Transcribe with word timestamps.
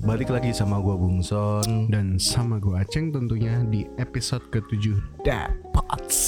Balik 0.00 0.32
lagi 0.32 0.56
sama 0.56 0.80
gua 0.80 0.96
Bungson. 0.96 1.92
Dan 1.92 2.16
sama 2.16 2.56
gue 2.56 2.72
Aceng 2.72 3.12
tentunya 3.12 3.60
di 3.68 3.84
episode 4.00 4.40
ke-7 4.48 4.96
Dapots 5.20 6.18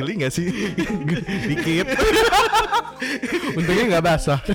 Geli 0.00 0.12
gak 0.24 0.32
sih? 0.32 0.48
Dikit 1.52 1.86
Untungnya 3.60 4.00
gak 4.00 4.04
basah 4.04 4.40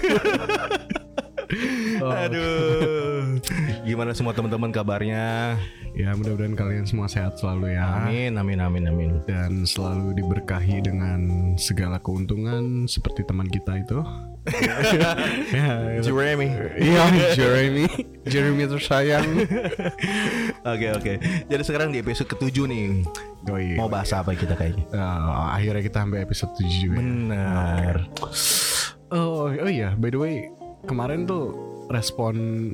Aduh. 2.01 3.38
Gimana 3.82 4.13
semua 4.13 4.29
teman-teman 4.38 4.70
kabarnya? 4.70 5.57
Ya 5.91 6.13
mudah-mudahan 6.16 6.55
kalian 6.55 6.86
semua 6.88 7.09
sehat 7.11 7.36
selalu 7.36 7.75
ya 7.75 8.07
Amin, 8.07 8.38
amin, 8.39 8.61
amin, 8.63 8.84
amin. 8.88 9.11
Dan 9.27 9.68
selalu 9.68 10.16
diberkahi 10.16 10.80
dengan 10.80 11.20
segala 11.59 11.99
keuntungan 11.99 12.88
Seperti 12.88 13.27
teman 13.27 13.49
kita 13.49 13.75
itu 13.81 13.99
ya, 15.53 16.02
Jeremy. 16.02 16.49
Iya 16.81 17.03
Jeremy 17.38 17.86
Jeremy 18.25 18.63
tersayang 18.66 19.27
Oke, 20.66 20.88
oke. 20.94 21.13
Jadi 21.45 21.61
sekarang 21.61 21.89
di 21.94 22.02
episode 22.02 22.30
ketujuh 22.31 22.66
nih. 22.66 23.05
Doi. 23.45 23.77
Mau 23.77 23.89
bahas 23.89 24.09
apa 24.13 24.34
kita 24.34 24.53
kayaknya? 24.53 24.86
Eh, 24.94 25.30
Akhirnya 25.58 25.81
kita 25.81 25.98
sampai 26.02 26.22
episode 26.22 26.53
7 26.58 26.70
juga 26.77 26.98
ya. 26.98 27.02
Benar. 27.02 27.95
Oh, 29.13 29.50
oh 29.50 29.70
iya, 29.70 29.94
by 29.94 30.09
the 30.09 30.17
way, 30.17 30.36
kemarin 30.86 31.25
tuh 31.25 31.53
respon 31.89 32.72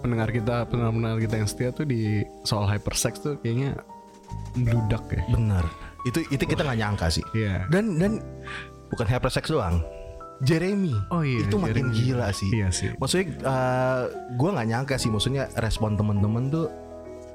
pendengar 0.00 0.28
kita, 0.28 0.64
pendengar-pendengar 0.66 1.18
kita 1.20 1.34
yang 1.38 1.48
setia 1.48 1.70
tuh 1.70 1.84
di 1.84 2.24
soal 2.42 2.64
hypersex 2.66 3.20
tuh 3.20 3.36
kayaknya 3.40 3.76
meludak 4.56 5.04
ya. 5.08 5.22
Benar. 5.28 5.64
Itu 6.02 6.24
itu 6.28 6.42
kita 6.42 6.64
nggak 6.64 6.78
nyangka 6.80 7.06
sih. 7.08 7.24
Iya. 7.32 7.68
Dan 7.68 8.00
dan 8.00 8.18
bukan 8.88 9.06
hypersex 9.06 9.48
doang. 9.48 9.84
Jeremy. 10.40 10.96
Oh 11.12 11.20
iya, 11.20 11.44
Itu 11.44 11.60
makin 11.60 11.92
Jeremy. 11.92 12.00
gila 12.00 12.28
sih. 12.32 12.48
Iya 12.48 12.68
sih. 12.72 12.88
Maksudnya 12.96 13.26
eh, 13.36 14.02
gua 14.40 14.50
nggak 14.56 14.68
nyangka 14.72 14.94
sih 14.96 15.12
maksudnya 15.12 15.52
respon 15.60 16.00
temen-temen 16.00 16.48
tuh 16.48 16.66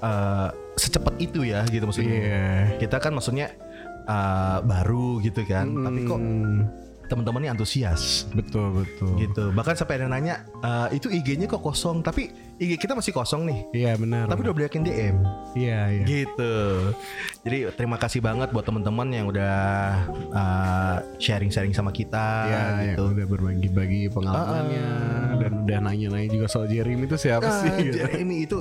eh, 0.02 0.50
secepat 0.76 1.14
itu 1.22 1.46
ya 1.46 1.62
gitu 1.70 1.86
maksudnya. 1.86 2.10
Iya. 2.18 2.46
Kita 2.82 2.98
kan 2.98 3.14
maksudnya 3.14 3.54
eh, 4.10 4.58
baru 4.66 5.22
gitu 5.22 5.46
kan, 5.46 5.70
tapi 5.70 6.00
kok 6.04 6.18
Hmm, 6.18 6.66
teman-temannya 7.06 7.52
antusias 7.52 8.26
betul 8.32 8.72
betul. 8.76 9.14
gitu. 9.18 9.50
Bahkan 9.50 9.74
sampai 9.74 9.98
ada 9.98 10.08
nanya 10.08 10.42
eh, 10.58 10.96
itu 10.96 11.08
IG-nya 11.08 11.46
kok 11.46 11.60
kosong, 11.60 12.00
tapi 12.00 12.30
IG 12.56 12.78
kita 12.78 12.94
masih 12.94 13.12
kosong 13.12 13.46
nih. 13.46 13.60
Iya 13.72 13.92
benar. 13.96 14.26
Tapi 14.26 14.40
udah 14.42 14.54
banyakin 14.54 14.82
DM 14.82 15.16
Iya 15.54 15.80
iya. 15.92 16.04
gitu. 16.06 16.56
Jadi 17.42 17.58
terima 17.74 17.96
kasih 17.96 18.20
banget 18.20 18.50
buat 18.50 18.64
teman-teman 18.64 19.08
yang 19.10 19.26
udah 19.28 19.56
eh, 20.32 20.96
sharing-sharing 21.18 21.72
sama 21.72 21.90
kita 21.90 22.28
Iya, 22.46 22.64
gitu. 22.94 23.12
udah 23.12 23.26
berbagi-bagi 23.26 24.10
pengalamannya 24.10 24.88
dan 25.38 25.52
udah 25.62 25.78
nanya-nanya 25.84 26.30
juga 26.30 26.48
soal 26.48 26.66
Jeremy 26.66 27.04
itu 27.04 27.18
siapa 27.18 27.46
Ah, 27.46 27.60
sih? 27.62 27.72
gitu. 27.86 27.98
Jeremy 28.00 28.38
itu 28.42 28.60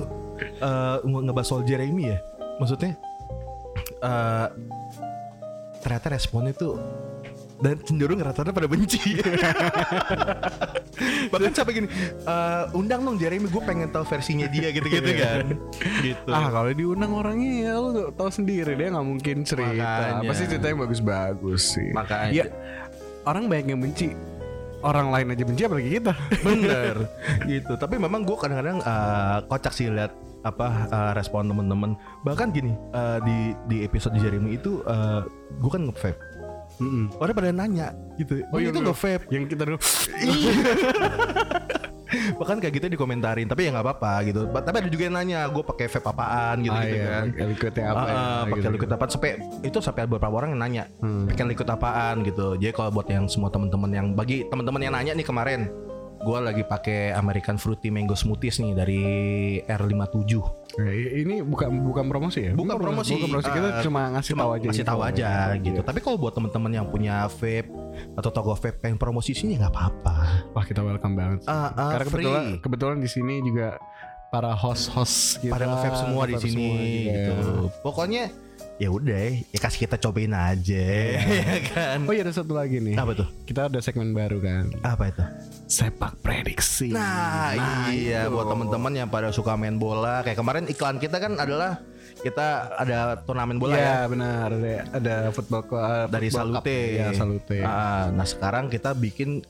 nge- 1.01 1.23
ngebahas 1.23 1.47
soal 1.47 1.63
Jeremy 1.63 2.11
ya. 2.11 2.19
Maksudnya 2.55 2.93
eh 3.97 4.47
ternyata 5.77 6.07
responnya 6.09 6.51
tuh 6.51 6.81
dan 7.65 7.81
cenderung 7.81 8.21
rata-rata 8.21 8.53
pada 8.53 8.69
benci. 8.69 9.01
Bahkan 11.33 11.51
sampai 11.57 11.73
gini, 11.73 11.87
eh, 12.29 12.77
undang 12.77 13.01
dong 13.01 13.17
Jeremy, 13.17 13.49
gue 13.49 13.63
pengen 13.65 13.89
tahu 13.89 14.05
versinya 14.05 14.45
dia 14.45 14.69
gitu-gitu 14.69 15.11
kan. 15.17 15.57
gitu. 16.05 16.29
Ah 16.29 16.53
kalau 16.53 16.69
diundang 16.69 17.17
orangnya 17.17 17.51
ya 17.65 17.73
lu 17.81 18.13
tahu 18.13 18.29
sendiri 18.29 18.77
dia 18.77 18.93
nggak 18.93 19.05
mungkin 19.05 19.41
cerita. 19.41 20.21
Makanya. 20.21 20.29
Pasti 20.29 20.43
ceritanya 20.45 20.75
bagus-bagus 20.85 21.61
sih. 21.73 21.89
Makanya. 21.89 22.31
Ya 22.31 22.45
orang 23.25 23.49
banyak 23.49 23.73
yang 23.73 23.81
benci. 23.81 24.13
Orang 24.85 25.09
lain 25.09 25.33
aja 25.33 25.41
benci 25.41 25.65
apalagi 25.65 25.89
kita. 25.97 26.13
Bener 26.45 26.95
gitu. 27.49 27.73
Tapi 27.73 27.97
memang 27.97 28.21
gue 28.21 28.37
kadang-kadang 28.37 28.77
eh, 28.85 29.37
kocak 29.49 29.73
sih 29.73 29.89
lihat 29.89 30.13
apa 30.45 30.85
eh, 30.85 31.11
respon 31.17 31.49
temen-temen. 31.49 31.97
Bahkan 32.21 32.53
gini 32.53 32.77
eh, 32.93 33.17
di 33.25 33.37
di 33.65 33.77
episode 33.81 34.13
Jeremy 34.21 34.61
itu 34.61 34.85
gue 35.57 35.71
kan 35.73 35.89
nge-vape. 35.89 36.21
Mm-mm. 36.75 37.05
Orang 37.15 37.33
pada 37.33 37.49
nanya 37.49 37.87
gitu. 38.15 38.43
Oh, 38.49 38.57
iya, 38.57 38.69
itu 38.69 38.77
bener. 38.77 38.91
nge-vape. 38.91 39.23
Yang 39.29 39.43
kita 39.49 39.63
dulu 39.63 39.77
Bahkan 42.35 42.57
kayak 42.59 42.73
gitu 42.73 42.85
dikomentarin, 42.87 43.43
tapi 43.45 43.65
ya 43.65 43.73
nggak 43.73 43.83
apa-apa 43.83 44.13
gitu. 44.23 44.47
Tapi 44.47 44.75
ada 44.77 44.87
juga 44.87 45.03
yang 45.03 45.15
nanya, 45.15 45.39
gue 45.47 45.59
pakai 45.61 45.87
vape 45.89 46.05
apaan 46.05 46.55
gitu, 46.61 46.71
ah, 46.71 46.81
gitu 46.81 46.95
iya, 46.95 47.07
kan. 47.09 47.25
liquidnya 47.49 47.83
apa 47.85 47.99
Ah, 47.99 48.07
ya? 48.07 48.15
pakai 48.45 48.61
gitu. 48.61 48.69
liquid 48.71 48.89
apaan 48.89 49.09
sampai 49.09 49.31
itu 49.61 49.77
sampai 49.79 49.99
ada 50.01 50.09
beberapa 50.09 50.31
orang 50.33 50.49
yang 50.51 50.61
nanya 50.61 50.83
Hmm. 50.97 51.25
pakai 51.27 51.43
liquid 51.45 51.67
apaan 51.67 52.15
gitu. 52.23 52.55
Jadi 52.55 52.71
kalau 52.71 52.89
buat 52.93 53.07
yang 53.07 53.25
semua 53.25 53.49
teman-teman 53.49 53.89
yang 53.89 54.07
bagi 54.13 54.45
teman-teman 54.45 54.81
yang 54.81 54.93
nanya 54.93 55.11
nih 55.11 55.23
kemarin, 55.23 55.67
gue 56.17 56.37
lagi 56.39 56.63
pakai 56.63 57.11
American 57.11 57.57
Fruity 57.57 57.89
Mango 57.89 58.15
Smoothies 58.15 58.57
nih 58.57 58.71
dari 58.73 59.01
R57. 59.65 60.31
Ya, 60.75 60.91
ini 61.23 61.39
bukan 61.39 61.71
bukan 61.87 62.05
promosi 62.11 62.39
ya? 62.47 62.51
Bukan 62.51 62.75
promosi, 62.75 63.15
Bukan 63.15 63.31
promosi 63.31 63.47
kita 63.47 63.69
eh, 63.79 63.83
cuma 63.87 64.01
ngasih 64.11 64.31
Cuma 64.35 64.41
tahu 64.43 64.51
aja. 64.51 64.65
ngasih 64.67 64.85
tahu 64.85 64.99
ya. 64.99 65.07
aja 65.07 65.29
gitu. 65.57 65.79
Iya. 65.79 65.87
Tapi 65.87 65.99
kalau 66.03 66.17
buat 66.19 66.33
teman-teman 66.35 66.71
yang 66.73 66.87
punya 66.91 67.31
vape 67.31 67.71
atau 68.19 68.29
toko 68.29 68.59
vape 68.59 68.83
pengen 68.83 68.99
promosi 68.99 69.31
sini 69.31 69.55
nggak 69.55 69.71
apa-apa. 69.71 70.15
Wah 70.51 70.63
kita 70.67 70.83
welcome 70.83 71.15
banget. 71.15 71.47
Ah, 71.47 71.71
ah, 71.71 71.95
Karena 71.95 72.11
free. 72.11 72.27
kebetulan 72.27 72.45
kebetulan 72.59 72.97
di 72.99 73.07
sini 73.07 73.39
juga 73.39 73.79
para 74.27 74.51
host-host 74.51 75.39
kita 75.39 75.55
pada 75.55 75.63
nge-vape 75.71 75.95
semua 75.95 76.23
di 76.27 76.35
sini 76.43 76.51
semua 76.51 76.75
gitu. 76.83 77.31
ya. 77.31 77.79
Pokoknya 77.79 78.23
ya 78.75 78.91
udah 78.91 79.39
ya 79.39 79.59
kasih 79.59 79.87
kita 79.87 79.95
cobain 79.95 80.35
aja 80.35 80.83
ya 81.15 81.59
kan. 81.71 82.03
Oh 82.03 82.11
iya 82.11 82.27
ada 82.27 82.35
satu 82.35 82.51
lagi 82.51 82.83
nih. 82.83 82.99
Apa 82.99 83.15
tuh? 83.15 83.27
Kita 83.47 83.71
ada 83.71 83.79
segmen 83.79 84.11
baru 84.11 84.43
kan. 84.43 84.67
Apa 84.83 85.15
itu? 85.15 85.23
Sepak 85.65 86.19
prediksi. 86.19 86.91
Nah, 86.91 87.55
iya 87.95 88.27
itu. 88.27 88.35
buat 88.35 88.51
teman-teman 88.51 88.93
yang 88.93 89.07
pada 89.07 89.31
suka 89.31 89.55
main 89.55 89.79
bola 89.79 90.21
kayak 90.27 90.35
kemarin 90.35 90.67
iklan 90.67 90.99
kita 90.99 91.23
kan 91.23 91.39
adalah 91.39 91.79
kita 92.19 92.75
ada 92.79 93.19
turnamen 93.23 93.59
bola 93.59 93.75
ya 93.75 93.79
Iya 93.79 93.99
benar 94.07 94.47
ada, 94.51 94.73
ada 94.91 95.15
football 95.31 95.63
dari 96.11 96.27
football 96.27 96.59
cup. 96.59 96.63
Salute. 96.67 96.79
Ya 96.99 97.07
Salute. 97.15 97.57
Ah, 97.63 98.11
nah 98.11 98.27
sekarang 98.27 98.67
kita 98.67 98.91
bikin 98.91 99.43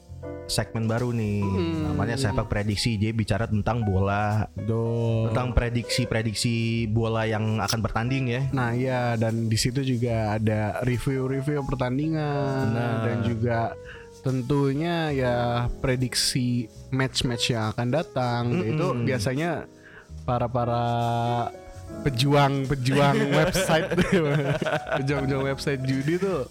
segmen 0.45 0.85
baru 0.85 1.09
nih. 1.11 1.41
Hmm. 1.41 1.91
namanya 1.91 2.15
sepak 2.17 2.47
prediksi. 2.49 2.97
Jadi 2.97 3.13
bicara 3.13 3.45
tentang 3.49 3.81
bola. 3.85 4.47
Do. 4.55 5.29
tentang 5.29 5.53
prediksi-prediksi 5.53 6.87
bola 6.89 7.25
yang 7.25 7.61
akan 7.61 7.79
bertanding 7.81 8.25
ya. 8.29 8.41
Nah 8.53 8.71
iya. 8.73 9.01
Dan 9.17 9.49
di 9.49 9.57
situ 9.57 9.81
juga 9.81 10.37
ada 10.37 10.81
review-review 10.85 11.65
pertandingan. 11.65 12.73
Benar. 12.73 12.93
dan 13.05 13.17
juga 13.25 13.59
tentunya 14.25 15.13
ya 15.13 15.35
prediksi 15.85 16.65
match-match 16.89 17.53
yang 17.53 17.73
akan 17.73 17.87
datang. 17.93 18.43
Itu 18.65 18.97
biasanya 19.05 19.69
para 20.25 20.49
para 20.49 20.83
pejuang-pejuang 22.01 23.17
website. 23.39 23.87
Pejuang-pejuang 25.01 25.45
website 25.45 25.81
judi 25.85 26.17
tuh 26.17 26.49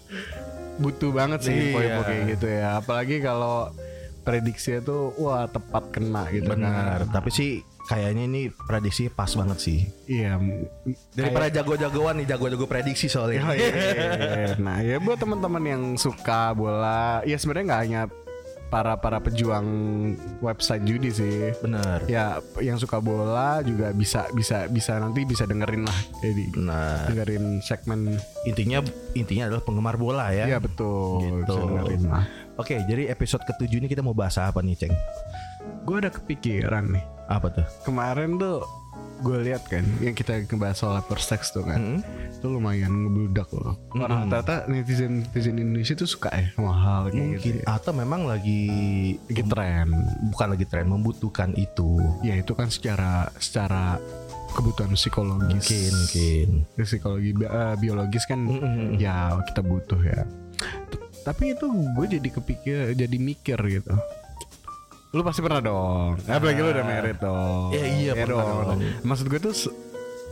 butuh 0.77 1.09
banget 1.09 1.39
sih 1.41 1.51
Iya. 1.51 1.63
info-info 1.69 2.01
kayak 2.03 2.23
gitu 2.29 2.47
ya 2.49 2.69
apalagi 2.75 3.15
kalau 3.19 3.71
prediksinya 4.21 4.81
tuh 4.81 5.13
wah 5.15 5.45
tepat 5.45 5.83
kena 5.89 6.27
gitu 6.29 6.49
benar 6.49 7.05
kan. 7.05 7.13
tapi 7.13 7.29
sih 7.29 7.49
kayaknya 7.85 8.25
ini 8.25 8.41
prediksi 8.65 9.07
pas 9.07 9.29
banget 9.29 9.61
sih 9.61 9.79
iya 10.05 10.41
daripada 11.11 11.53
jago-jagoan 11.53 12.17
nih 12.17 12.27
jago-jago 12.27 12.65
prediksi 12.65 13.05
soalnya 13.05 13.45
Oh, 13.45 13.53
iya, 13.53 13.69
iya, 13.69 13.93
iya. 13.93 14.55
Nah 14.57 14.81
ya 14.81 14.97
buat 14.97 15.15
teman-teman 15.15 15.63
yang 15.63 15.83
suka 15.95 16.51
bola, 16.51 17.21
ya 17.21 17.37
sebenarnya 17.37 17.65
nggak 17.67 17.81
hanya 17.81 18.01
para 18.65 18.95
para 18.95 19.19
pejuang 19.19 19.65
website 20.39 20.83
judi 20.83 21.09
sih. 21.09 21.53
benar 21.57 22.03
Ya 22.05 22.37
yang 22.59 22.75
suka 22.75 22.97
bola 22.97 23.61
juga 23.61 23.89
bisa 23.89 24.25
bisa 24.31 24.65
bisa 24.65 24.97
nanti 24.97 25.23
bisa 25.23 25.43
dengerin 25.43 25.83
lah, 25.83 25.99
jadi 26.19 26.43
nah 26.55 27.05
dengerin 27.05 27.61
segmen. 27.61 28.17
intinya 28.43 28.81
intinya 29.13 29.47
adalah 29.47 29.61
penggemar 29.61 29.95
bola 29.95 30.29
ya 30.29 30.45
Ya 30.47 30.59
betul, 30.59 31.21
Gitu. 31.21 31.45
bisa 31.45 31.59
dengerin 31.61 32.03
lah. 32.05 32.23
Oke, 32.55 32.79
jadi 32.81 33.09
episode 33.09 33.43
ketujuh 33.43 33.77
ini 33.77 33.87
kita 33.87 33.99
mau 33.99 34.11
bahas 34.11 34.37
apa 34.37 34.59
nih, 34.59 34.75
Ceng? 34.77 34.95
Gue 35.83 35.99
ada 35.99 36.07
kepikiran 36.07 36.87
nih. 36.87 37.03
Apa 37.25 37.51
tuh? 37.51 37.65
Kemarin 37.83 38.37
tuh 38.37 38.63
gue 39.15 39.37
lihat 39.41 39.63
kan 39.65 39.81
yang 39.99 40.11
kita 40.11 40.43
ngebahas 40.43 40.75
soal 40.75 40.95
sex 41.17 41.49
tuh 41.49 41.63
kan. 41.63 41.79
Hmm? 41.97 41.99
Itu 42.29 42.51
lumayan 42.51 42.91
ngebludak 42.91 43.47
loh. 43.49 43.79
Orang 43.91 44.27
rata-rata 44.27 44.67
netizen 44.67 45.23
netizen 45.23 45.55
Indonesia 45.55 45.95
tuh 45.95 46.05
suka 46.05 46.29
ya 46.29 46.51
sama 46.51 46.73
hal 46.73 47.01
kayak 47.07 47.15
gitu. 47.15 47.25
Mungkin 47.31 47.55
ya. 47.57 47.65
atau 47.71 47.91
memang 47.91 48.21
lagi 48.23 48.61
Lagi 49.25 49.43
tren. 49.45 49.87
bukan 50.29 50.47
lagi 50.51 50.65
tren 50.65 50.85
membutuhkan 50.85 51.55
itu. 51.55 51.97
ya 52.21 52.35
itu 52.35 52.51
kan 52.51 52.67
secara 52.67 53.31
secara 53.35 53.97
kebutuhan 54.51 54.93
psikologis 54.93 55.67
Mungkin, 55.67 55.91
mungkin. 55.91 56.47
psikologi 56.77 57.31
bi- 57.31 57.43
eh, 57.45 57.75
biologis 57.75 58.23
kan 58.23 58.39
Mm-mm. 58.39 58.95
ya 58.95 59.35
kita 59.43 59.59
butuh 59.59 59.99
ya 59.99 60.23
T- 60.87 61.01
tapi 61.23 61.51
itu 61.51 61.65
gue 61.67 62.05
jadi 62.09 62.29
kepikir 62.29 62.77
jadi 62.93 63.17
mikir 63.17 63.59
gitu 63.65 63.91
lu 65.15 65.23
pasti 65.23 65.39
pernah 65.39 65.63
dong 65.63 66.19
apalagi 66.27 66.59
lu 66.59 66.69
udah 66.75 66.85
merit 66.85 67.17
dong 67.23 67.71
Ya, 67.71 67.85
iya, 67.87 68.11
pernah 68.11 68.43
dong 68.43 68.67
dong. 68.67 68.79
maksud 69.07 69.31
gue 69.31 69.39
tuh 69.39 69.55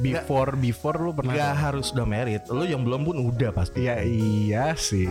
before 0.01 0.57
before 0.57 0.97
lu 0.97 1.11
pernah 1.13 1.37
Gak 1.37 1.55
harus 1.55 1.93
udah 1.93 2.07
merit, 2.07 2.41
lu 2.49 2.65
yang 2.65 2.81
belum 2.81 3.05
pun 3.05 3.17
udah 3.29 3.53
pasti. 3.53 3.85
Ya 3.85 4.01
iya 4.01 4.73
sih. 4.73 5.05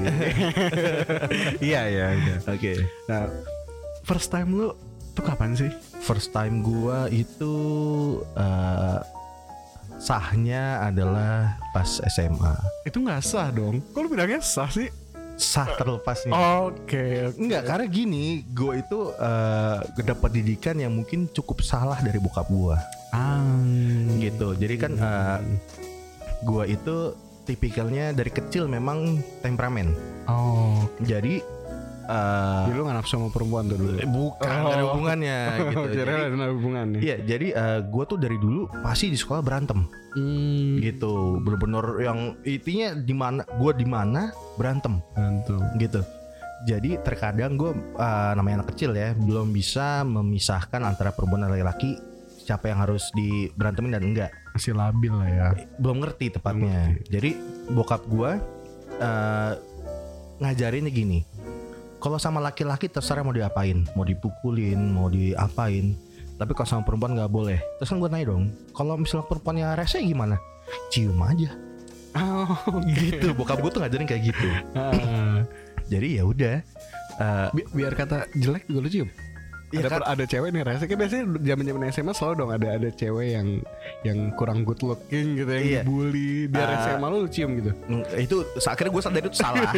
iya 1.63 1.87
iya. 1.87 2.07
iya. 2.19 2.37
Oke. 2.43 2.83
Nah, 3.07 3.31
first 4.03 4.35
time 4.35 4.51
lu 4.51 4.75
tuh 5.15 5.23
kapan 5.23 5.55
sih? 5.55 5.71
First 6.03 6.35
time 6.35 6.67
gua 6.67 7.07
itu 7.15 7.55
eh, 8.35 8.99
sahnya 10.03 10.83
adalah 10.83 11.63
pas 11.71 12.03
SMA. 12.11 12.55
Itu 12.83 13.07
nggak 13.07 13.23
sah 13.23 13.55
dong. 13.55 13.79
Kok 13.95 14.01
lu 14.03 14.09
bilangnya 14.11 14.43
sah 14.43 14.67
sih? 14.67 14.91
Sah 15.43 15.67
terlepas 15.75 16.23
nih. 16.23 16.33
Oke. 16.63 17.35
Enggak, 17.35 17.67
karena 17.67 17.87
gini, 17.87 18.25
gue 18.47 18.79
itu 18.79 19.11
eh 19.13 19.79
dapat 20.01 20.31
didikan 20.33 20.79
yang 20.79 20.95
mungkin 20.95 21.27
cukup 21.29 21.61
salah 21.61 21.99
dari 21.99 22.17
bokap 22.17 22.47
gue, 22.47 22.77
Ah. 23.11 23.43
gitu. 24.17 24.55
Jadi 24.55 24.75
kan 24.79 24.93
eh, 24.95 25.39
gue 26.43 26.65
itu 26.71 26.97
tipikalnya 27.43 28.15
dari 28.15 28.31
kecil 28.31 28.71
memang 28.71 29.19
temperamen. 29.43 29.91
Oh. 30.31 30.87
Jadi 31.03 31.43
eh 32.03 32.63
Jadi 32.67 32.75
lu 32.75 32.83
gak 32.83 32.97
nafsu 32.97 33.15
sama 33.15 33.29
perempuan 33.29 33.65
tuh 33.65 33.77
dulu. 33.77 33.95
bukan 34.05 34.49
nggak 34.53 34.73
ada 34.73 34.83
Oh. 34.83 34.89
hubungannya 34.91 35.39
gitu. 35.63 35.79
Kira 35.89 36.13
Jadi, 36.13 36.35
ada 36.35 36.47
hubungannya. 36.51 36.99
Iya, 36.99 37.17
jadi 37.21 37.47
gue 37.85 38.05
tuh 38.05 38.19
dari 38.19 38.37
dulu 38.37 38.61
pasti 38.81 39.07
di 39.07 39.17
sekolah 39.17 39.41
berantem, 39.41 39.87
Hmm. 40.13 40.77
gitu. 40.79 41.39
Bener-bener 41.39 41.85
yang 42.03 42.19
intinya 42.43 42.89
di 42.93 43.15
mana, 43.15 43.41
gue 43.49 43.73
di 43.73 43.85
mana 43.85 44.29
berantem, 44.55 44.99
Tentu. 45.13 45.57
gitu. 45.77 46.01
Jadi 46.63 46.95
terkadang 47.01 47.55
gue 47.55 47.71
namanya 48.33 48.61
anak 48.61 48.71
kecil 48.71 48.93
ya, 48.93 49.15
belum 49.15 49.51
bisa 49.51 50.03
memisahkan 50.03 50.79
antara 50.81 51.11
perempuan 51.11 51.43
dan 51.43 51.51
laki-laki 51.51 51.99
siapa 52.39 52.67
yang 52.67 52.79
harus 52.79 53.07
di 53.13 53.47
berantemin 53.53 53.93
dan 53.93 54.05
enggak. 54.05 54.31
Masih 54.53 54.75
labil 54.75 55.11
lah 55.11 55.27
ya. 55.27 55.47
Belum 55.79 55.99
ngerti 55.99 56.29
tepatnya. 56.31 56.99
Jadi 57.07 57.35
bokap 57.69 58.03
gue 58.05 58.31
uh, 58.97 59.53
ngajarinnya 60.39 60.91
gini. 60.91 61.23
Kalau 62.03 62.19
sama 62.19 62.43
laki-laki 62.43 62.91
terserah 62.91 63.23
mau 63.23 63.31
diapain, 63.31 63.87
mau 63.95 64.03
dipukulin, 64.03 64.91
mau 64.91 65.07
diapain. 65.07 65.95
Tapi 66.35 66.51
kalau 66.51 66.67
sama 66.67 66.83
perempuan 66.83 67.15
nggak 67.15 67.31
boleh. 67.31 67.63
Terus 67.79 67.95
kan 67.95 68.03
gue 68.03 68.11
nanya 68.11 68.35
dong, 68.35 68.51
kalau 68.75 68.99
misalnya 68.99 69.31
perempuannya 69.31 69.79
rese 69.79 70.03
gimana? 70.03 70.35
Cium 70.91 71.15
aja. 71.23 71.55
Oh, 72.19 72.59
Gitu. 72.91 73.31
Bokap 73.39 73.63
gue 73.63 73.71
tuh 73.71 73.81
ngajarin 73.87 74.09
kayak 74.11 74.35
gitu. 74.35 74.49
Ah. 74.75 75.47
Jadi 75.87 76.19
ya 76.19 76.25
udah. 76.27 76.57
Uh, 77.21 77.49
Bi- 77.55 77.71
biar 77.71 77.95
kata 77.95 78.27
jelek 78.35 78.67
juga 78.67 78.81
lu 78.83 78.91
cium. 78.91 79.09
Iya 79.73 79.81
ada, 79.83 79.89
kan? 79.89 80.03
ada 80.05 80.25
cewek 80.25 80.49
nih 80.53 80.63
rese 80.63 80.85
kan 80.85 80.97
biasanya 80.97 81.25
zaman 81.41 81.65
zaman 81.65 81.83
SMA 81.89 82.13
selalu 82.13 82.35
dong 82.37 82.51
ada 82.53 82.69
ada 82.77 82.89
cewek 82.93 83.29
yang 83.33 83.49
yang 84.05 84.19
kurang 84.37 84.63
good 84.63 84.85
looking 84.85 85.35
gitu 85.35 85.49
yang 85.49 85.65
Iya. 85.65 85.81
dibully. 85.83 86.47
Dia 86.47 86.61
Ah. 86.61 86.69
rese 86.77 86.89
sama 86.93 87.07
lu, 87.09 87.25
cium 87.27 87.51
gitu. 87.57 87.71
Mm, 87.89 88.05
itu 88.21 88.37
akhirnya 88.63 88.93
gue 88.93 89.03
sadar 89.03 89.21
itu 89.23 89.33
salah. 89.33 89.71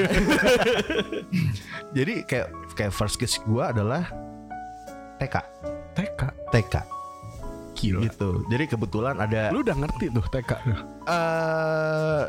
Jadi 1.97 2.15
kayak 2.27 2.47
kayak 2.75 2.91
first 2.91 3.17
kiss 3.17 3.39
gue 3.41 3.63
adalah 3.63 4.03
TK 5.19 5.35
TK 5.95 6.21
TK 6.51 6.75
gila. 7.75 8.01
Gitu. 8.03 8.31
Jadi 8.51 8.65
kebetulan 8.67 9.15
ada 9.17 9.51
lu 9.51 9.63
udah 9.63 9.77
ngerti 9.79 10.11
tuh 10.11 10.25
TK 10.27 10.51
tuh 10.59 10.79
eh 11.07 12.23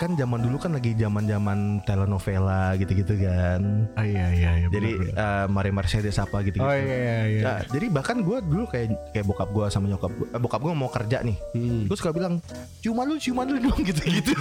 kan 0.00 0.16
zaman 0.16 0.40
dulu 0.40 0.56
kan 0.56 0.72
lagi 0.72 0.96
zaman 0.96 1.28
zaman 1.28 1.84
telenovela 1.84 2.72
gitu-gitu 2.80 3.20
kan. 3.20 3.84
Oh 4.00 4.04
iya 4.08 4.32
iya 4.32 4.50
iya 4.64 4.68
jadi 4.72 4.90
benar, 4.96 5.44
eh, 5.44 5.46
Mari 5.52 5.70
Mercedes 5.76 6.16
apa 6.16 6.40
gitu-gitu. 6.40 6.64
Oh 6.64 6.72
iya 6.72 6.96
iya 6.96 7.18
iya. 7.28 7.42
Nah, 7.44 7.58
jadi 7.68 7.86
bahkan 7.92 8.24
gue 8.24 8.40
dulu 8.40 8.64
kayak 8.64 8.96
kayak 9.12 9.28
bokap 9.28 9.52
gue 9.52 9.68
sama 9.68 9.92
nyokap 9.92 10.08
gua, 10.16 10.26
eh, 10.32 10.40
bokap 10.40 10.60
gue 10.64 10.72
mau 10.72 10.88
kerja 10.88 11.20
nih. 11.20 11.36
Hmm. 11.52 11.84
gue 11.84 11.96
suka 12.00 12.16
bilang 12.16 12.40
ciuman 12.80 13.04
lu 13.12 13.20
ciuman 13.20 13.44
lu 13.44 13.60
dong 13.68 13.80
gitu-gitu. 13.84 14.32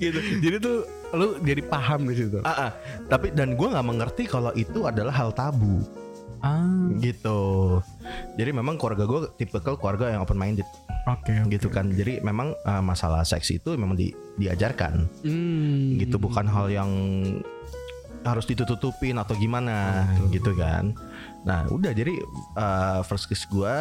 Gitu. 0.00 0.20
Jadi 0.40 0.56
tuh 0.56 0.88
lu 1.12 1.36
jadi 1.44 1.60
paham 1.68 2.08
di 2.08 2.16
situ? 2.16 2.40
Ah, 2.48 2.70
ah. 2.70 2.70
tapi 3.12 3.28
dan 3.36 3.60
gue 3.60 3.68
nggak 3.68 3.84
mengerti 3.84 4.24
kalau 4.24 4.56
itu 4.56 4.88
adalah 4.88 5.12
hal 5.12 5.36
tabu. 5.36 5.84
Ah. 6.40 6.64
Gitu. 6.96 7.40
Jadi 8.40 8.50
memang 8.56 8.80
keluarga 8.80 9.04
gue 9.04 9.20
tipikal 9.36 9.76
keluarga 9.76 10.16
yang 10.16 10.24
open 10.24 10.40
minded 10.40 10.64
oke 11.10 11.32
oke. 11.38 11.50
gitu 11.50 11.68
kan. 11.68 11.88
Jadi 11.88 12.20
memang 12.20 12.52
uh, 12.62 12.80
masalah 12.80 13.22
seks 13.22 13.48
itu 13.50 13.72
memang 13.72 13.94
di, 13.94 14.10
diajarkan 14.34 15.08
Hmm. 15.22 15.96
gitu 15.96 16.16
bukan 16.16 16.44
hal 16.44 16.68
yang 16.68 16.90
harus 18.20 18.44
ditutupin 18.44 19.14
atau 19.14 19.32
gimana 19.32 20.04
Betul. 20.10 20.26
gitu 20.34 20.52
kan. 20.54 20.92
Nah 21.42 21.64
udah 21.66 21.90
jadi 21.90 22.12
uh, 22.54 23.00
first 23.02 23.24
kiss 23.24 23.46
gue 23.46 23.74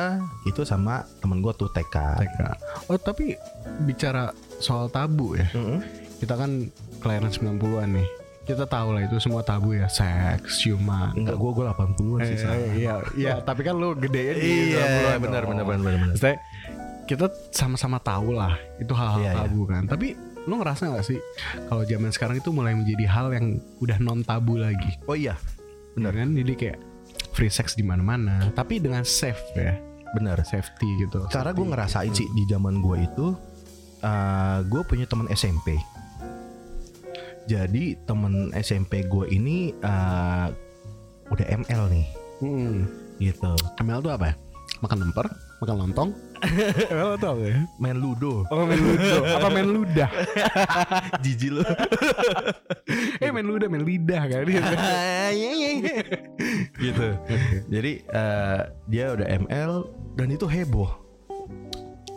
itu 0.46 0.62
sama 0.64 1.04
temen 1.20 1.42
gue 1.42 1.52
tuh 1.54 1.68
TK. 1.68 1.96
TK 2.22 2.40
oh 2.86 2.98
tapi 2.98 3.34
bicara 3.82 4.30
soal 4.58 4.88
tabu 4.88 5.36
ya 5.36 5.50
Mm-mm. 5.52 5.82
kita 6.18 6.34
kan 6.34 6.70
kelahiran 6.98 7.30
90-an 7.30 7.90
nih 7.94 8.08
kita 8.44 8.64
tahu 8.64 8.96
lah 8.96 9.04
itu 9.04 9.20
semua 9.20 9.44
tabu 9.44 9.76
ya 9.76 9.86
seks 9.86 10.64
ciuman 10.64 11.12
Enggak 11.14 11.36
gue 11.36 11.52
gue 11.52 11.66
80-an 11.68 12.20
sih. 12.24 12.38
Eh, 12.40 12.70
iya, 12.80 12.96
iya, 13.14 13.34
tapi 13.48 13.62
kan 13.62 13.76
lu 13.76 13.92
gede 13.94 14.38
Iya 14.38 14.86
benar 15.20 15.44
benar 15.44 15.66
benar 15.66 15.66
benar. 15.68 15.94
benar. 16.16 16.36
Kita 17.08 17.26
sama-sama 17.50 17.98
tahu 17.98 18.36
lah 18.36 18.60
itu 18.78 18.92
hal-hal 18.92 19.20
Iya, 19.24 19.32
iya. 19.32 19.40
tabu 19.48 19.64
kan. 19.64 19.88
Tapi 19.88 20.14
lu 20.44 20.60
ngerasa 20.60 20.88
nggak 20.88 21.06
sih 21.06 21.20
kalau 21.68 21.84
zaman 21.84 22.12
sekarang 22.12 22.36
itu 22.38 22.52
mulai 22.52 22.72
menjadi 22.72 23.04
hal 23.08 23.32
yang 23.32 23.60
udah 23.80 23.98
non 24.00 24.24
tabu 24.24 24.56
lagi, 24.56 24.96
Oh 25.04 25.16
iya 25.16 25.36
bener 25.96 26.12
kan? 26.14 26.30
Jadi 26.32 26.54
kayak 26.54 26.78
free 27.32 27.50
sex 27.50 27.74
di 27.74 27.84
mana-mana, 27.84 28.52
tapi 28.52 28.78
dengan 28.78 29.02
safe 29.04 29.40
ya, 29.54 29.76
benar. 30.14 30.40
safety 30.44 30.88
gitu. 31.00 31.24
Karena 31.28 31.52
gue 31.52 31.66
ngerasain 31.66 32.12
sih 32.12 32.28
di 32.32 32.44
zaman 32.46 32.82
gue 32.82 32.98
itu, 33.04 33.26
uh, 34.02 34.60
gue 34.64 34.82
punya 34.84 35.06
teman 35.06 35.30
SMP. 35.30 35.78
Jadi 37.48 37.96
temen 38.04 38.52
SMP 38.52 39.08
gue 39.08 39.26
ini 39.30 39.72
uh, 39.80 40.52
udah 41.28 41.46
ML 41.64 41.84
nih, 41.88 42.06
Hmm. 42.38 42.84
gitu. 43.18 43.54
ML 43.80 44.02
tuh 44.02 44.12
apa 44.12 44.32
ya? 44.32 44.36
Makan 44.84 44.98
lemper, 45.00 45.26
makan 45.60 45.76
lontong. 45.88 46.10
ML 46.88 47.12
tuh 47.16 47.28
apa 47.30 47.44
ya? 47.44 47.56
Main 47.78 47.98
ludo, 47.98 48.46
Oh 48.48 48.64
main 48.64 48.78
ludo, 48.78 49.16
apa 49.28 49.48
main 49.48 49.68
ludah? 49.68 50.10
jijik 51.24 51.52
lu. 51.52 51.64
eh 53.24 53.30
main 53.30 53.44
ludah, 53.44 53.68
main 53.68 53.82
lidah 53.82 54.24
kan? 54.24 54.44
gitu. 56.78 57.08
Jadi 57.68 57.92
uh, 58.10 58.60
dia 58.86 59.06
udah 59.12 59.28
ML 59.40 59.72
dan 60.16 60.28
itu 60.30 60.46
heboh. 60.46 60.90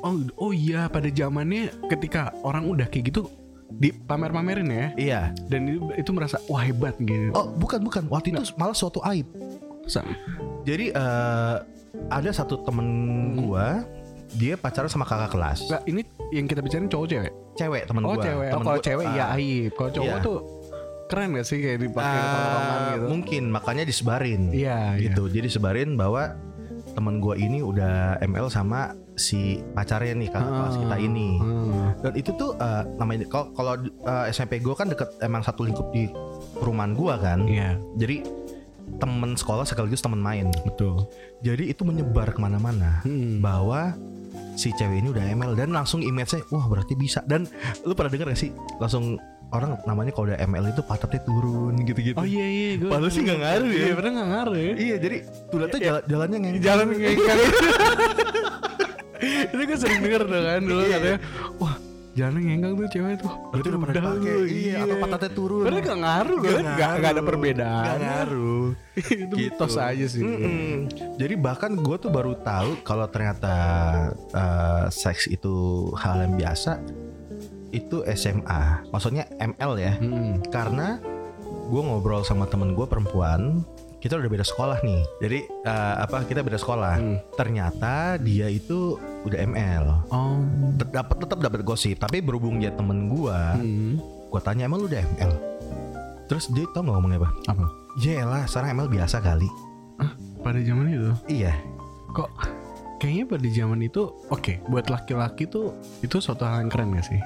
Oh, 0.00 0.16
oh 0.38 0.50
iya 0.50 0.88
pada 0.88 1.08
zamannya 1.08 1.68
ketika 1.86 2.32
orang 2.40 2.64
udah 2.64 2.88
kayak 2.88 3.12
gitu 3.12 3.28
dipamer-pamerin 3.70 4.66
ya 4.66 4.86
Iya. 4.98 5.20
dan 5.46 5.62
itu, 5.68 5.78
itu 5.94 6.10
merasa 6.10 6.40
wah 6.48 6.58
hebat 6.58 6.96
gitu. 6.98 7.30
Oh 7.32 7.46
bukan 7.50 7.80
bukan. 7.80 8.02
Waktu 8.08 8.32
itu 8.32 8.40
malah 8.56 8.74
suatu 8.74 8.98
aib. 9.06 9.28
Sa- 9.84 10.02
Jadi 10.64 10.90
uh, 10.92 11.60
ada 12.08 12.30
satu 12.30 12.64
temen 12.64 12.88
gua, 13.36 13.84
dia 14.32 14.54
pacaran 14.54 14.86
sama 14.86 15.02
kakak 15.02 15.30
kelas. 15.30 15.58
Nggak, 15.64 15.82
ini 15.86 16.00
yang 16.30 16.46
kita 16.46 16.60
bicarain 16.60 16.86
cowok 16.86 17.06
cewek. 17.08 17.32
Cewek 17.54 17.82
temen 17.84 18.02
Oh 18.02 18.14
gua. 18.14 18.22
cewek. 18.22 18.46
Oh 18.46 18.52
Temen 18.52 18.64
kalau 18.64 18.78
gua, 18.78 18.86
cewek 18.86 19.04
ah, 19.04 19.12
iya 19.12 19.24
aib. 19.34 19.70
Kalau 19.74 19.90
cowok 19.90 20.06
Iya. 20.08 20.22
tuh 20.22 20.38
keren 21.06 21.28
gak 21.34 21.42
sih 21.42 21.58
kayak 21.58 21.78
dipakai 21.80 22.06
di 22.08 22.20
Ah, 22.20 22.30
tongkrongan 22.30 22.80
gitu. 22.86 23.06
Mungkin 23.08 23.42
makanya 23.48 23.84
disebarin. 23.84 24.42
Iya 24.50 24.78
gitu. 24.96 25.22
Jadi 25.26 25.48
sebarin 25.48 25.90
bahwa 25.94 26.38
temen 26.90 27.18
gua 27.18 27.34
ini 27.34 27.58
udah 27.60 27.94
ML 28.20 28.46
sama 28.46 28.90
si 29.14 29.58
pacarnya 29.72 30.16
nih 30.16 30.28
kakak 30.28 30.48
kelas 30.48 30.76
kita 30.78 30.96
ini. 30.98 31.30
Hmm. 31.36 31.92
Dan 31.98 32.12
itu 32.14 32.30
tuh 32.32 32.54
eh, 32.56 32.82
namanya 32.96 33.26
kalau 33.26 33.50
kalau 33.52 33.72
eh, 33.82 34.24
SMP 34.28 34.58
gua 34.58 34.74
kan 34.74 34.86
deket 34.86 35.10
emang 35.18 35.42
satu 35.42 35.62
lingkup 35.62 35.90
di 35.90 36.06
perumahan 36.56 36.94
gua 36.94 37.14
kan. 37.16 37.42
Iya 37.44 37.74
Jadi 37.96 38.22
temen 38.96 39.30
sekolah 39.32 39.62
sekaligus 39.62 40.00
temen 40.00 40.18
main. 40.18 40.48
betul. 40.62 41.06
Jadi 41.40 41.70
itu 41.70 41.82
menyebar 41.82 42.30
ke 42.30 42.38
mana-mana 42.38 43.00
Hmm. 43.00 43.38
bahwa 43.38 43.94
si 44.54 44.72
cewek 44.72 45.00
ini 45.00 45.08
udah 45.08 45.24
ML 45.30 45.52
dan 45.54 45.70
langsung 45.70 46.00
image-nya 46.00 46.44
wah 46.48 46.66
berarti 46.66 46.92
bisa 46.92 47.22
dan 47.24 47.46
lu 47.80 47.94
pernah 47.94 48.10
denger 48.10 48.28
gak 48.28 48.40
sih 48.40 48.50
langsung 48.76 49.16
orang 49.50 49.74
namanya 49.82 50.12
kalau 50.12 50.28
udah 50.28 50.38
ML 50.38 50.68
itu 50.68 50.82
pantatnya 50.82 51.20
turun 51.22 51.74
gitu-gitu. 51.80 52.14
Oh 52.14 52.22
iya 52.22 52.46
iya. 52.46 52.70
Gua, 52.76 52.90
Padahal 52.94 53.10
sih 53.10 53.22
nggak 53.24 53.40
ngaruh 53.40 53.70
ya. 53.70 53.80
Iya 53.80 53.92
bener 53.94 54.10
nggak 54.12 54.28
ngaruh 54.30 54.56
ya. 54.56 54.72
Iya 54.76 54.96
jadi 54.98 55.16
tuh 55.48 55.78
jalan, 55.80 56.02
jalannya 56.06 56.38
ngeng 56.38 56.56
Jalan 56.60 56.86
ngengkang 56.88 57.38
Itu 59.20 59.60
gue 59.60 59.76
sering 59.76 60.00
denger 60.00 60.22
tuh 60.24 60.40
kan 60.40 60.60
dulu 60.62 60.80
Iya. 60.80 60.96
katanya 60.96 61.18
Wah 61.58 61.74
jalannya 62.10 62.40
ngengkang 62.42 62.72
tuh 62.74 62.88
cewek 62.90 63.14
tuh 63.22 63.30
Berarti 63.54 63.66
udah 63.70 63.80
pernah 63.80 63.94
dipakai. 63.94 64.36
Iya, 64.50 64.76
atau 64.82 64.96
pantatnya 64.98 65.30
turun. 65.30 65.62
Padahal 65.62 65.82
gak 65.82 66.00
ngaruh 66.02 66.38
kan 66.38 66.50
Nggak 66.50 66.74
Gak, 66.74 66.90
nggak 66.98 67.12
ada 67.12 67.22
perbedaan 67.22 67.84
Nggak 67.86 67.98
ngaruh. 68.02 68.66
Itu 69.24 69.34
mitos 69.38 69.74
aja 69.78 70.06
sih 70.10 70.22
Mm-mm. 70.22 70.72
Jadi 71.16 71.34
bahkan 71.38 71.72
gue 71.78 71.96
tuh 72.02 72.10
baru 72.10 72.34
tahu 72.42 72.70
kalau 72.82 73.06
ternyata 73.06 73.54
eh, 74.34 74.84
seks 74.90 75.30
itu 75.30 75.88
hal 75.94 76.26
yang 76.26 76.34
biasa 76.34 76.82
itu 77.70 78.02
SMA. 78.18 78.90
Maksudnya 78.90 79.30
ML 79.38 79.72
ya. 79.78 79.94
Hmm. 79.98 80.42
Karena 80.50 80.98
gue 81.70 81.80
ngobrol 81.80 82.26
sama 82.26 82.50
temen 82.50 82.74
gue 82.74 82.86
perempuan, 82.86 83.62
kita 84.00 84.16
udah 84.16 84.30
beda 84.32 84.42
sekolah 84.42 84.80
nih. 84.80 85.00
Jadi 85.20 85.38
eh, 85.44 85.94
apa 86.00 86.24
kita 86.24 86.40
beda 86.40 86.56
sekolah. 86.56 86.94
Hmm. 86.96 87.16
Ternyata 87.36 88.16
dia 88.16 88.48
itu 88.48 88.96
udah 89.22 89.38
ML. 89.44 89.84
Oh. 90.08 90.40
Dapat 90.80 91.16
tetap 91.20 91.38
dapat 91.38 91.60
gosip, 91.60 92.00
tapi 92.00 92.24
berhubung 92.24 92.56
dia 92.58 92.72
temen 92.72 93.06
gua, 93.06 93.54
Hmm. 93.60 94.00
gua 94.32 94.40
tanya 94.40 94.64
emang 94.64 94.80
lu 94.80 94.88
udah 94.88 95.04
ML. 95.04 95.32
Terus 96.26 96.48
dia 96.48 96.64
tau 96.70 96.80
gak 96.80 96.94
ngomongnya 96.94 97.20
apa? 97.20 97.30
Apa? 97.52 97.64
Ya 97.98 98.22
lah, 98.22 98.46
sekarang 98.46 98.78
ML 98.78 98.88
biasa 98.88 99.20
kali. 99.20 99.50
Pada 100.40 100.56
zaman 100.56 100.88
itu 100.88 101.12
Iya. 101.28 101.52
kok 102.10 102.32
kayaknya 102.96 103.24
pada 103.28 103.48
zaman 103.48 103.80
itu 103.80 104.02
oke 104.28 104.52
buat 104.66 104.88
laki-laki 104.88 105.44
tuh 105.46 105.72
itu 106.00 106.16
suatu 106.18 106.42
hal 106.48 106.64
yang 106.64 106.70
keren 106.72 106.96
gak 106.96 107.06
sih? 107.06 107.20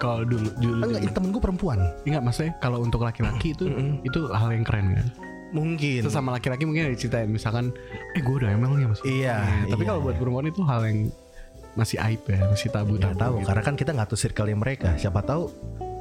Kalau 0.00 0.24
dulu 0.24 0.48
dulu 0.56 0.80
Enggak, 0.86 1.12
temen 1.12 1.28
gue 1.28 1.42
perempuan. 1.42 1.78
Enggak 2.02 2.22
maksudnya 2.24 2.52
kalau 2.58 2.80
untuk 2.80 3.04
laki-laki 3.04 3.52
itu 3.52 3.68
itu 4.00 4.18
hal 4.32 4.48
yang 4.48 4.64
keren 4.64 4.96
kan. 4.96 5.06
Mungkin. 5.54 6.02
Sesama 6.02 6.34
laki-laki 6.34 6.66
mungkin 6.66 6.90
ada 6.90 6.94
diceritain 6.98 7.30
misalkan 7.30 7.70
eh 8.12 8.20
gue 8.20 8.34
udah 8.34 8.50
ML 8.52 8.72
nih 8.74 8.86
masih. 8.90 9.04
Iya. 9.06 9.36
tapi 9.70 9.82
iya. 9.82 9.88
kalau 9.88 10.00
buat 10.02 10.16
perempuan 10.18 10.46
itu 10.50 10.60
hal 10.66 10.82
yang 10.84 10.98
masih 11.74 11.98
aib 12.02 12.22
ya, 12.26 12.38
masih 12.46 12.68
tabu 12.70 12.94
tabu. 12.98 13.18
tahu 13.18 13.34
gitu. 13.42 13.48
karena 13.50 13.62
kan 13.62 13.74
kita 13.74 13.90
nggak 13.94 14.08
tahu 14.10 14.18
circle 14.18 14.50
mereka. 14.52 14.98
Siapa 14.98 15.22
tahu 15.22 15.50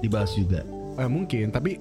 dibahas 0.01 0.33
juga. 0.33 0.65
Eh, 0.97 1.09
mungkin 1.09 1.49
tapi 1.49 1.77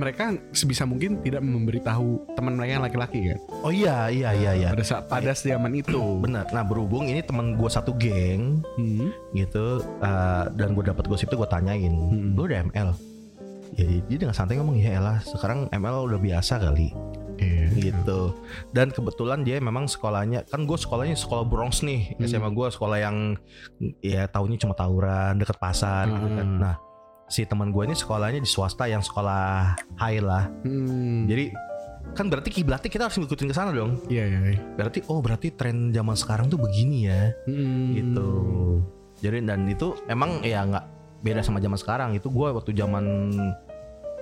mereka 0.00 0.32
sebisa 0.56 0.88
mungkin 0.88 1.20
tidak 1.20 1.44
memberitahu 1.44 2.32
teman 2.32 2.56
mereka 2.56 2.72
yang 2.80 2.84
laki-laki 2.88 3.20
kan. 3.32 3.38
Oh 3.60 3.68
iya 3.68 4.08
iya 4.08 4.32
iya 4.32 4.52
iya. 4.56 4.68
Pada 4.72 4.84
saat 4.84 5.04
pada 5.12 5.36
zaman 5.36 5.76
itu. 5.76 6.00
Benar. 6.24 6.48
Nah 6.56 6.64
berhubung 6.64 7.04
ini 7.04 7.20
temen 7.20 7.52
gue 7.52 7.68
satu 7.68 7.92
geng 8.00 8.64
Hmm. 8.80 9.12
gitu 9.36 9.84
uh, 10.00 10.48
dan 10.56 10.72
gue 10.72 10.84
dapat 10.88 11.04
gosip 11.04 11.28
itu 11.28 11.36
gue 11.36 11.48
tanyain, 11.52 11.92
Hmm. 11.92 12.32
lu 12.32 12.48
udah 12.48 12.64
ML? 12.72 13.09
Ya 13.72 13.84
dia 13.86 14.18
dengan 14.18 14.34
santai 14.34 14.58
ngomong 14.58 14.76
ya 14.76 14.98
elah 14.98 15.18
sekarang 15.20 15.70
ML 15.70 16.06
udah 16.06 16.18
biasa 16.18 16.58
kali 16.58 16.90
Iya. 17.40 17.72
gitu. 17.72 18.36
Dan 18.68 18.90
kebetulan 18.90 19.40
dia 19.40 19.56
memang 19.58 19.88
sekolahnya 19.88 20.44
kan 20.44 20.68
gue 20.68 20.76
sekolahnya 20.76 21.16
sekolah 21.16 21.44
Bronx 21.44 21.80
nih 21.80 22.12
Hmm. 22.14 22.26
SMA 22.26 22.50
gue 22.50 22.66
sekolah 22.68 22.98
yang 22.98 23.16
ya 24.00 24.26
tahunnya 24.26 24.60
cuma 24.60 24.74
tawuran 24.74 25.38
deket 25.38 25.56
pasar 25.56 26.04
gitu 26.04 26.28
kan. 26.30 26.46
Hmm. 26.46 26.60
Nah 26.60 26.76
si 27.26 27.46
teman 27.46 27.70
gue 27.70 27.82
ini 27.82 27.94
sekolahnya 27.94 28.38
di 28.38 28.50
swasta 28.50 28.84
yang 28.84 29.00
sekolah 29.00 29.72
high 29.96 30.20
lah. 30.20 30.52
Hmm. 30.66 31.24
Jadi 31.24 31.48
kan 32.12 32.26
berarti 32.26 32.50
kiblatnya 32.50 32.90
kita 32.90 33.06
harus 33.06 33.16
ngikutin 33.16 33.48
ke 33.48 33.54
sana 33.54 33.70
dong. 33.70 34.02
Iya 34.10 34.24
iya. 34.26 34.40
iya. 34.50 34.60
Berarti 34.74 35.00
oh 35.06 35.22
berarti 35.22 35.48
tren 35.54 35.94
zaman 35.94 36.18
sekarang 36.18 36.50
tuh 36.50 36.60
begini 36.60 37.08
ya 37.08 37.32
Hmm. 37.48 37.94
gitu. 37.96 38.28
Jadi 39.22 39.46
dan 39.46 39.64
itu 39.64 39.96
emang 40.08 40.42
ya 40.42 40.60
nggak 40.66 40.84
beda 41.20 41.40
sama 41.40 41.58
zaman 41.58 41.76
sekarang. 41.76 42.10
Itu 42.12 42.28
gue 42.28 42.48
waktu 42.50 42.72
zaman 42.72 43.04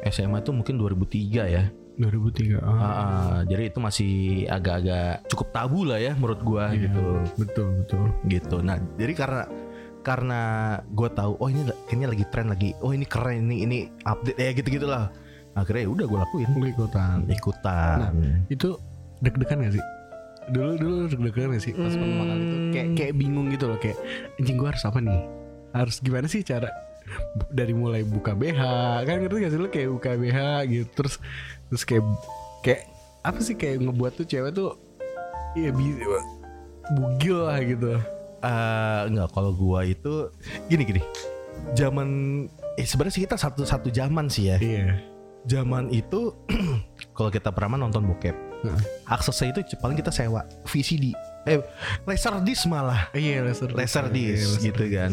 SMA 0.04 0.38
itu 0.38 0.50
mungkin 0.50 0.74
2003 0.76 1.44
ya. 1.48 1.64
2003. 1.96 2.58
Ah. 2.58 2.70
Ah, 2.70 2.78
ah, 2.78 3.38
jadi 3.42 3.68
itu 3.68 3.78
masih 3.78 4.12
agak-agak 4.46 5.26
cukup 5.26 5.48
tabu 5.50 5.82
lah 5.82 5.98
ya 5.98 6.14
menurut 6.14 6.38
gue 6.40 6.64
Iya, 6.68 6.80
gitu. 6.86 7.04
Betul 7.36 7.68
betul. 7.82 8.04
Gitu. 8.24 8.56
Nah 8.62 8.78
jadi 8.94 9.12
karena 9.12 9.42
karena 9.98 10.40
gue 10.86 11.08
tahu 11.10 11.34
oh 11.36 11.48
ini 11.50 11.66
kayaknya 11.90 12.08
lagi 12.08 12.24
tren 12.30 12.46
lagi. 12.48 12.70
Oh 12.78 12.94
ini 12.94 13.02
keren 13.02 13.50
ini 13.50 13.66
ini 13.66 13.78
update 14.04 14.38
ya 14.38 14.50
gitu 14.54 14.68
gitulah. 14.72 15.10
Akhirnya 15.58 15.82
ya 15.84 15.90
udah 15.90 16.06
gue 16.06 16.18
lakuin 16.22 16.48
Lu 16.54 16.66
ikutan. 16.66 17.16
ikutan. 17.26 17.96
Nah, 17.98 18.10
Itu 18.46 18.78
deg-degan 19.18 19.58
gak 19.58 19.74
sih? 19.74 19.84
Dulu 20.48 20.70
dulu 20.78 20.94
deg-degan 21.10 21.50
gak 21.50 21.60
sih 21.60 21.74
pas 21.74 21.90
pertama 21.90 22.24
kali 22.24 22.38
itu 22.38 22.56
Hmm. 22.58 22.70
kayak 22.70 22.88
kayak 22.94 23.12
bingung 23.18 23.46
gitu 23.50 23.64
loh 23.66 23.74
kayak 23.76 23.98
anjing 24.38 24.54
gua 24.54 24.70
harus 24.70 24.86
apa 24.86 24.98
nih? 25.02 25.20
Harus 25.74 25.96
gimana 25.98 26.24
sih 26.24 26.40
cara 26.40 26.70
dari 27.50 27.72
mulai 27.72 28.02
buka 28.02 28.32
BH 28.32 28.60
kan 29.04 29.16
ngerti 29.20 29.38
gak 29.42 29.52
sih 29.52 29.60
lu 29.60 29.68
kayak 29.68 29.88
buka 29.90 30.10
BH 30.14 30.38
gitu 30.66 30.88
terus 30.94 31.14
terus 31.68 31.82
kayak 31.84 32.04
kayak 32.60 32.82
apa 33.20 33.38
sih 33.42 33.54
kayak 33.54 33.82
ngebuat 33.82 34.12
tuh 34.14 34.26
cewek 34.26 34.52
tuh 34.52 34.72
iya 35.54 35.72
bi- 35.72 36.00
bugil 36.88 37.44
lah 37.44 37.60
gitu. 37.60 38.00
Eh 38.40 39.00
enggak 39.10 39.28
kalau 39.34 39.52
gua 39.52 39.84
itu 39.84 40.32
gini 40.68 40.82
gini. 40.86 41.02
Zaman 41.76 42.08
eh 42.78 42.86
sebenarnya 42.86 43.14
sih 43.18 43.24
kita 43.26 43.36
satu 43.36 43.66
satu 43.66 43.92
zaman 43.92 44.30
sih 44.32 44.48
ya. 44.48 44.56
Iya. 44.56 44.96
Zaman 45.44 45.92
itu 45.92 46.32
kalau 47.16 47.28
kita 47.28 47.52
pernah 47.52 47.76
nonton 47.76 48.04
bokep, 48.08 48.36
Heeh. 48.64 48.80
aksesnya 49.04 49.52
itu 49.52 49.76
paling 49.76 49.98
kita 49.98 50.08
sewa 50.08 50.46
VCD. 50.64 51.12
Eh 51.44 51.60
laserdisc 52.08 52.68
malah. 52.68 53.08
Iya 53.12 53.44
laser 53.44 53.68
Laserdisc 53.72 54.60
gitu 54.62 54.84
kan. 54.92 55.12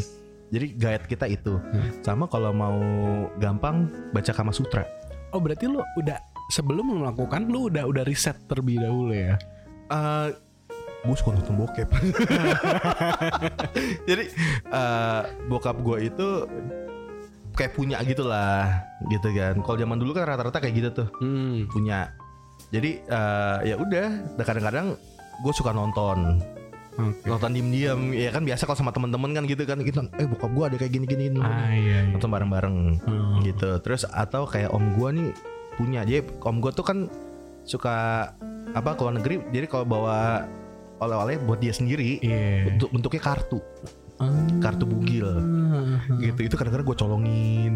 Jadi 0.53 0.77
guide 0.77 1.05
kita 1.09 1.25
itu. 1.25 1.57
Hmm. 1.57 1.89
Sama 2.01 2.25
kalau 2.29 2.53
mau 2.53 2.77
gampang 3.37 3.89
baca 4.13 4.31
Kama 4.31 4.53
Sutra. 4.53 4.85
Oh 5.33 5.41
berarti 5.41 5.65
lu 5.65 5.81
udah 5.97 6.17
sebelum 6.47 6.85
lu 6.85 7.01
melakukan 7.01 7.49
lu 7.49 7.67
udah 7.67 7.89
udah 7.89 8.03
riset 8.05 8.37
terlebih 8.45 8.79
dahulu 8.79 9.11
ya. 9.11 9.35
Eh 9.89 10.27
gue 11.05 11.15
suka 11.17 11.37
nonton 11.37 11.57
bokep. 11.59 11.89
Jadi 14.09 14.23
eh 14.65 15.21
bokap 15.49 15.77
gue 15.81 15.97
itu 16.09 16.27
kayak 17.55 17.71
punya 17.71 18.03
gitu 18.03 18.27
lah, 18.27 18.83
gitu 19.07 19.31
kan. 19.31 19.55
Kalau 19.63 19.77
zaman 19.79 19.97
dulu 19.97 20.11
kan 20.11 20.27
rata-rata 20.27 20.59
kayak 20.59 20.75
gitu 20.75 20.89
tuh, 20.91 21.07
Hmm. 21.23 21.65
punya. 21.71 22.11
Jadi 22.69 22.99
eh 23.01 23.57
ya 23.63 23.75
udah, 23.79 24.07
dan 24.35 24.43
kadang-kadang 24.43 24.87
gue 25.39 25.53
suka 25.55 25.71
nonton, 25.71 26.43
Oke. 26.95 27.27
nonton 27.27 27.51
diem-diem. 27.51 27.99
Ya 28.11 28.29
kan 28.29 28.43
biasa 28.43 28.63
kalau 28.63 28.77
sama 28.77 28.91
temen-temen 28.91 29.31
kan 29.31 29.43
gitu 29.43 29.63
kan, 29.63 29.77
gitu. 29.79 29.99
Eh 30.15 30.23
bokap 30.23 30.47
gue 30.49 30.63
ada 30.65 30.75
kayak 30.75 30.91
gini-gini, 30.91 31.27
gini. 31.27 31.39
Ah 31.39 31.67
iya. 31.69 32.07
iya. 32.07 32.11
nonton 32.11 32.29
bareng-bareng, 32.29 32.77
Oh. 33.03 33.39
gitu. 33.41 33.69
Terus 33.79 34.03
atau 34.05 34.43
kayak 34.43 34.71
om 34.71 34.93
gue 34.93 35.09
nih 35.11 35.29
punya, 35.75 36.01
jadi 36.01 36.23
om 36.41 36.57
gue 36.57 36.71
tuh 36.71 36.83
kan 36.83 36.97
suka 37.63 37.95
apa 38.71 38.95
keluar 38.95 39.13
negeri, 39.13 39.43
jadi 39.49 39.65
kalau 39.65 39.83
bawa 39.83 40.47
oleh-oleh 40.97 41.35
buat 41.41 41.59
dia 41.59 41.71
sendiri, 41.71 42.19
Iya. 42.19 42.71
bentuk 42.71 42.89
bentuknya 42.89 43.21
kartu 43.21 43.59
Ah. 44.15 44.31
kartu 44.63 44.87
bugil 44.87 45.27
gitu 46.17 46.39
itu 46.41 46.55
kadang-kadang 46.55 46.87
gue 46.87 46.95
colongin 46.95 47.75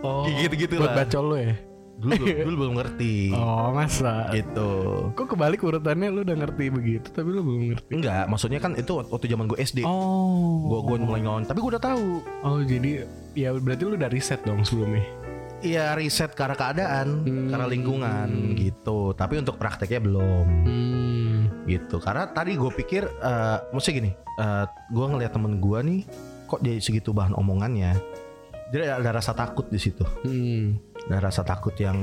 Oh. 0.00 0.22
gitu 0.24 0.54
gitu 0.54 0.78
Buat 0.78 0.94
lah 0.94 1.02
bacol 1.02 1.24
lu 1.26 1.36
ya? 1.36 1.54
Dulu 2.00 2.16
belum- 2.16 2.38
dulu 2.42 2.56
belum 2.58 2.74
ngerti 2.74 3.14
Oh 3.30 3.68
masa? 3.70 4.32
gitu 4.32 4.70
Kok 5.12 5.26
kebalik 5.28 5.60
urutannya 5.60 6.08
lu 6.08 6.20
udah 6.22 6.36
ngerti 6.38 6.64
begitu 6.68 7.06
tapi 7.06 7.28
lu 7.28 7.40
belum 7.40 7.62
ngerti? 7.70 7.90
enggak 7.92 8.24
maksudnya 8.26 8.56
kan 8.56 8.72
itu 8.72 8.92
waktu 8.96 9.26
zaman 9.26 9.44
gue 9.46 9.58
SD 9.58 9.84
Oh. 9.84 10.64
gue 10.66 10.80
gue 10.82 10.96
mulai 10.98 11.20
nonton 11.20 11.44
tapi 11.44 11.60
gue 11.60 11.70
udah 11.70 11.84
tahu 11.84 12.06
Oh 12.40 12.58
jadi 12.58 13.04
ya 13.32 13.52
berarti 13.52 13.82
lu 13.84 13.94
udah 13.94 14.08
riset 14.08 14.40
dong 14.40 14.60
sebelumnya? 14.62 15.04
iya 15.60 15.92
riset 15.92 16.32
karena 16.32 16.54
keadaan 16.54 17.20
Hmm. 17.20 17.48
karena 17.48 17.66
lingkungan 17.66 18.28
gitu 18.56 19.12
tapi 19.12 19.36
untuk 19.36 19.54
prakteknya 19.54 20.00
belum 20.00 20.46
Hmm. 20.64 21.40
gitu 21.66 21.96
karena 21.96 22.24
tadi 22.26 22.56
gue 22.56 22.72
pikir 22.74 23.04
eh 23.04 23.58
maksudnya 23.68 23.96
gini 24.00 24.10
gue 24.88 25.04
ngeliat 25.06 25.30
temen 25.30 25.60
gue 25.60 25.78
nih 25.82 26.00
kok 26.46 26.58
dia 26.58 26.74
segitu 26.76 27.12
bahan 27.12 27.32
omongannya 27.32 27.92
jadi 28.70 28.96
ada 28.96 29.10
rasa 29.12 29.30
takut 29.30 29.66
di 29.66 29.76
situ 29.76 30.00
Hmm. 30.24 30.80
Ada 31.06 31.18
rasa 31.22 31.40
takut 31.40 31.72
yang 31.74 31.96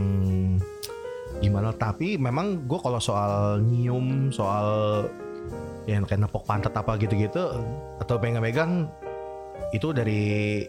gimana 1.38 1.70
tapi 1.72 2.18
memang 2.18 2.66
gue 2.66 2.80
kalau 2.80 2.98
soal 2.98 3.62
nyium 3.62 4.30
soal 4.30 5.06
yang 5.86 6.04
kayak 6.04 6.24
nepok 6.24 6.44
pantat 6.44 6.74
apa 6.74 6.98
gitu-gitu 6.98 7.40
atau 7.98 8.16
pegang-pegang 8.18 8.90
itu 9.70 9.92
dari 9.92 10.64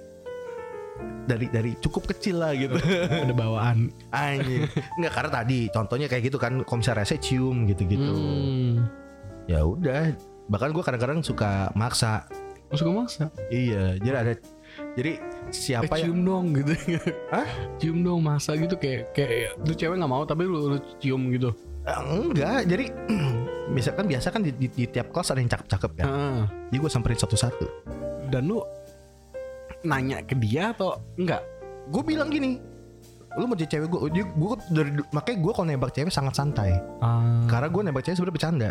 dari 1.25 1.47
dari 1.47 1.71
cukup 1.79 2.09
kecil 2.09 2.41
lah 2.41 2.53
gitu 2.53 2.75
Ada 3.25 3.33
bawaan. 3.33 3.91
anjing 4.11 4.67
nggak 4.97 5.13
karena 5.13 5.31
tadi 5.33 5.61
contohnya 5.69 6.07
kayak 6.07 6.27
gitu 6.27 6.37
kan 6.37 6.59
misalnya 6.61 7.03
rasa 7.03 7.17
cium 7.17 7.65
gitu-gitu 7.65 8.11
Hmm. 8.11 8.75
ya 9.47 9.63
udah 9.63 10.13
bahkan 10.47 10.71
gue 10.71 10.83
kadang-kadang 10.83 11.21
suka 11.21 11.73
maksa 11.75 12.27
Oh, 12.69 12.77
suka 12.77 12.93
maksa. 12.93 13.25
iya 13.49 13.97
jadi 13.97 14.17
ada 14.19 14.33
jadi 14.99 15.13
siapa 15.49 15.95
eh, 15.95 16.03
yang 16.03 16.11
cium 16.11 16.19
dong 16.23 16.45
gitu. 16.53 16.73
Hah? 17.31 17.49
Cium 17.79 17.99
dong 18.03 18.21
masa 18.21 18.53
gitu 18.53 18.75
kayak 18.75 19.15
kayak 19.15 19.55
lu 19.57 19.73
cewek 19.73 19.95
nggak 19.95 20.11
mau 20.11 20.27
tapi 20.27 20.43
lu, 20.43 20.75
lu 20.75 20.79
cium 20.99 21.31
gitu. 21.31 21.55
Eh, 21.87 21.99
enggak 22.03 22.67
jadi 22.67 22.85
misalkan 23.77 24.05
biasa 24.05 24.29
kan 24.29 24.43
di, 24.43 24.51
di- 24.51 24.69
di 24.69 24.85
tiap 24.85 25.09
kelas 25.09 25.31
ada 25.31 25.39
yang 25.39 25.49
cakep-cakep 25.49 25.91
kan 25.95 26.07
Ah. 26.07 26.43
Jadi 26.69 26.77
gue 26.77 26.91
samperin 26.91 27.17
satu-satu. 27.17 27.67
Dan 28.29 28.45
lu 28.45 28.61
nanya 29.81 30.21
ke 30.21 30.35
dia 30.35 30.75
atau 30.75 30.99
enggak? 31.15 31.41
Gue 31.89 32.03
bilang 32.03 32.29
gini, 32.29 32.61
lu 33.39 33.47
mau 33.47 33.57
jadi 33.57 33.79
cewek 33.79 33.89
gue, 33.89 34.01
gue 34.13 34.49
dari 34.69 34.91
makanya 35.11 35.39
gue 35.39 35.53
kalau 35.55 35.67
nembak 35.67 35.93
cewek 35.93 36.13
sangat 36.13 36.35
santai. 36.35 36.77
Ah. 37.01 37.47
Karena 37.47 37.69
gue 37.69 37.83
nembak 37.87 38.03
cewek 38.05 38.17
sebenarnya 38.19 38.37
bercanda. 38.37 38.71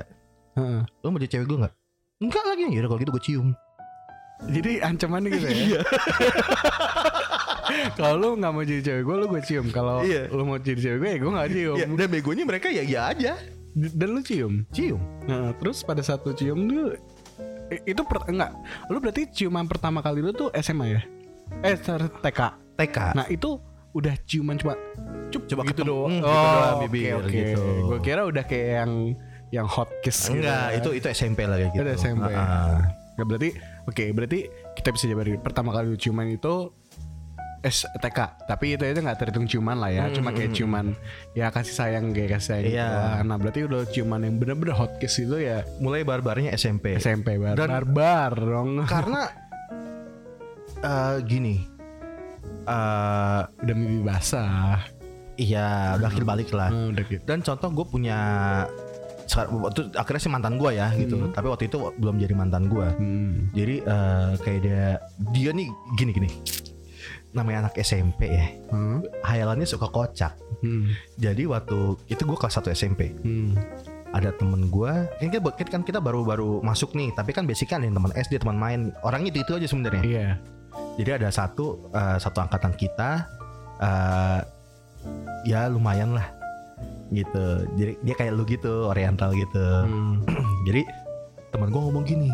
Heeh. 0.53 0.81
Lu 1.01 1.07
mau 1.10 1.17
jadi 1.17 1.31
cewek 1.34 1.48
gue 1.48 1.57
nggak? 1.65 1.74
Enggak 2.17 2.43
lagi. 2.46 2.63
Ya 2.67 2.79
udah 2.81 2.89
kalau 2.89 3.01
gitu 3.01 3.12
gue 3.12 3.24
cium. 3.24 3.48
Jadi 4.39 4.72
ancamannya 4.79 5.27
gitu 5.32 5.46
ya. 5.46 5.51
Iya. 5.51 5.82
Kalau 7.94 8.13
lu 8.15 8.27
nggak 8.38 8.50
mau 8.50 8.62
jadi 8.62 8.82
cewek 8.82 9.01
gue, 9.03 9.15
lu 9.17 9.25
gue 9.27 9.41
cium. 9.44 9.65
Kalau 9.70 10.01
Iya. 10.01 10.29
lu 10.29 10.41
mau 10.44 10.58
jadi 10.58 10.79
cewek 10.79 10.98
gue, 10.98 11.10
ya 11.10 11.17
gue 11.17 11.32
nggak 11.32 11.50
cium. 11.51 11.75
Ya, 11.75 11.86
dan 11.89 12.08
begonya 12.08 12.44
mereka 12.46 12.67
ya 12.70 12.82
ya 12.82 13.01
aja 13.10 13.34
Dan 13.75 14.08
lu 14.10 14.20
cium. 14.22 14.53
cium. 14.72 15.00
Nah, 15.24 15.53
terus 15.53 15.82
pada 15.82 16.01
saat 16.01 16.22
lu 16.22 16.34
cium 16.34 16.58
i- 17.67 17.84
itu 17.86 18.01
per, 18.01 18.25
enggak. 18.25 18.51
Lu 18.88 18.98
berarti 18.98 19.27
ciuman 19.27 19.65
pertama 19.65 20.00
kali 20.00 20.20
lu 20.20 20.32
tuh 20.32 20.48
SMA 20.56 20.86
ya? 20.88 21.01
Eh, 21.62 21.75
TK. 21.77 22.39
TK. 22.74 22.98
Nah, 23.13 23.25
itu 23.27 23.60
udah 23.94 24.13
ciuman 24.24 24.56
cuma 24.56 24.74
cup 25.27 25.44
Coba 25.46 25.62
gitu 25.65 25.72
ketemu, 25.75 25.88
doang. 25.88 26.10
hmm, 26.10 26.20
gitu 26.24 26.32
doang, 26.32 26.74
oke, 26.74 26.82
bibir, 26.88 27.13
oke. 27.20 27.29
gitu. 27.29 27.62
Gue 27.86 28.00
kira 28.00 28.22
udah 28.24 28.44
kayak 28.44 28.67
yang 28.79 28.91
yang 29.50 29.65
hot 29.67 29.88
kiss 30.01 30.17
gitu. 30.25 30.39
Enggak, 30.39 30.65
itu 30.74 30.89
itu 30.96 31.06
SMP 31.12 31.39
lah 31.44 31.56
kayak 31.56 31.70
gitu. 31.72 31.82
Itu 31.84 31.91
SMP. 32.00 32.24
Ah, 32.32 32.39
ah. 32.39 32.77
Nggak, 33.13 33.25
berarti 33.27 33.50
oke, 33.88 34.03
berarti 34.12 34.39
kita 34.75 34.91
bisa 34.91 35.06
jabarin 35.06 35.39
pertama 35.39 35.72
kali 35.72 35.88
lu 35.88 35.98
ciuman 35.98 36.27
itu 36.27 36.70
STK, 37.60 38.20
tapi 38.46 38.74
itu 38.74 38.86
itu 38.86 38.96
nggak 38.96 39.17
terhitung 39.17 39.44
ciuman 39.44 39.75
lah 39.75 39.89
ya, 39.89 40.08
cuma 40.10 40.29
kayak 40.29 40.53
ciuman 40.53 40.94
ya 41.34 41.50
kasih 41.50 41.74
sayang 41.74 42.12
kayak 42.12 42.38
kasih 42.38 42.48
sayang. 42.53 42.63
Hmm, 42.63 42.72
Iya. 42.72 42.86
gitu 42.86 42.98
lah. 43.01 43.20
Nah 43.25 43.36
berarti 43.36 43.60
udah 43.62 43.82
ciuman 43.88 44.22
yang 44.22 44.36
bener-bener 44.38 44.72
hot 44.72 44.94
kiss 44.98 45.17
itu 45.17 45.38
ya 45.38 45.65
Mulai 45.77 46.01
barbarnya 46.01 46.53
SMP. 46.53 46.96
SMP 46.96 47.36
bar 47.36 47.56
Dan- 47.56 47.67
barbar 47.67 48.32
dong. 48.36 48.70
Karena 48.88 49.22
eh, 50.79 51.15
gini. 51.24 51.56
eh 52.63 53.41
udah 53.58 53.75
mimpi 53.75 54.00
basah. 54.01 54.84
iya, 55.36 55.94
udah 55.96 56.08
akhir 56.08 56.24
balik 56.24 56.50
lah. 56.50 56.70
Hmm, 56.70 56.91
udah 56.91 57.03
gitu. 57.06 57.22
Dan 57.22 57.41
contoh 57.41 57.70
gue 57.72 57.86
punya 57.88 58.20
waktu 59.36 59.91
akhirnya 59.98 60.22
sih 60.24 60.31
mantan 60.31 60.55
gue 60.55 60.72
ya 60.75 60.88
gitu. 60.96 61.29
Tapi 61.36 61.48
waktu 61.51 61.67
itu 61.67 61.77
belum 62.00 62.15
jadi 62.22 62.34
mantan 62.34 62.72
gue. 62.72 62.88
Hmm. 62.96 63.51
Jadi 63.51 63.75
eh, 63.84 64.31
kayak 64.39 64.60
dia 64.63 64.84
dia 65.36 65.50
nih 65.51 65.67
gini 66.00 66.12
gini. 66.15 66.29
Namanya 67.36 67.67
anak 67.67 67.75
SMP 67.84 68.31
ya. 68.31 68.48
Hmm. 68.72 69.03
Hayalannya 69.25 69.67
suka 69.67 69.91
kocak. 69.91 70.39
Hmm. 70.63 70.96
Jadi 71.19 71.43
waktu 71.46 72.00
itu 72.07 72.22
gue 72.24 72.38
kelas 72.38 72.57
1 72.63 72.72
SMP. 72.74 73.13
Hmm. 73.22 73.53
Ada 74.15 74.31
temen 74.39 74.72
gue, 74.72 74.93
kan 75.19 75.27
kita, 75.27 75.67
kan 75.67 75.84
kita 75.84 76.00
baru-baru 76.00 76.63
masuk 76.63 76.96
nih, 76.96 77.12
tapi 77.12 77.36
kan 77.36 77.43
basic 77.43 77.75
kan 77.75 77.84
ada 77.84 77.91
teman 77.91 78.15
SD, 78.15 78.39
teman 78.39 78.55
main, 78.55 78.96
orangnya 79.03 79.36
itu 79.36 79.43
itu 79.43 79.51
aja 79.60 79.67
sebenarnya. 79.67 80.01
Iya. 80.07 80.27
Jadi 80.96 81.10
ada 81.22 81.27
satu 81.27 81.91
eh, 81.91 82.17
satu 82.17 82.39
angkatan 82.39 82.74
kita, 82.79 83.27
eh, 83.84 84.39
ya 85.43 85.67
lumayan 85.67 86.15
lah, 86.15 86.27
gitu. 87.12 87.46
Jadi 87.76 87.94
dia 88.04 88.16
kayak 88.16 88.32
lu 88.36 88.44
gitu, 88.48 88.90
oriental 88.90 89.32
gitu. 89.34 89.66
Hmm. 89.86 90.24
Jadi 90.68 90.84
teman 91.52 91.72
gue 91.72 91.82
ngomong 91.82 92.04
gini, 92.04 92.30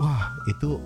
wah 0.00 0.32
itu 0.48 0.80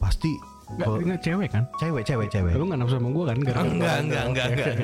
pasti 0.00 0.32
kalau 0.76 1.00
nggak 1.00 1.24
cewek 1.24 1.48
kan? 1.48 1.64
cewek, 1.80 2.04
cewek, 2.04 2.28
cewek. 2.28 2.52
Lu 2.52 2.68
nggak 2.68 2.78
nafsu 2.84 3.00
sama 3.00 3.08
gue 3.08 3.24
kan? 3.24 3.38
Gara-gara 3.40 3.64
Enggak, 3.72 3.96
enggak, 4.04 4.24
enggak, 4.28 4.46
Oke. 4.46 4.52
enggak. 4.52 4.74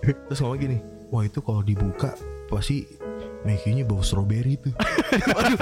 Terus 0.28 0.38
ngomong 0.44 0.58
gini, 0.60 0.76
wah 1.08 1.22
itu 1.24 1.38
kalau 1.40 1.62
dibuka 1.64 2.10
pasti 2.52 2.84
Mekinya 3.42 3.82
bau 3.82 3.98
tuh. 3.98 4.22
Waduh, 5.34 5.58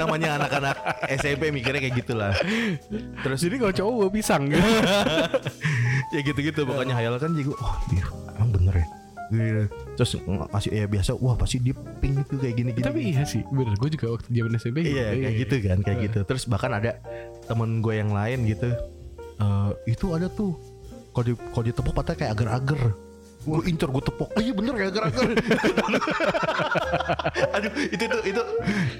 namanya 0.00 0.40
anak-anak 0.40 0.76
SMP 1.20 1.52
mikirnya 1.52 1.80
kayak 1.84 1.96
gitulah. 2.00 2.32
Terus 3.20 3.44
Jadi 3.44 3.56
kalau 3.60 3.72
cowok 3.72 3.92
bawa 4.00 4.10
pisang 4.10 4.42
gitu. 4.48 4.64
ya 6.16 6.20
gitu-gitu 6.24 6.64
pokoknya 6.64 6.96
hayal 6.96 7.20
kan 7.20 7.36
jadi 7.36 7.52
oh 7.52 7.76
iya 7.92 8.06
emang 8.32 8.50
bener 8.56 8.74
ya. 8.80 8.86
Gitu. 9.28 9.68
Terus 9.94 10.10
ngasih 10.24 10.72
ya 10.72 10.86
biasa, 10.88 11.10
wah 11.20 11.36
pasti 11.36 11.60
dia 11.60 11.76
pink 12.00 12.26
itu 12.26 12.34
kayak 12.40 12.54
gini-gini. 12.56 12.84
Tapi 12.84 13.00
iya 13.12 13.22
sih, 13.28 13.44
bener. 13.48 13.76
Gue 13.76 13.92
juga 13.92 14.16
waktu 14.16 14.28
zaman 14.32 14.56
SMP. 14.56 14.88
Iya 14.88 15.14
kayak 15.14 15.34
gitu 15.44 15.54
kan 15.68 15.78
kayak 15.84 15.98
gitu 16.10 16.18
Terus 16.24 16.44
bahkan 16.48 16.72
ada 16.72 16.98
temen 17.46 17.84
gue 17.84 17.94
yang 17.94 18.10
lain 18.12 18.48
gitu 18.48 18.70
eh 19.38 19.70
Itu 19.86 20.16
ada 20.16 20.26
tuh 20.30 20.56
Kalau 21.12 21.24
di, 21.24 21.32
kalau 21.34 21.64
ditepok 21.66 21.94
patah 21.94 22.14
kayak 22.14 22.32
agar-agar 22.38 22.80
Gue 23.46 23.64
incer 23.70 23.88
gue 23.88 24.02
tepok 24.02 24.28
oh, 24.34 24.42
Iya 24.42 24.52
bener 24.52 24.74
kayak 24.76 24.90
agar-agar 24.92 25.24
Aduh 27.56 27.72
itu 27.88 28.02
itu 28.04 28.18
itu 28.34 28.42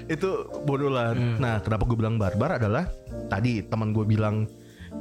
Itu 0.09 0.29
bodolan 0.63 1.37
Nah 1.37 1.61
kenapa 1.61 1.85
gue 1.85 1.97
bilang 1.97 2.17
barbar 2.17 2.57
adalah 2.57 2.89
Tadi 3.29 3.61
teman 3.67 3.93
gue 3.93 4.05
bilang 4.07 4.49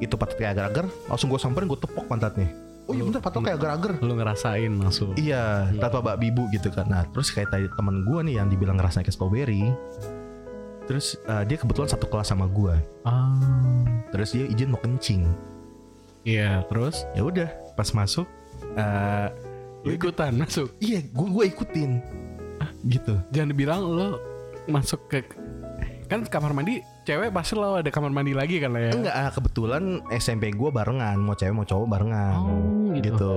Itu 0.03 0.21
patah 0.21 0.37
kayak 0.37 0.53
agar-agar 0.59 0.87
Langsung 1.09 1.33
gue 1.33 1.41
samperin 1.41 1.71
gue 1.71 1.81
tepok 1.81 2.11
pantatnya 2.11 2.68
Oh 2.89 2.97
iya 2.97 3.05
bener 3.05 3.21
patah 3.21 3.45
kayak 3.45 3.61
agar-agar 3.61 3.93
Lu 4.01 4.17
ngerasain 4.17 4.73
langsung. 4.81 5.13
Iya, 5.13 5.69
tanpa 5.77 6.01
bak 6.01 6.17
bibu 6.25 6.49
gitu 6.57 6.73
kan. 6.73 6.89
Nah, 6.89 7.05
terus 7.13 7.29
kayak 7.29 7.53
tadi 7.53 7.69
teman 7.77 8.01
gua 8.09 8.25
nih 8.25 8.41
yang 8.41 8.49
dibilang 8.49 8.81
rasanya 8.81 9.05
kayak 9.05 9.17
strawberry. 9.21 9.69
Terus 10.89 11.21
eh, 11.29 11.45
dia 11.45 11.57
kebetulan 11.61 11.93
satu 11.93 12.09
kelas 12.09 12.33
sama 12.33 12.49
gua. 12.49 12.81
Ah. 13.05 13.37
Terus 14.09 14.33
dia 14.33 14.49
izin 14.49 14.73
mau 14.73 14.81
kencing. 14.81 15.29
Iya, 16.25 16.65
terus 16.67 17.05
Ya 17.13 17.23
udah, 17.29 17.49
pas 17.77 17.93
masuk 17.93 18.25
eh 18.75 19.29
lu 19.87 19.95
ikutan 19.95 20.35
masuk. 20.35 20.73
iya, 20.83 21.05
gua 21.13 21.29
gua 21.29 21.45
ikutin. 21.45 22.01
gitu. 22.89 23.21
Jangan 23.31 23.49
dibilang 23.53 23.81
lo 23.85 24.17
masuk 24.65 25.13
ke 25.13 25.29
kan 26.09 26.25
kamar 26.25 26.57
mandi 26.57 26.81
cewek 27.09 27.33
pasti 27.33 27.57
lo 27.57 27.81
ada 27.81 27.89
kamar 27.89 28.13
mandi 28.13 28.37
lagi 28.37 28.61
kan 28.61 28.77
lah 28.77 28.85
ya. 28.85 28.93
Enggak, 28.93 29.15
ah, 29.17 29.31
kebetulan 29.33 30.05
SMP 30.13 30.53
gua 30.53 30.69
barengan, 30.69 31.17
mau 31.17 31.33
cewek 31.33 31.57
mau 31.57 31.65
cowok 31.65 31.89
barengan. 31.89 32.37
Oh, 32.37 32.93
gitu. 32.93 33.17
gitu. 33.17 33.33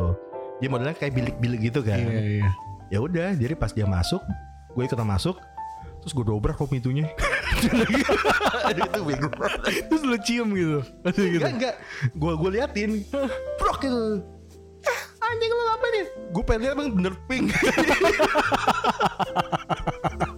Dia 0.59 0.67
modelnya 0.67 0.95
kayak 0.99 1.15
bilik-bilik 1.15 1.71
gitu 1.71 1.79
kan. 1.79 2.03
Iya, 2.03 2.43
iya. 2.43 2.49
Ya 2.91 2.99
udah, 2.99 3.31
jadi 3.39 3.55
pas 3.55 3.71
dia 3.71 3.87
masuk, 3.87 4.19
gue 4.75 4.83
ikutan 4.83 5.07
masuk. 5.07 5.39
Terus 6.03 6.13
gue 6.17 6.25
dobrak 6.27 6.59
kok 6.59 6.67
pintunya. 6.67 7.07
Aduh 8.67 8.83
itu 8.91 8.99
bego. 9.05 9.29
Terus 9.63 10.01
lu 10.03 10.17
cium 10.19 10.51
gitu. 10.51 10.83
Masih 11.07 11.23
gitu. 11.37 11.45
Enggak 11.45 11.53
enggak 11.55 11.75
Gue 12.17 12.33
gue 12.41 12.49
liatin 12.57 13.05
Prok 13.61 13.85
gitu 13.85 14.25
Eh 14.81 14.99
anjing 15.21 15.51
lu 15.53 15.63
ngapain 15.69 15.93
ya 15.93 16.05
Gue 16.33 16.43
pengen 16.47 16.61
liat 16.65 16.73
emang 16.73 16.89
bener 16.97 17.13
pink 17.29 17.53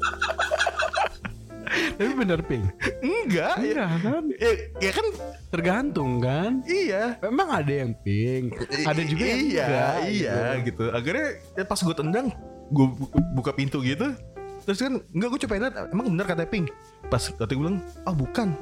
bener 2.23 2.39
pink. 2.41 2.65
Enggak 2.99 3.55
ya, 3.55 3.63
Iya 3.63 3.85
kan? 3.99 4.23
ya, 4.33 4.51
ya 4.79 4.91
kan 4.91 5.05
Tergantung 5.47 6.11
kan. 6.17 6.51
Iya 6.63 7.03
Memang 7.21 7.47
ada 7.53 7.73
yang 7.73 7.91
pink, 7.99 8.55
ada 8.81 9.01
juga 9.01 9.23
yang 9.23 9.39
Iya 9.41 9.65
enggak, 9.65 9.95
iya 10.07 10.33
gitu. 10.59 10.63
gitu 10.65 10.83
Akhirnya 10.89 11.27
ya 11.53 11.63
pas 11.63 11.79
gue 11.79 11.95
tendang 11.95 12.27
Gue 12.69 12.87
buka 13.33 13.51
pintu 13.51 13.79
gitu 13.79 14.15
Terus 14.63 14.79
kan 14.79 14.93
Enggak 15.11 15.27
gue 15.29 15.39
coba 15.43 15.53
liat 15.59 15.75
Emang 15.89 16.05
bener 16.09 16.25
katanya 16.25 16.49
pink 16.49 16.67
Pas 17.05 17.21
kata 17.21 17.47
gue 17.47 17.59
bilang 17.59 17.77
Ah 18.01 18.11
bukan 18.11 18.55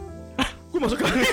Gue 0.71 0.79
masuk 0.79 0.99
lagi 0.99 1.21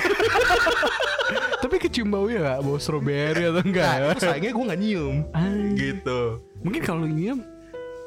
Tapi 1.59 1.75
kecium 1.77 2.09
baunya 2.09 2.39
gak? 2.41 2.57
Bau 2.63 2.79
strawberry 2.79 3.43
atau 3.45 3.61
enggak 3.61 3.93
Nah 3.99 4.15
ya? 4.15 4.19
sayangnya 4.19 4.51
gue 4.51 4.63
gak 4.65 4.79
nyium 4.79 5.15
Ay, 5.31 5.59
Gitu 5.75 6.19
Mungkin 6.63 6.81
kalau 6.81 7.03
nyium 7.03 7.39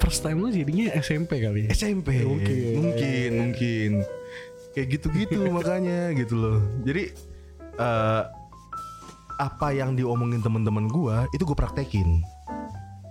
First 0.02 0.20
time 0.20 0.38
lu 0.38 0.50
jadinya 0.50 0.90
SMP 0.94 1.38
kali 1.38 1.60
ya? 1.64 1.70
SMP 1.72 2.26
Mungkin. 2.26 2.74
mungkin 2.76 3.30
mungkin 3.38 3.90
kayak 4.72 4.88
gitu-gitu 4.90 5.46
makanya 5.56 6.10
gitu 6.12 6.34
loh 6.34 6.58
jadi 6.82 7.12
eh 7.74 8.22
apa 9.38 9.68
yang 9.70 9.94
diomongin 9.94 10.38
temen-temen 10.38 10.86
gua 10.86 11.26
itu 11.30 11.42
gue 11.42 11.54
praktekin 11.54 12.22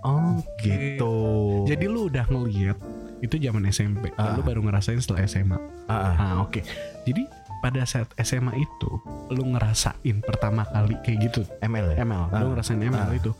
Oh 0.02 0.34
gitu 0.58 1.14
Jadi 1.62 1.86
lu 1.86 2.10
udah 2.10 2.26
ngeliat 2.26 2.74
Itu 3.20 3.38
zaman 3.38 3.62
SMP 3.68 4.10
Ah. 4.16 4.34
Lu 4.34 4.42
baru 4.42 4.58
ngerasain 4.58 4.98
setelah 4.98 5.22
SMA 5.22 5.54
Ah, 5.86 5.94
ah. 5.94 6.14
Ah 6.18 6.34
oke 6.40 6.58
Jadi 7.04 7.22
pada 7.60 7.86
saat 7.86 8.10
SMA 8.16 8.50
itu 8.56 8.90
Lu 9.30 9.46
ngerasain 9.46 10.18
pertama 10.20 10.66
kali 10.66 10.98
kayak 11.00 11.18
gitu 11.22 11.46
ML 11.60 11.94
ya 11.94 12.02
ML 12.02 12.22
Ah. 12.28 12.42
Lu 12.42 12.50
ngerasain 12.50 12.82
ML 12.82 12.98
Ah. 12.98 13.14
itu 13.14 13.30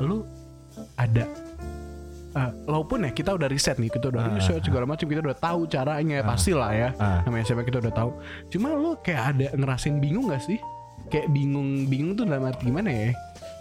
Lu 0.00 0.24
ada 0.96 1.28
eh, 2.36 2.50
Walaupun 2.62 2.98
ya 3.00 3.10
kita 3.10 3.32
udah 3.32 3.48
riset 3.48 3.76
nih 3.76 3.88
Kita 3.88 4.06
udah 4.08 4.22
Ah. 4.22 4.32
riset 4.32 4.60
segala 4.60 4.84
macam 4.84 5.02
Kita 5.02 5.20
udah 5.20 5.34
tahu 5.34 5.60
caranya 5.66 6.20
Pasti 6.22 6.52
lah 6.52 6.70
ya 6.70 6.88
Ah. 6.96 7.20
Namanya 7.22 7.42
SMA 7.44 7.62
kita 7.62 7.80
udah 7.80 7.90
tahu 7.90 8.10
Cuma 8.48 8.70
lu 8.70 8.94
kayak 8.98 9.22
ada 9.32 9.46
ngerasain 9.52 9.96
bingung 9.96 10.28
gak 10.28 10.42
sih? 10.42 10.60
Kayak 11.06 11.30
bingung 11.30 11.86
Bingung 11.86 12.12
tuh 12.14 12.24
dalam 12.24 12.44
arti 12.44 12.66
gimana 12.66 12.88
ya 12.88 13.10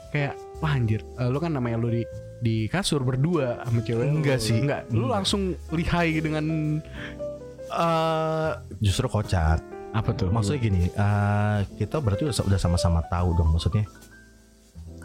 Kayak 0.09 0.33
Wah 0.57 0.71
anjir 0.71 0.99
eh, 1.15 1.27
Lu 1.27 1.37
kan 1.37 1.49
namanya 1.49 1.77
lu 1.77 1.89
di 1.89 2.03
di 2.35 2.67
kasur 2.67 2.99
berdua 3.01 3.63
sama 3.63 3.79
cewek. 3.79 4.05
Enggak 4.05 4.37
sih. 4.37 4.59
Enggak 4.59 4.85
Lu 4.87 5.07
Enggak. 5.07 5.11
langsung 5.17 5.41
lihai 5.71 6.19
dengan 6.19 6.45
Eh, 7.65 8.51
justru 8.79 9.07
kocak 9.07 9.57
Apa 9.91 10.11
tuh? 10.11 10.29
maksudnya 10.29 10.59
gini 10.61 10.83
eh, 10.85 11.57
kita 11.75 11.97
berarti 11.97 12.27
udah 12.27 12.59
sama-sama 12.59 13.01
tahu 13.03 13.33
dong 13.33 13.49
maksudnya 13.49 13.87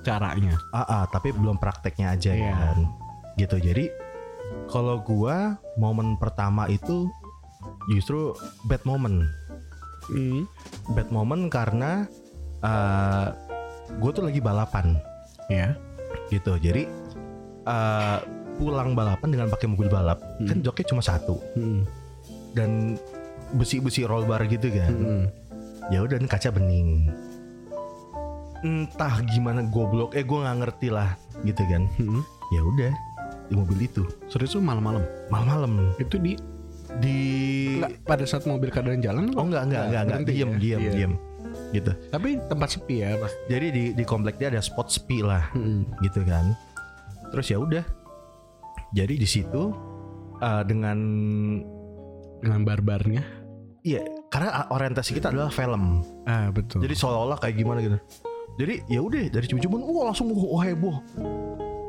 caranya 0.01 0.57
ah, 0.71 0.83
ah, 0.83 1.05
tapi 1.07 1.31
belum 1.31 1.57
prakteknya 1.57 2.11
aja 2.11 2.33
Iya. 2.33 2.53
kan 2.53 2.79
gitu 3.41 3.57
jadi 3.57 3.89
kalau 4.69 5.01
gua 5.01 5.57
momen 5.81 6.21
pertama 6.21 6.69
itu 6.69 7.09
justru 7.93 8.37
bad 8.69 8.85
moment 8.85 9.25
hmm. 10.13 10.45
bad 10.93 11.09
moment 11.09 11.49
karena 11.49 12.05
uh, 12.65 13.33
gue 13.99 14.11
tuh 14.13 14.25
lagi 14.27 14.41
balapan 14.41 14.97
Ya 15.51 15.75
gitu 16.31 16.55
jadi 16.63 16.87
uh, 17.67 18.23
pulang 18.55 18.95
balapan 18.95 19.29
dengan 19.35 19.49
pakai 19.51 19.67
mobil 19.67 19.91
balap 19.91 20.23
Hmm. 20.39 20.47
kan 20.47 20.59
joknya 20.63 20.87
cuma 20.87 21.03
satu 21.03 21.37
hmm. 21.59 21.83
dan 22.55 22.97
besi-besi 23.57 24.07
roll 24.07 24.25
bar 24.25 24.47
gitu 24.47 24.71
kan 24.71 24.93
Hmm. 24.95 25.25
ya 25.91 26.07
udah 26.07 26.23
kaca 26.31 26.55
bening 26.55 27.11
entah 28.63 29.25
gimana 29.27 29.65
goblok 29.67 30.15
eh 30.15 30.23
gue 30.23 30.39
nggak 30.39 30.59
ngerti 30.63 30.89
lah 30.93 31.19
gitu 31.43 31.65
kan 31.67 31.89
Hmm. 31.99 32.23
ya 32.55 32.61
udah 32.63 32.93
di 33.51 33.59
mobil 33.59 33.79
itu 33.83 34.07
Serius 34.31 34.55
lu 34.55 34.63
malam-malam 34.63 35.03
malam-malam 35.29 35.93
Itu 35.99 36.17
di 36.17 36.39
di 36.99 37.17
Enggak, 37.77 38.03
pada 38.03 38.25
saat 38.25 38.47
mobil 38.47 38.71
keadaan 38.71 38.99
jalan 38.99 39.31
oh 39.35 39.45
enggak 39.45 39.67
enggak 39.67 39.83
enggak 39.85 40.03
enggak 40.03 40.05
berhenti 40.23 40.33
diem 40.33 40.51
ya? 40.51 40.57
diem 40.57 40.81
Iya. 40.81 40.93
diem 40.95 41.13
gitu. 41.71 41.91
Tapi 42.11 42.39
tempat 42.47 42.69
sepi 42.71 43.03
ya 43.03 43.15
pas. 43.15 43.31
Jadi 43.47 43.67
di 43.71 43.85
di 43.91 44.05
komplek 44.07 44.39
dia 44.39 44.51
ada 44.51 44.59
spot 44.59 44.87
sepi 44.87 45.19
lah 45.19 45.51
Mm-mm. 45.51 45.83
gitu 46.01 46.23
kan. 46.23 46.55
Terus 47.31 47.47
ya 47.47 47.59
udah. 47.59 47.83
Jadi 48.91 49.19
di 49.19 49.27
situ 49.27 49.75
eh, 50.39 50.63
dengan 50.63 50.99
Dengan 52.41 52.61
barbarnya. 52.65 53.23
iya 53.83 54.01
karena 54.29 54.65
orientasi 54.69 55.13
kita 55.13 55.29
adalah 55.29 55.51
film. 55.51 56.01
Ah 56.25 56.49
betul. 56.49 56.81
Jadi 56.81 56.95
seolah-olah 56.95 57.37
kayak 57.37 57.55
gimana 57.55 57.83
gitu. 57.83 57.99
Jadi 58.57 58.75
ya 58.87 59.01
udah 59.01 59.21
dari 59.29 59.47
cium-ciuman 59.47 59.81
wah 59.81 60.05
langsung 60.07 60.31
wah 60.31 60.63
heboh. 60.63 60.97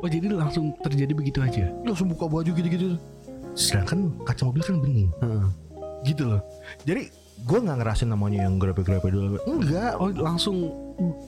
Oh 0.02 0.08
jadi 0.10 0.26
langsung 0.34 0.74
terjadi 0.82 1.12
begitu 1.14 1.38
aja. 1.38 1.70
Langsung 1.86 2.10
buka 2.10 2.26
baju 2.26 2.50
gitu-gitu. 2.50 2.98
Sedangkan 3.54 4.10
kaca 4.26 4.42
mobil 4.50 4.62
kan 4.66 4.76
bening. 4.82 5.08
Heeh. 5.22 5.44
Gitu 6.02 6.26
loh. 6.26 6.42
Jadi 6.82 7.14
gue 7.42 7.58
nggak 7.58 7.78
ngerasin 7.82 8.10
namanya 8.10 8.46
yang 8.46 8.58
grepe-grepe 8.58 9.08
dulu. 9.08 9.38
Enggak. 9.46 9.98
Oh 10.02 10.10
langsung 10.10 10.70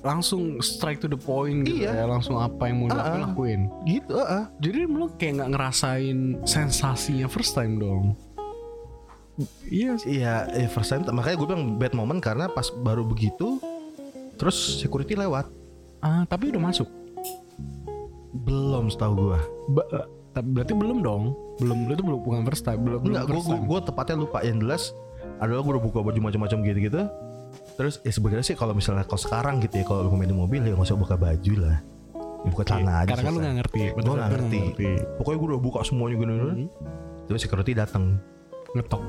langsung 0.02 0.58
strike 0.62 1.00
to 1.02 1.08
the 1.08 1.18
point 1.18 1.66
gitu 1.66 1.86
Iya. 1.88 2.04
ya 2.04 2.06
langsung 2.06 2.38
apa 2.38 2.68
yang 2.70 2.84
mau 2.84 2.88
ah. 2.90 2.94
dilakuin 2.94 3.22
lakuin. 3.22 3.60
Gitu. 3.86 4.14
ah. 4.18 4.44
Jadi 4.58 4.80
lu 4.90 5.06
kayak 5.14 5.32
nggak 5.40 5.50
ngerasain 5.54 6.18
sensasinya 6.42 7.26
first 7.30 7.54
time 7.54 7.78
dong. 7.78 8.18
Iya 9.66 9.98
sih. 9.98 10.22
Iya, 10.22 10.46
eh, 10.54 10.70
first 10.70 10.94
time. 10.94 11.02
Makanya 11.10 11.36
gue 11.38 11.46
bilang 11.50 11.64
bad 11.74 11.94
moment 11.94 12.22
karena 12.22 12.46
pas 12.46 12.70
baru 12.70 13.02
begitu, 13.02 13.58
terus 14.38 14.78
security 14.78 15.18
lewat. 15.18 15.50
Ah 15.98 16.22
tapi 16.26 16.54
udah 16.54 16.62
masuk. 16.62 17.03
Belum 18.42 18.90
setahu 18.90 19.12
gue. 19.30 19.38
Ba- 19.78 19.88
eh, 19.94 20.06
tapi 20.34 20.48
berarti 20.50 20.74
belum 20.74 20.98
dong. 21.06 21.22
Belum 21.62 21.78
itu 21.86 22.02
belum 22.02 22.20
bukan 22.26 22.40
first 22.42 22.66
time. 22.66 22.82
Belum 22.82 23.00
Enggak, 23.06 23.30
belum 23.30 23.38
first 23.38 23.54
time. 23.54 23.64
gue 23.70 23.78
tepatnya 23.86 24.16
lupa. 24.18 24.38
Yang 24.42 24.58
jelas 24.66 24.82
adalah 25.38 25.60
gue 25.62 25.72
udah 25.78 25.84
buka 25.84 25.98
baju 26.02 26.18
macam-macam 26.18 26.58
gitu-gitu. 26.66 27.02
Terus 27.78 28.02
ya 28.02 28.10
sebenarnya 28.10 28.44
sih 28.46 28.56
kalau 28.58 28.74
misalnya 28.74 29.06
kalau 29.06 29.22
sekarang 29.22 29.62
gitu 29.62 29.78
ya 29.78 29.84
kalau 29.86 30.06
lu 30.06 30.18
main 30.18 30.26
di 30.26 30.34
mobil 30.34 30.58
ya 30.62 30.74
nggak 30.74 30.90
usah 30.90 30.98
buka 30.98 31.14
baju 31.14 31.54
lah. 31.62 31.78
Ya, 32.44 32.50
buka 32.50 32.62
celana 32.66 32.92
aja. 33.06 33.08
Karena 33.14 33.22
kan 33.22 33.32
lu 33.32 33.40
nggak 33.40 33.56
ngerti. 33.62 33.80
Gue 33.94 34.02
nggak 34.02 34.10
lu 34.10 34.34
ngerti. 34.34 34.60
Pokoknya 35.22 35.38
gue 35.38 35.48
udah 35.54 35.62
buka 35.62 35.78
semuanya 35.86 36.14
gini. 36.18 36.34
Hmm. 36.34 36.68
Terus 37.30 37.40
security 37.40 37.72
datang. 37.72 38.18
Ngetok. 38.74 39.02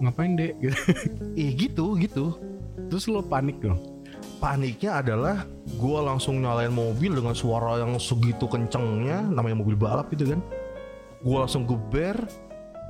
Ngapain 0.00 0.38
dek? 0.38 0.52
Gitu. 0.62 0.76
Ih 1.42 1.50
gitu 1.58 1.84
gitu. 1.98 2.24
Terus 2.90 3.10
lu 3.10 3.20
panik 3.26 3.58
dong. 3.58 3.78
Paniknya 4.42 5.00
adalah 5.00 5.48
gue 5.64 5.98
langsung 6.04 6.40
nyalain 6.44 6.72
mobil 6.72 7.16
dengan 7.16 7.32
suara 7.32 7.80
yang 7.80 7.96
segitu 7.96 8.44
kencengnya, 8.44 9.24
namanya 9.24 9.64
mobil 9.64 9.76
balap 9.78 10.12
gitu 10.12 10.36
kan. 10.36 10.40
Gue 11.24 11.36
langsung 11.40 11.64
geber, 11.64 12.20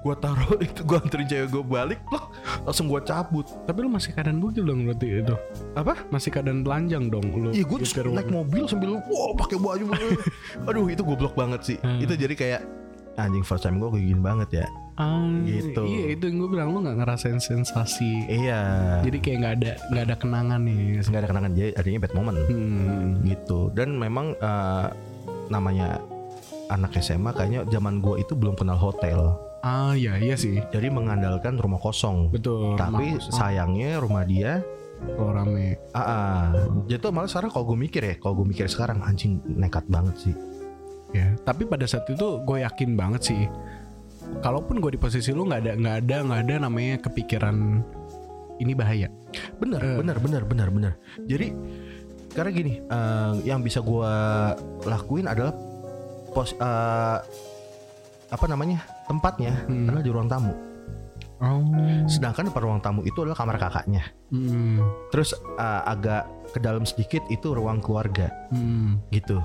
gue 0.04 0.14
taruh 0.20 0.60
itu 0.66 0.84
gue 0.84 0.98
anterin 1.00 1.26
cewek 1.30 1.48
gue 1.54 1.64
balik, 1.64 2.00
plek, 2.10 2.24
langsung 2.68 2.90
gue 2.90 3.00
cabut. 3.06 3.46
Tapi 3.64 3.78
lu 3.80 3.88
masih 3.88 4.10
keadaan 4.12 4.42
bugil 4.42 4.66
dong 4.68 4.84
berarti 4.84 5.24
itu. 5.24 5.34
Apa? 5.78 5.94
Masih 6.12 6.30
keadaan 6.34 6.60
telanjang 6.66 7.08
dong 7.08 7.24
lu. 7.32 7.50
Iya 7.54 7.64
gue 7.64 7.78
naik 8.12 8.28
mobil 8.28 8.68
sambil 8.68 9.00
wow 9.00 9.32
pakai 9.38 9.56
baju. 9.56 9.84
Aduh 10.68 10.86
itu 10.92 11.00
goblok 11.00 11.32
banget 11.38 11.60
sih. 11.64 11.78
Hmm. 11.80 12.02
Itu 12.02 12.18
jadi 12.18 12.34
kayak 12.36 12.83
anjing 13.16 13.42
first 13.42 13.62
time 13.62 13.76
gue 13.76 13.88
kayak 13.88 14.06
gini 14.06 14.20
banget 14.20 14.50
ya. 14.54 14.66
Ah, 14.94 15.26
Gitu. 15.42 15.82
Iya 15.82 16.04
itu 16.12 16.24
yang 16.24 16.38
gue 16.38 16.50
bilang 16.50 16.68
lu 16.70 16.78
nggak 16.80 16.96
ngerasain 16.96 17.38
sensasi. 17.38 18.26
Iya. 18.26 18.62
Jadi 19.02 19.18
kayak 19.18 19.38
nggak 19.40 19.54
ada 19.56 19.70
nggak 19.88 20.04
ada 20.04 20.16
kenangan 20.16 20.60
nih. 20.60 20.82
nggak 21.00 21.20
ada 21.20 21.28
kenangan 21.28 21.50
jadi 21.52 21.70
adanya 21.74 21.98
bad 22.00 22.14
moment 22.14 22.36
Hmm. 22.44 23.22
gitu. 23.22 23.60
Dan 23.70 23.94
memang 23.94 24.34
eh, 24.34 24.86
namanya 25.46 25.98
anak 26.66 26.96
SMA 26.96 27.30
kayaknya 27.30 27.66
zaman 27.68 27.98
gue 27.98 28.18
itu 28.18 28.32
belum 28.32 28.54
kenal 28.54 28.76
hotel. 28.76 29.34
Ah 29.60 29.92
iya 29.92 30.14
iya 30.16 30.34
sih. 30.34 30.60
Jadi 30.66 30.88
mengandalkan 30.88 31.56
rumah 31.56 31.78
kosong. 31.78 32.28
Betul. 32.28 32.76
Tapi 32.76 33.16
Maksud- 33.16 33.32
sayangnya 33.32 33.96
rumah 33.96 34.22
dia 34.22 34.62
kalau 35.10 35.34
rame. 35.34 35.76
ah, 35.90 36.00
ah. 36.00 36.40
jadi 36.86 36.96
tuh 36.98 37.10
malah 37.10 37.26
sekarang 37.26 37.50
kalau 37.50 37.66
gue 37.66 37.78
mikir 37.78 38.00
ya, 38.00 38.14
kalau 38.16 38.40
gue 38.40 38.46
mikir 38.46 38.64
sekarang 38.66 39.02
anjing 39.02 39.36
nekat 39.44 39.84
banget 39.84 40.16
sih. 40.18 40.34
Ya. 41.14 41.38
Tapi 41.40 41.62
pada 41.64 41.86
saat 41.86 42.04
itu 42.04 42.42
gue 42.42 42.58
yakin 42.60 42.98
banget 42.98 43.22
sih. 43.24 43.46
Kalaupun 44.42 44.82
gue 44.82 44.92
di 44.92 44.98
posisi 44.98 45.30
lu 45.30 45.46
nggak 45.46 45.60
ada 45.62 45.72
nggak 45.74 45.96
ada 46.02 46.16
nggak 46.20 46.40
ada 46.42 46.54
namanya 46.60 46.94
kepikiran 46.98 47.56
ini 48.56 48.72
bahaya. 48.74 49.06
Bener, 49.56 49.78
Eh. 49.78 49.96
bener, 49.96 50.16
bener, 50.18 50.42
bener, 50.42 50.68
bener. 50.68 50.92
Jadi 51.22 51.54
karena 52.30 52.50
gini, 52.50 52.72
eh, 52.80 53.32
yang 53.46 53.62
bisa 53.62 53.78
gue 53.78 54.12
lakuin 54.84 55.30
adalah 55.30 55.54
pos 56.30 56.50
eh, 56.52 57.18
apa 58.26 58.46
namanya 58.48 58.82
tempatnya 59.06 59.54
Hmm. 59.64 59.86
adalah 59.86 60.02
di 60.02 60.10
ruang 60.10 60.26
tamu. 60.26 60.50
Oh. 61.38 61.60
Sedangkan 62.08 62.48
depan 62.48 62.62
ruang 62.64 62.80
tamu 62.80 63.04
itu 63.04 63.14
adalah 63.20 63.36
kamar 63.36 63.60
kakaknya. 63.60 64.02
Hmm. 64.32 64.82
Terus 65.12 65.30
eh, 65.36 65.82
agak 65.86 66.26
ke 66.50 66.58
dalam 66.58 66.82
sedikit 66.82 67.22
itu 67.28 67.54
ruang 67.54 67.78
keluarga 67.78 68.30
Hmm. 68.50 68.98
gitu. 69.10 69.38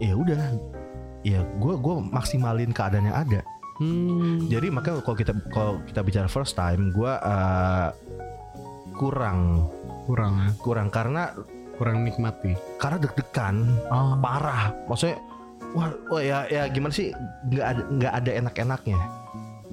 Ya 0.00 0.16
udah, 0.16 0.56
ya 1.22 1.40
gue 1.44 1.74
gue 1.76 1.94
maksimalin 2.08 2.72
keadaan 2.72 3.08
yang 3.10 3.18
ada. 3.18 3.40
Hmm. 3.80 4.44
Jadi 4.48 4.68
makanya 4.68 5.00
kalau 5.00 5.16
kita 5.16 5.32
kalau 5.52 5.80
kita 5.88 6.00
bicara 6.04 6.28
first 6.28 6.52
time, 6.56 6.92
gue 6.92 7.12
eh, 7.12 7.88
kurang 8.96 9.68
kurang 10.04 10.34
ya. 10.36 10.48
kurang 10.60 10.88
karena 10.92 11.32
kurang 11.80 12.04
nikmati. 12.04 12.52
karena 12.76 13.00
deg-degan 13.00 13.56
Oh. 13.88 14.12
parah 14.20 14.68
maksudnya 14.84 15.16
wah, 15.72 15.88
wah 16.12 16.20
ya 16.20 16.44
ya 16.52 16.68
gimana 16.68 16.92
sih 16.92 17.08
nggak 17.48 17.64
ada 17.64 17.82
nggak 17.88 18.12
ada 18.20 18.30
enak-enaknya 18.44 19.00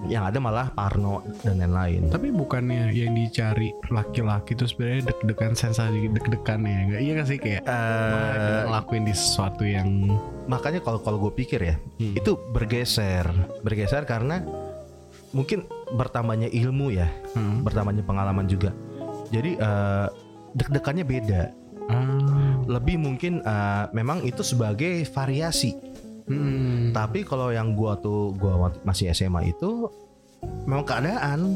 yang 0.06 0.30
ada 0.30 0.38
malah 0.38 0.70
Parno 0.70 1.26
dan 1.42 1.58
lain-lain 1.58 2.06
Tapi 2.08 2.30
bukannya 2.30 2.94
yang 2.94 3.12
dicari 3.12 3.74
laki-laki 3.90 4.54
itu 4.54 4.70
sebenarnya 4.70 5.10
deg-degan 5.10 5.54
sensasi 5.54 6.06
deg-degan 6.08 6.62
ya? 6.62 6.80
Nggak 6.86 7.02
iya 7.02 7.12
gak 7.16 7.28
sih 7.28 7.38
kayak 7.38 7.62
Eh, 7.66 8.62
ngelakuin 8.64 9.04
di 9.04 9.14
sesuatu 9.14 9.66
yang 9.66 9.90
makanya 10.46 10.80
kalau 10.80 11.02
kalau 11.02 11.18
gue 11.20 11.34
pikir 11.36 11.60
ya 11.60 11.76
Hmm. 11.98 12.14
itu 12.14 12.38
bergeser 12.48 13.26
bergeser 13.60 14.06
karena 14.06 14.46
mungkin 15.30 15.66
bertambahnya 15.92 16.48
ilmu 16.48 16.88
ya 16.90 17.10
Hmm. 17.34 17.66
bertambahnya 17.66 18.06
pengalaman 18.06 18.46
juga 18.46 18.72
jadi 19.28 19.58
eh, 19.58 20.08
deg-degannya 20.54 21.04
beda 21.04 21.44
Ah. 21.88 22.60
lebih 22.68 23.00
mungkin 23.00 23.40
eh, 23.42 23.86
memang 23.92 24.22
itu 24.22 24.40
sebagai 24.40 25.08
variasi 25.08 25.74
Hmm. 26.28 26.92
tapi 26.92 27.24
kalau 27.24 27.50
yang 27.50 27.72
gua 27.72 27.96
tuh 27.96 28.32
gua 28.34 28.56
masih 28.82 29.08
SMA 29.10 29.50
itu 29.50 29.88
memang 30.64 30.84
keadaan 30.84 31.56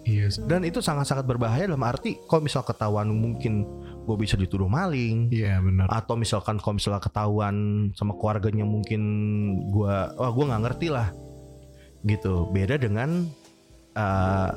Iya. 0.00 0.26
sih. 0.28 0.40
dan 0.42 0.62
itu 0.62 0.78
sangat-sangat 0.78 1.22
berbahaya 1.22 1.64
dalam 1.64 1.82
arti 1.82 2.16
kalau 2.24 2.40
misal 2.40 2.62
ketahuan 2.62 3.08
mungkin 3.08 3.68
gue 4.02 4.16
bisa 4.16 4.34
dituduh 4.34 4.64
maling 4.66 5.28
Iya 5.28 5.60
benar. 5.60 5.84
atau 5.86 6.14
misalkan 6.14 6.56
kalau 6.56 6.74
misalnya 6.74 6.98
ketahuan 6.98 7.56
sama 7.92 8.14
keluarganya 8.14 8.64
mungkin 8.64 9.02
gua 9.68 10.10
wah 10.14 10.30
gua 10.30 10.44
nggak 10.48 10.62
ngerti 10.64 10.88
lah 10.88 11.12
gitu 12.02 12.48
beda 12.48 12.74
dengan 12.76 13.28
eh, 13.94 14.50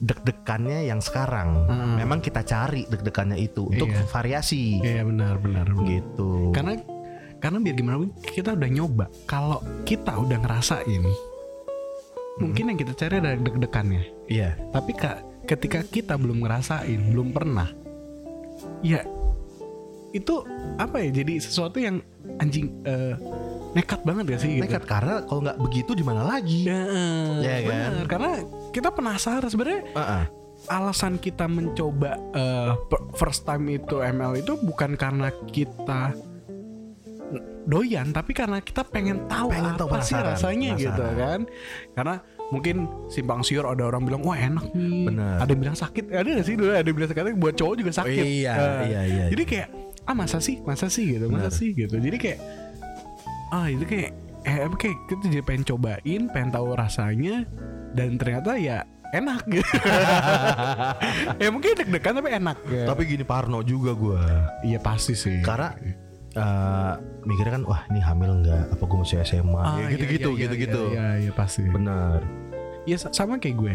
deg-degannya 0.00 0.82
yang 0.84 0.98
sekarang 0.98 1.62
Hmm. 1.62 1.94
memang 1.94 2.18
kita 2.18 2.42
cari 2.42 2.82
deg-degannya 2.84 3.36
itu 3.36 3.68
untuk 3.68 3.86
Iya. 3.86 4.02
variasi 4.08 4.80
Iya 4.80 5.02
benar 5.04 5.38
benar. 5.38 5.66
benar. 5.68 5.86
gitu 5.86 6.50
Karena 6.50 6.74
karena 7.42 7.58
biar 7.58 7.74
gimana 7.74 7.96
pun 7.98 8.10
kita 8.22 8.54
udah 8.54 8.70
nyoba. 8.70 9.06
Kalau 9.26 9.58
kita 9.82 10.14
udah 10.14 10.38
ngerasain, 10.38 11.02
mungkin 12.38 12.70
yang 12.70 12.78
kita 12.78 12.94
cari 12.94 13.18
ada 13.18 13.34
deg-degannya. 13.34 14.02
iya 14.26 14.54
Tapi 14.70 14.94
kak, 14.94 15.44
ketika 15.44 15.82
kita 15.82 16.14
belum 16.14 16.40
ngerasain, 16.40 17.10
belum 17.10 17.34
pernah, 17.34 17.68
ya 18.80 19.02
itu 20.12 20.44
apa 20.76 21.00
ya? 21.00 21.10
Jadi 21.10 21.40
sesuatu 21.40 21.80
yang 21.80 21.98
anjing 22.38 22.68
eh, 22.84 23.16
nekat 23.72 24.04
banget 24.04 24.36
gak 24.36 24.40
sih? 24.40 24.50
Gitu? 24.56 24.62
nekat 24.62 24.84
karena 24.84 25.24
kalau 25.24 25.40
nggak 25.42 25.58
begitu 25.58 25.96
di 25.96 26.04
mana 26.04 26.22
lagi 26.22 26.68
Ya, 26.68 26.84
Ya 27.40 27.56
kan? 27.64 27.66
bener. 27.66 28.04
Karena 28.06 28.32
kita 28.70 28.88
penasaran 28.92 29.48
sebenarnya 29.48 29.82
Heeh. 29.90 30.24
alasan 30.68 31.18
kita 31.18 31.50
mencoba 31.50 32.14
per- 32.86 33.10
first 33.18 33.42
time 33.42 33.66
itu 33.72 33.98
ML 33.98 34.38
itu 34.38 34.54
bukan 34.60 34.94
karena 34.94 35.32
kita 35.48 36.14
doyan 37.64 38.10
tapi 38.10 38.32
karena 38.32 38.58
kita 38.58 38.82
pengen 38.82 39.26
tahu 39.26 39.48
Pengen 39.48 39.74
tahu, 39.74 39.86
apa 39.86 39.98
sih 40.00 40.12
penasaran, 40.12 40.32
rasanya 40.34 40.70
gitu 40.74 40.90
penasaran. 40.92 41.16
kan. 41.16 41.40
Karena 41.92 42.14
mungkin 42.48 42.76
simpang 43.06 43.40
siur 43.40 43.64
ada 43.64 43.82
orang 43.84 44.02
bilang 44.02 44.22
wah 44.22 44.34
enak. 44.34 44.66
Nih 44.72 45.06
Bener. 45.06 45.36
ada 45.38 45.46
yang 45.46 45.60
bilang 45.60 45.74
sakit. 45.74 46.04
Ada 46.06 46.28
gak 46.34 46.44
sih? 46.44 46.54
Dulu 46.54 46.70
ada 46.70 46.82
yang 46.82 46.96
bilang 46.96 47.08
sakit. 47.08 47.22
Buat 47.34 47.54
cowok 47.54 47.74
juga 47.76 47.92
sakit. 47.94 48.24
Iya, 48.24 48.52
Eh, 48.52 48.80
iya, 48.84 49.00
iya. 49.04 49.24
jadi 49.30 49.42
kayak 49.44 49.68
ah 50.02 50.12
masa 50.12 50.38
sih? 50.38 50.58
Masa 50.60 50.86
sih? 50.86 51.04
Gitu 51.08 51.26
masa 51.26 51.46
Bener. 51.46 51.54
sih? 51.54 51.68
Gitu. 51.72 51.94
Jadi 51.94 52.16
kayak 52.18 52.38
ah 53.50 53.66
itu 53.66 53.84
kayak 53.84 54.10
eh 54.42 54.66
kayak 54.66 54.96
kita 55.06 55.24
jadi 55.30 55.44
pengen 55.44 55.62
cobain 55.64 56.22
pengen 56.28 56.50
tahu 56.50 56.74
rasanya 56.74 57.46
dan 57.92 58.16
ternyata 58.16 58.58
ya 58.58 58.82
enak. 59.12 59.44
Gitu 59.46 59.62
ya 61.42 61.48
mungkin 61.48 61.70
deg-degan 61.74 62.14
tapi 62.16 62.30
enak 62.32 62.58
ya. 62.66 62.84
Tapi 62.84 63.02
gini 63.06 63.22
Parno 63.22 63.62
juga 63.62 63.94
gua. 63.94 64.50
iya 64.60 64.76
pasti 64.76 65.14
sih. 65.14 65.38
Karena 65.40 65.72
eh, 66.34 66.92
mikirnya 67.22 67.52
kan 67.56 67.64
wah 67.64 67.82
ini 67.88 68.00
hamil 68.00 68.32
nggak? 68.40 68.64
Apa 68.72 68.82
gue 68.82 68.98
masih 68.98 69.20
SMA? 69.22 69.52
Ah, 69.54 69.76
ya, 69.76 69.80
iya, 69.80 69.86
gitu-gitu, 69.92 70.30
iya, 70.30 70.36
iya, 70.36 70.44
gitu-gitu. 70.46 70.82
iya 70.90 71.06
iya 71.20 71.32
pasti 71.32 71.62
Bener. 71.64 72.20
ya 72.82 72.96
sa- 72.96 73.12
sama 73.12 73.36
kayak 73.36 73.56
gue 73.56 73.74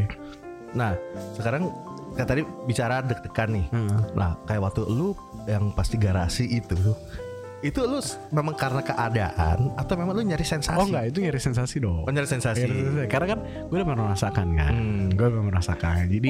Nah 0.74 0.94
sekarang 1.34 1.72
kan 2.14 2.26
tadi 2.26 2.42
bicara 2.66 3.00
deg-degan 3.00 3.50
nih. 3.54 3.66
Heeh. 3.70 4.00
Nah, 4.18 4.36
kayak 4.44 4.62
waktu 4.64 4.82
lu 4.84 5.14
yang 5.46 5.70
pasti 5.72 5.96
garasi 5.96 6.50
itu, 6.50 6.74
itu 7.62 7.80
lu 7.80 8.02
memang 8.32 8.58
karena 8.58 8.82
keadaan 8.82 9.72
atau 9.78 9.94
memang 9.96 10.18
lu 10.18 10.26
nyari 10.26 10.42
sensasi? 10.42 10.76
Oh 10.76 10.90
enggak, 10.90 11.14
itu 11.14 11.22
nyari 11.22 11.38
sensasi 11.38 11.78
dong. 11.78 12.04
Oh, 12.04 12.12
nyari 12.12 12.26
sensasi. 12.26 12.66
Nyari 12.66 12.74
sensasi. 12.74 13.08
Karena 13.08 13.26
kan 13.32 13.40
gue 13.70 13.76
udah 13.78 13.88
merasakan 13.88 14.48
kan. 14.58 14.74
Hmm. 14.74 15.08
Gue 15.14 15.26
udah 15.30 15.46
merasakan. 15.46 16.10
Jadi 16.10 16.30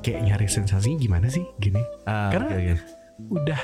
kayak 0.00 0.20
nyari 0.24 0.46
sensasi 0.48 0.88
gimana 0.96 1.28
sih 1.28 1.44
gini? 1.60 1.84
Ah, 2.08 2.32
Karena- 2.32 2.50
oke, 2.50 2.56
oke. 2.56 2.74
Udah 3.16 3.60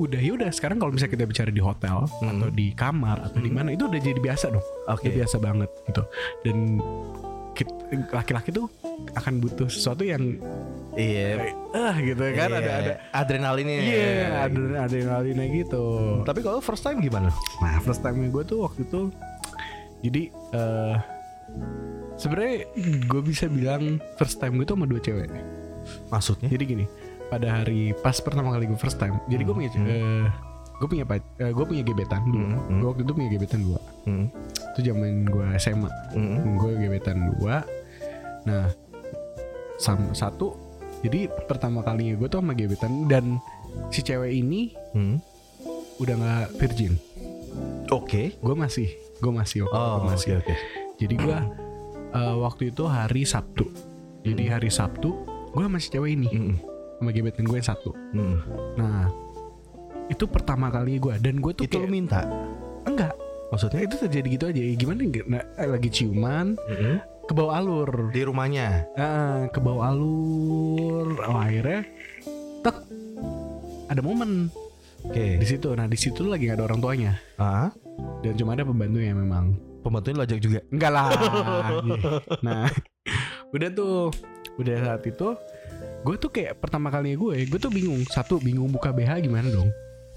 udah 0.00 0.16
ya 0.16 0.32
udah 0.32 0.48
sekarang 0.48 0.80
kalau 0.80 0.90
misalnya 0.90 1.12
kita 1.12 1.26
bicara 1.26 1.50
di 1.50 1.60
hotel 1.60 2.08
Hmm. 2.18 2.30
atau 2.34 2.48
di 2.48 2.72
kamar 2.72 3.20
atau 3.22 3.38
di 3.38 3.50
mana 3.50 3.70
itu 3.70 3.84
udah 3.84 4.00
jadi 4.00 4.16
biasa 4.16 4.48
dong. 4.48 4.64
Oke. 4.88 5.04
Udah 5.04 5.14
biasa 5.20 5.36
banget 5.36 5.70
gitu. 5.84 6.02
Dan 6.40 6.56
laki-laki 8.08 8.48
tuh 8.50 8.72
akan 9.12 9.34
butuh 9.38 9.68
sesuatu 9.68 10.00
yang 10.00 10.40
Iya. 10.90 11.52
ah 11.70 11.94
gitu 11.98 12.24
kan 12.32 12.48
Iya, 12.50 12.56
ada 12.56 12.72
ada 12.72 12.92
adrenalinnya. 13.12 13.76
iya 13.78 14.08
ada 14.42 14.60
adrenalinnya 14.80 15.46
gitu. 15.54 15.84
Tapi 16.24 16.40
kalau 16.40 16.58
first 16.58 16.80
time 16.80 16.98
gimana? 16.98 17.28
Nah 17.60 17.76
first 17.80 18.00
time 18.00 18.16
gue 18.26 18.42
tuh 18.42 18.64
waktu 18.64 18.82
itu 18.82 19.12
jadi 20.00 20.22
eh 20.50 20.96
sebenarnya 22.16 22.56
gue 23.04 23.22
bisa 23.22 23.44
bilang 23.46 24.00
first 24.16 24.40
time 24.40 24.56
gue 24.56 24.64
tuh 24.64 24.74
sama 24.74 24.88
dua 24.88 24.98
cewek. 24.98 25.28
Maksudnya? 26.08 26.48
Jadi 26.48 26.64
gini 26.66 26.86
pada 27.30 27.62
hari 27.62 27.94
pas 27.96 28.18
pertama 28.18 28.50
kali 28.50 28.66
gue 28.66 28.76
first 28.76 28.98
time. 28.98 29.16
Jadi 29.26 29.42
gue 29.42 29.54
punya 29.54 29.70
eh, 29.78 30.26
gue 30.76 30.88
punya 30.88 31.04
pac- 31.04 31.32
eh, 31.38 31.50
gue 31.50 31.64
punya 31.64 31.82
gebetan 31.82 32.22
dua. 32.26 32.42
Hmm, 32.42 32.58
hmm. 32.58 32.78
Gue 32.78 32.88
waktu 32.88 33.02
itu 33.02 33.12
punya 33.14 33.30
gebetan 33.30 33.60
dua. 33.62 33.80
Hmm. 34.04 34.26
Itu 34.74 34.80
zaman 34.82 35.12
gue 35.24 35.46
SMA. 35.56 35.90
Hmm. 36.10 36.56
Gue 36.56 36.72
gebetan 36.76 37.18
dua. 37.32 37.62
Nah 38.44 38.66
sama 39.76 40.10
satu. 40.12 40.52
Jadi 41.00 41.24
pertama 41.46 41.80
kalinya 41.80 42.12
gue 42.14 42.28
tuh 42.28 42.38
sama 42.38 42.52
gebetan 42.52 43.06
dan 43.06 43.40
si 43.88 44.00
cewek 44.00 44.34
ini 44.34 44.74
Hmm. 44.90 45.16
udah 45.96 46.14
nggak 46.14 46.46
virgin. 46.58 46.98
Oke. 47.88 48.36
Gue 48.36 48.54
masih, 48.54 48.88
gue 49.16 49.32
masih, 49.32 49.64
itu 49.64 49.70
Oh, 49.70 50.02
gua 50.02 50.12
masih. 50.12 50.36
oke 50.36 50.44
oke. 50.44 50.54
Jadi 50.98 51.14
gue 51.16 51.38
eh, 52.10 52.34
waktu 52.36 52.62
itu 52.68 52.84
hari 52.84 53.22
Sabtu. 53.22 53.64
Jadi 54.20 54.44
hari 54.46 54.68
Sabtu 54.68 55.14
gue 55.50 55.62
sama 55.62 55.78
si 55.78 55.88
cewek 55.88 56.12
ini 56.14 56.28
Hmm. 56.28 56.56
Sama 57.00 57.10
gebetan 57.10 57.44
gue 57.44 57.58
satu. 57.58 57.90
Hmm. 58.12 58.36
Nah 58.76 59.08
itu 60.06 60.24
pertama 60.26 60.68
kali 60.68 60.98
gue 60.98 61.16
dan 61.16 61.38
gue 61.38 61.52
tuh 61.54 61.64
Itu 61.64 61.78
kayak 61.78 61.88
minta. 61.88 62.20
enggak. 62.84 63.16
Maksudnya? 63.48 63.82
Itu 63.82 63.96
terjadi 63.98 64.28
gitu 64.30 64.44
aja. 64.46 64.60
Gimana? 64.76 65.00
Nah, 65.26 65.42
lagi 65.66 65.88
ciuman 65.88 66.54
Hmm. 66.60 67.02
ke 67.24 67.32
bawah 67.32 67.56
alur. 67.56 67.90
Di 68.08 68.22
rumahnya. 68.22 68.86
Ah, 68.94 69.48
ke 69.48 69.58
bawah 69.58 69.90
alur. 69.90 71.18
Oh, 71.18 71.34
akhirnya 71.34 71.82
tek 72.60 72.76
ada 73.86 74.00
momen 74.00 74.52
Oke. 75.02 75.40
di 75.40 75.46
situ. 75.46 75.72
Nah 75.72 75.86
di 75.86 75.96
situ 75.96 76.22
lagi 76.22 76.46
gak 76.46 76.58
ada 76.58 76.64
orang 76.66 76.78
tuanya 76.78 77.12
Ah, 77.36 77.74
dan 78.20 78.36
cuma 78.36 78.52
ada 78.52 78.62
pembantunya 78.62 79.10
memang. 79.10 79.56
pembantunya 79.80 80.14
lu 80.14 80.22
ajak 80.22 80.40
juga. 80.40 80.60
Enggak 80.68 80.90
lah. 80.92 81.08
nah, 82.46 82.68
udah 83.48 83.68
tuh, 83.72 84.12
udah 84.60 84.76
saat 84.76 85.02
itu, 85.02 85.28
gue 86.00 86.14
tuh 86.16 86.30
kayak 86.32 86.56
pertama 86.60 86.88
kalinya 86.88 87.16
gue, 87.20 87.44
gue 87.46 87.60
tuh 87.60 87.72
bingung. 87.72 88.00
Satu 88.08 88.40
bingung 88.40 88.72
buka 88.72 88.90
BH 88.92 89.20
gimana 89.24 89.48
dong? 89.52 89.68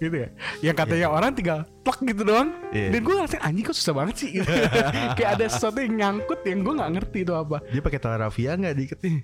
Gitu 0.01 0.15
ya. 0.25 0.29
Yang 0.59 0.75
katanya 0.83 1.07
orang 1.11 1.31
tinggal 1.35 1.59
plak 1.83 1.99
gitu 2.03 2.23
doang. 2.27 2.49
Iya. 2.75 2.89
Dan 2.91 2.99
gue 3.03 3.13
ngerasa 3.13 3.37
anjing 3.39 3.65
kok 3.67 3.75
susah 3.77 3.93
banget 3.95 4.15
sih. 4.19 4.29
Gitu. 4.39 4.47
kayak 5.17 5.31
ada 5.39 5.45
sesuatu 5.47 5.79
yang 5.79 5.95
nyangkut 5.95 6.39
yang 6.43 6.59
gue 6.63 6.73
nggak 6.75 6.91
ngerti 6.99 7.19
itu 7.23 7.33
apa. 7.35 7.57
Dia 7.71 7.81
pakai 7.83 7.99
tali 7.99 8.17
rafia 8.19 8.51
nggak 8.55 8.73
diikat 8.75 8.99
nih? 9.03 9.17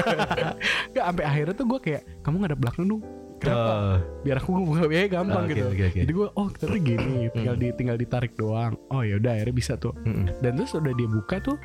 Gak 0.94 1.04
sampai 1.06 1.24
akhirnya 1.24 1.54
tuh 1.54 1.66
gue 1.68 1.80
kayak 1.80 2.02
kamu 2.24 2.34
nggak 2.40 2.50
ada 2.52 2.60
belakang 2.60 2.86
dong. 2.88 3.02
Kenapa? 3.40 3.72
Biar 4.20 4.36
aku 4.36 4.48
buka 4.52 4.84
BH 4.84 5.04
gampang 5.16 5.44
Oke, 5.48 5.56
gitu. 5.56 5.68
oke, 5.72 5.84
oke. 5.88 6.00
Jadi 6.04 6.12
gue 6.12 6.28
oh 6.28 6.48
ternyata 6.52 6.80
gini, 6.84 7.16
tinggal 7.32 7.56
di 7.56 7.68
tinggal 7.72 7.96
ditarik 7.96 8.32
doang. 8.36 8.76
Oh 8.92 9.00
ya 9.00 9.16
udah 9.16 9.32
akhirnya 9.32 9.56
bisa 9.56 9.72
tuh. 9.80 9.96
Dan 10.44 10.60
terus 10.60 10.76
udah 10.76 10.92
dia 10.92 11.08
buka 11.08 11.40
tuh 11.40 11.56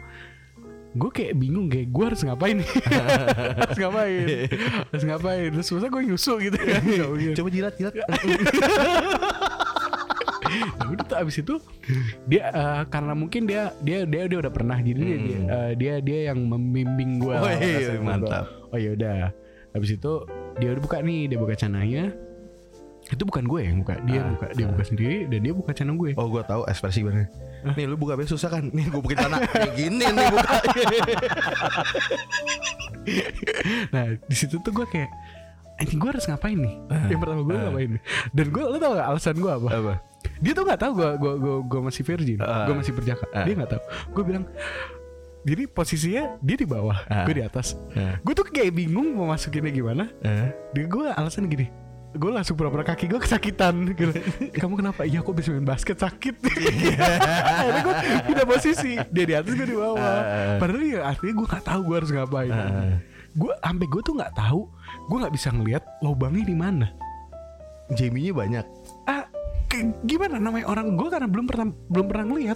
gue 0.96 1.12
kayak 1.12 1.36
bingung 1.36 1.68
kayak 1.68 1.92
gue 1.92 2.04
harus 2.08 2.24
ngapain? 2.24 2.58
Harus 3.60 3.78
ngapain? 3.78 4.26
Harus 4.88 5.04
ngapain? 5.04 5.50
Terus 5.52 5.68
masa 5.76 5.88
gue 5.92 6.02
nyusu 6.08 6.34
gitu? 6.40 6.56
Kan. 6.56 6.82
Coba 7.36 7.50
jilat 7.52 7.74
jilat. 7.76 7.94
Nah, 8.00 8.16
udah 10.94 11.04
tuh 11.04 11.18
abis 11.20 11.36
itu 11.42 11.56
dia 12.24 12.48
eh, 12.48 12.82
karena 12.88 13.12
mungkin 13.12 13.44
dia 13.44 13.76
dia 13.82 14.06
dia 14.08 14.24
dia 14.30 14.38
udah 14.40 14.54
pernah 14.54 14.78
jadi 14.80 14.96
dia, 14.96 15.18
dia 15.18 15.40
eh, 15.42 15.72
dia 15.76 15.94
dia 16.00 16.20
yang 16.32 16.40
membimbing 16.48 17.20
gue 17.20 17.34
Oh, 17.36 17.50
iya, 17.50 18.00
mantap. 18.00 18.46
oh 18.72 18.78
ya 18.80 18.96
udah. 18.96 19.34
Abis 19.76 20.00
itu 20.00 20.14
dia 20.56 20.72
udah 20.72 20.82
buka 20.82 21.04
nih 21.04 21.28
dia 21.28 21.36
buka 21.36 21.60
cananya 21.60 22.16
itu 23.06 23.22
bukan 23.22 23.46
gue 23.46 23.60
yang 23.62 23.78
buka 23.80 24.02
dia 24.02 24.20
Ah, 24.20 24.34
buka 24.34 24.46
dia 24.52 24.66
buka 24.66 24.84
sendiri 24.84 25.30
dan 25.30 25.40
dia 25.40 25.54
buka 25.54 25.72
cana 25.72 25.94
gue 25.94 26.12
Oh 26.18 26.26
gue 26.26 26.42
tahu 26.42 26.66
ekspresi 26.66 27.06
bener. 27.06 27.30
Nih 27.66 27.86
lu 27.86 27.96
buka 27.96 28.14
besok 28.14 28.38
susah 28.38 28.58
kan? 28.58 28.70
Nih 28.74 28.90
gue 28.90 28.98
bukin 28.98 29.18
tanah 29.20 29.46
kayak 29.46 29.74
gini 29.74 30.06
nih 30.06 30.26
buka. 30.30 30.50
Nah 33.94 34.18
di 34.18 34.36
situ 34.36 34.58
tuh 34.58 34.72
gue 34.74 34.86
kayak 34.90 35.10
anjing 35.78 36.00
gue 36.00 36.10
harus 36.10 36.26
ngapain 36.26 36.58
nih? 36.58 36.74
Yang 37.12 37.20
pertama 37.22 37.42
gue 37.44 37.56
ngapain 37.56 37.90
nih? 37.98 38.02
Dan 38.34 38.46
gue 38.50 38.64
lo 38.64 38.78
tau 38.78 38.92
gak 38.98 39.08
alasan 39.08 39.36
gue 39.38 39.52
apa? 39.52 39.70
Apa? 39.70 39.94
Dia 40.42 40.52
tuh 40.58 40.64
nggak 40.66 40.80
tahu 40.82 40.92
gue 40.98 41.10
gue 41.22 41.34
gue 41.38 41.56
gue 41.70 41.82
masih 41.86 42.04
virgin, 42.04 42.40
Ah. 42.42 42.66
gue 42.66 42.76
masih 42.76 42.92
berjaka. 42.92 43.26
Ah. 43.32 43.46
Dia 43.46 43.54
nggak 43.54 43.72
tahu. 43.72 43.82
Gue 44.18 44.24
bilang 44.26 44.44
jadi 45.46 45.70
posisinya 45.70 46.42
dia 46.42 46.58
di 46.58 46.66
bawah, 46.66 46.98
Ah. 47.06 47.24
gue 47.30 47.38
di 47.38 47.44
atas. 47.46 47.78
Ah. 47.94 48.18
Gue 48.26 48.34
tuh 48.34 48.46
kayak 48.50 48.74
bingung 48.74 49.14
mau 49.14 49.30
masukinnya 49.30 49.70
gimana. 49.70 50.10
Eh? 50.26 50.50
Dia 50.74 50.86
gue 50.90 51.06
alasan 51.14 51.46
gini. 51.46 51.70
Gue 52.16 52.32
langsung 52.32 52.56
pura-pura 52.56 52.82
kaki 52.82 53.06
gue 53.06 53.20
kesakitan 53.20 53.92
gitu. 53.92 54.16
Kamu 54.62 54.76
kenapa? 54.76 55.04
Iya 55.04 55.20
aku 55.20 55.32
bisa 55.32 55.52
main 55.52 55.64
basket 55.64 55.98
sakit 55.98 56.36
Akhirnya 56.46 57.82
gue 57.82 57.96
pindah 58.26 58.46
posisi 58.46 58.96
Dia 59.06 59.26
di 59.26 59.34
atas 59.34 59.52
gue 59.52 59.68
di 59.68 59.76
bawah 59.76 60.00
Ah. 60.00 60.56
Padahal 60.58 60.82
ya 60.82 61.00
artinya 61.04 61.34
gue 61.36 61.48
gak 61.50 61.66
tahu 61.66 61.82
gue 61.84 61.96
harus 61.98 62.10
ngapain 62.10 62.52
Ah. 62.52 62.96
gue 63.32 63.52
sampai 63.54 63.84
gue 63.86 64.02
tuh 64.02 64.16
nggak 64.16 64.32
tahu 64.34 64.62
gue 65.06 65.18
nggak 65.20 65.34
bisa 65.34 65.52
ngelihat 65.52 65.84
lubangnya 66.00 66.46
di 66.46 66.56
mana 66.56 66.88
Jamie-nya 67.92 68.32
banyak. 68.32 68.66
ah 69.06 69.28
gimana 70.02 70.40
namanya 70.40 70.66
orang 70.66 70.96
gue 70.96 71.08
karena 71.12 71.28
belum 71.28 71.46
pernah 71.46 71.68
belum 71.86 72.06
pernah 72.08 72.26
ngelihat 72.26 72.56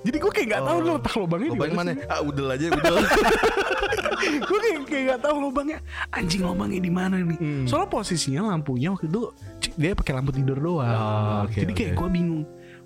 jadi 0.00 0.16
gue 0.18 0.28
kayak 0.30 0.46
nggak 0.46 0.62
tahu 0.62 0.76
Oh. 0.78 0.84
letak 0.92 1.14
lubangnya 1.16 1.48
di 1.50 1.72
mana? 1.72 1.90
Ah 2.06 2.20
udel 2.20 2.48
aja 2.48 2.66
udel. 2.68 2.96
gue 4.24 4.58
kayak 4.60 4.78
kayak 4.84 5.02
nggak 5.06 5.20
tahu 5.20 5.36
lubangnya. 5.40 5.78
Anjing 6.10 6.42
lubangnya 6.42 6.80
di 6.80 6.88
mana 6.88 7.14
nih? 7.16 7.38
Hmm. 7.38 7.64
soalnya 7.64 7.88
posisinya 7.88 8.40
lampunya 8.46 8.88
waktu 8.90 9.06
itu 9.06 9.30
dia 9.74 9.92
pakai 9.92 10.12
lampu 10.12 10.30
tidur 10.30 10.56
doang. 10.56 10.86
Oh, 10.86 11.38
oke, 11.44 11.56
jadi 11.56 11.72
kayak 11.72 11.92
oke. 11.92 11.98
gue 11.98 12.08
bingung. 12.10 12.42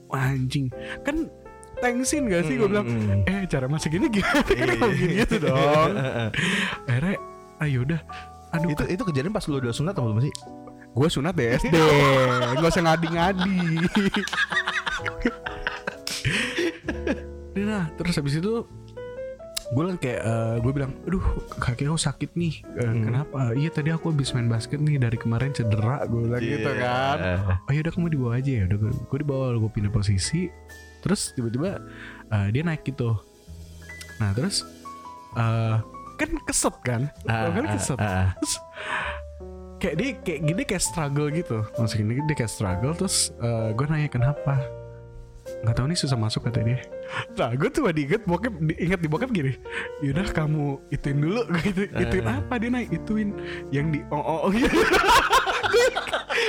Wah, 0.08 0.24
anjing. 0.28 0.72
Kan 1.02 1.28
thanksin 1.78 2.26
gak 2.26 2.42
sih? 2.44 2.56
Gue 2.56 2.64
Hmm, 2.64 2.72
bilang 2.72 2.86
hmm. 2.88 3.28
eh 3.28 3.44
cara 3.46 3.66
masak 3.66 3.92
ini 3.92 4.08
gimana? 4.08 4.40
Kan 4.48 4.56
Iya. 4.66 4.76
mungkin 4.78 5.08
gitu 5.14 5.34
dong. 5.44 5.90
Akhirnya 6.84 7.16
ayo 7.60 7.78
udah. 7.84 8.00
Aduh 8.48 8.72
itu 8.72 8.82
itu 8.88 9.02
kejadian 9.04 9.30
pas 9.30 9.44
lu 9.44 9.58
udah 9.58 9.70
sunat 9.70 9.92
atau 9.92 10.08
belum 10.08 10.24
sih? 10.24 10.32
Gue 10.90 11.06
sunat 11.06 11.36
deh 11.36 11.54
SD 11.54 11.74
Gak 12.58 12.70
usah 12.72 12.82
ngadi-ngadi. 12.82 13.58
Nah 17.58 17.90
terus 17.94 18.14
habis 18.16 18.34
itu 18.34 18.64
Gue 19.68 19.84
kayak 19.96 20.20
Gue 20.60 20.72
bilang 20.72 20.96
Aduh 21.04 21.20
kaki 21.54 21.84
aku 21.84 21.96
sakit 21.96 22.32
nih. 22.34 22.64
Eh, 22.74 22.84
Hmm. 22.84 23.04
Kenapa? 23.04 23.52
Iya 23.52 23.68
tadi 23.68 23.90
aku 23.90 24.08
habis 24.08 24.32
main 24.32 24.46
basket 24.46 24.78
nih 24.78 24.96
Dari 24.96 25.14
kemarin 25.14 25.52
cedera 25.52 26.04
Gue 26.04 26.24
bilang 26.24 26.40
gitu 26.40 26.68
Iya. 26.68 26.80
kan. 26.80 27.16
Oh 27.68 27.72
yaudah 27.72 27.92
kamu 27.92 28.08
dibawa 28.10 28.32
aja 28.36 28.50
ya. 28.50 28.62
Udah 28.64 28.78
gue 28.80 29.18
dibawa 29.20 29.52
Gue 29.54 29.70
pindah 29.70 29.90
posisi. 29.90 30.48
Terus 31.00 31.32
tiba-tiba 31.32 31.84
eh, 32.28 32.48
Dia 32.48 32.62
naik 32.62 32.82
gitu. 32.82 33.12
Nah 34.18 34.32
terus 34.32 34.64
eh, 35.34 35.76
Kan 36.16 36.30
keset 36.42 36.74
kan? 36.82 37.02
Ah, 37.24 37.52
Kan 37.52 37.64
ah, 37.64 37.72
keset? 37.72 37.98
ah. 38.00 38.28
terus 38.34 38.54
kayak 39.78 39.94
dia 39.94 40.08
kayak 40.18 40.40
gini 40.42 40.62
kayak 40.66 40.82
struggle 40.82 41.30
gitu. 41.30 41.62
Maksudnya 41.78 42.18
dia 42.18 42.34
kayak 42.34 42.50
struggle 42.50 42.90
terus 42.92 43.30
gue 43.70 43.86
nanya 43.86 44.10
kenapa? 44.10 44.58
Nggak 45.62 45.74
tahu 45.74 45.86
nih 45.86 45.96
susah 45.96 46.18
masuk 46.18 46.42
kata 46.44 46.60
dia 46.60 46.82
nah 47.34 47.50
gue 47.56 47.68
tuh 47.72 47.88
diinget 47.88 48.22
bokep 48.28 48.52
di- 48.60 48.78
inget 48.78 49.00
di 49.00 49.08
bokep 49.08 49.30
gini. 49.32 49.52
Yaudah 50.04 50.28
kamu 50.30 50.78
ituin 50.88 51.18
dulu 51.18 51.42
gitu. 51.64 51.88
Ituin 51.88 52.26
Eh. 52.26 52.36
apa? 52.36 52.54
Dia 52.60 52.70
naik 52.70 52.90
ituin 52.92 53.32
yang 53.72 53.88
di 53.88 54.04
oh 54.12 54.44
oh, 54.44 54.50
gitu 54.56 54.76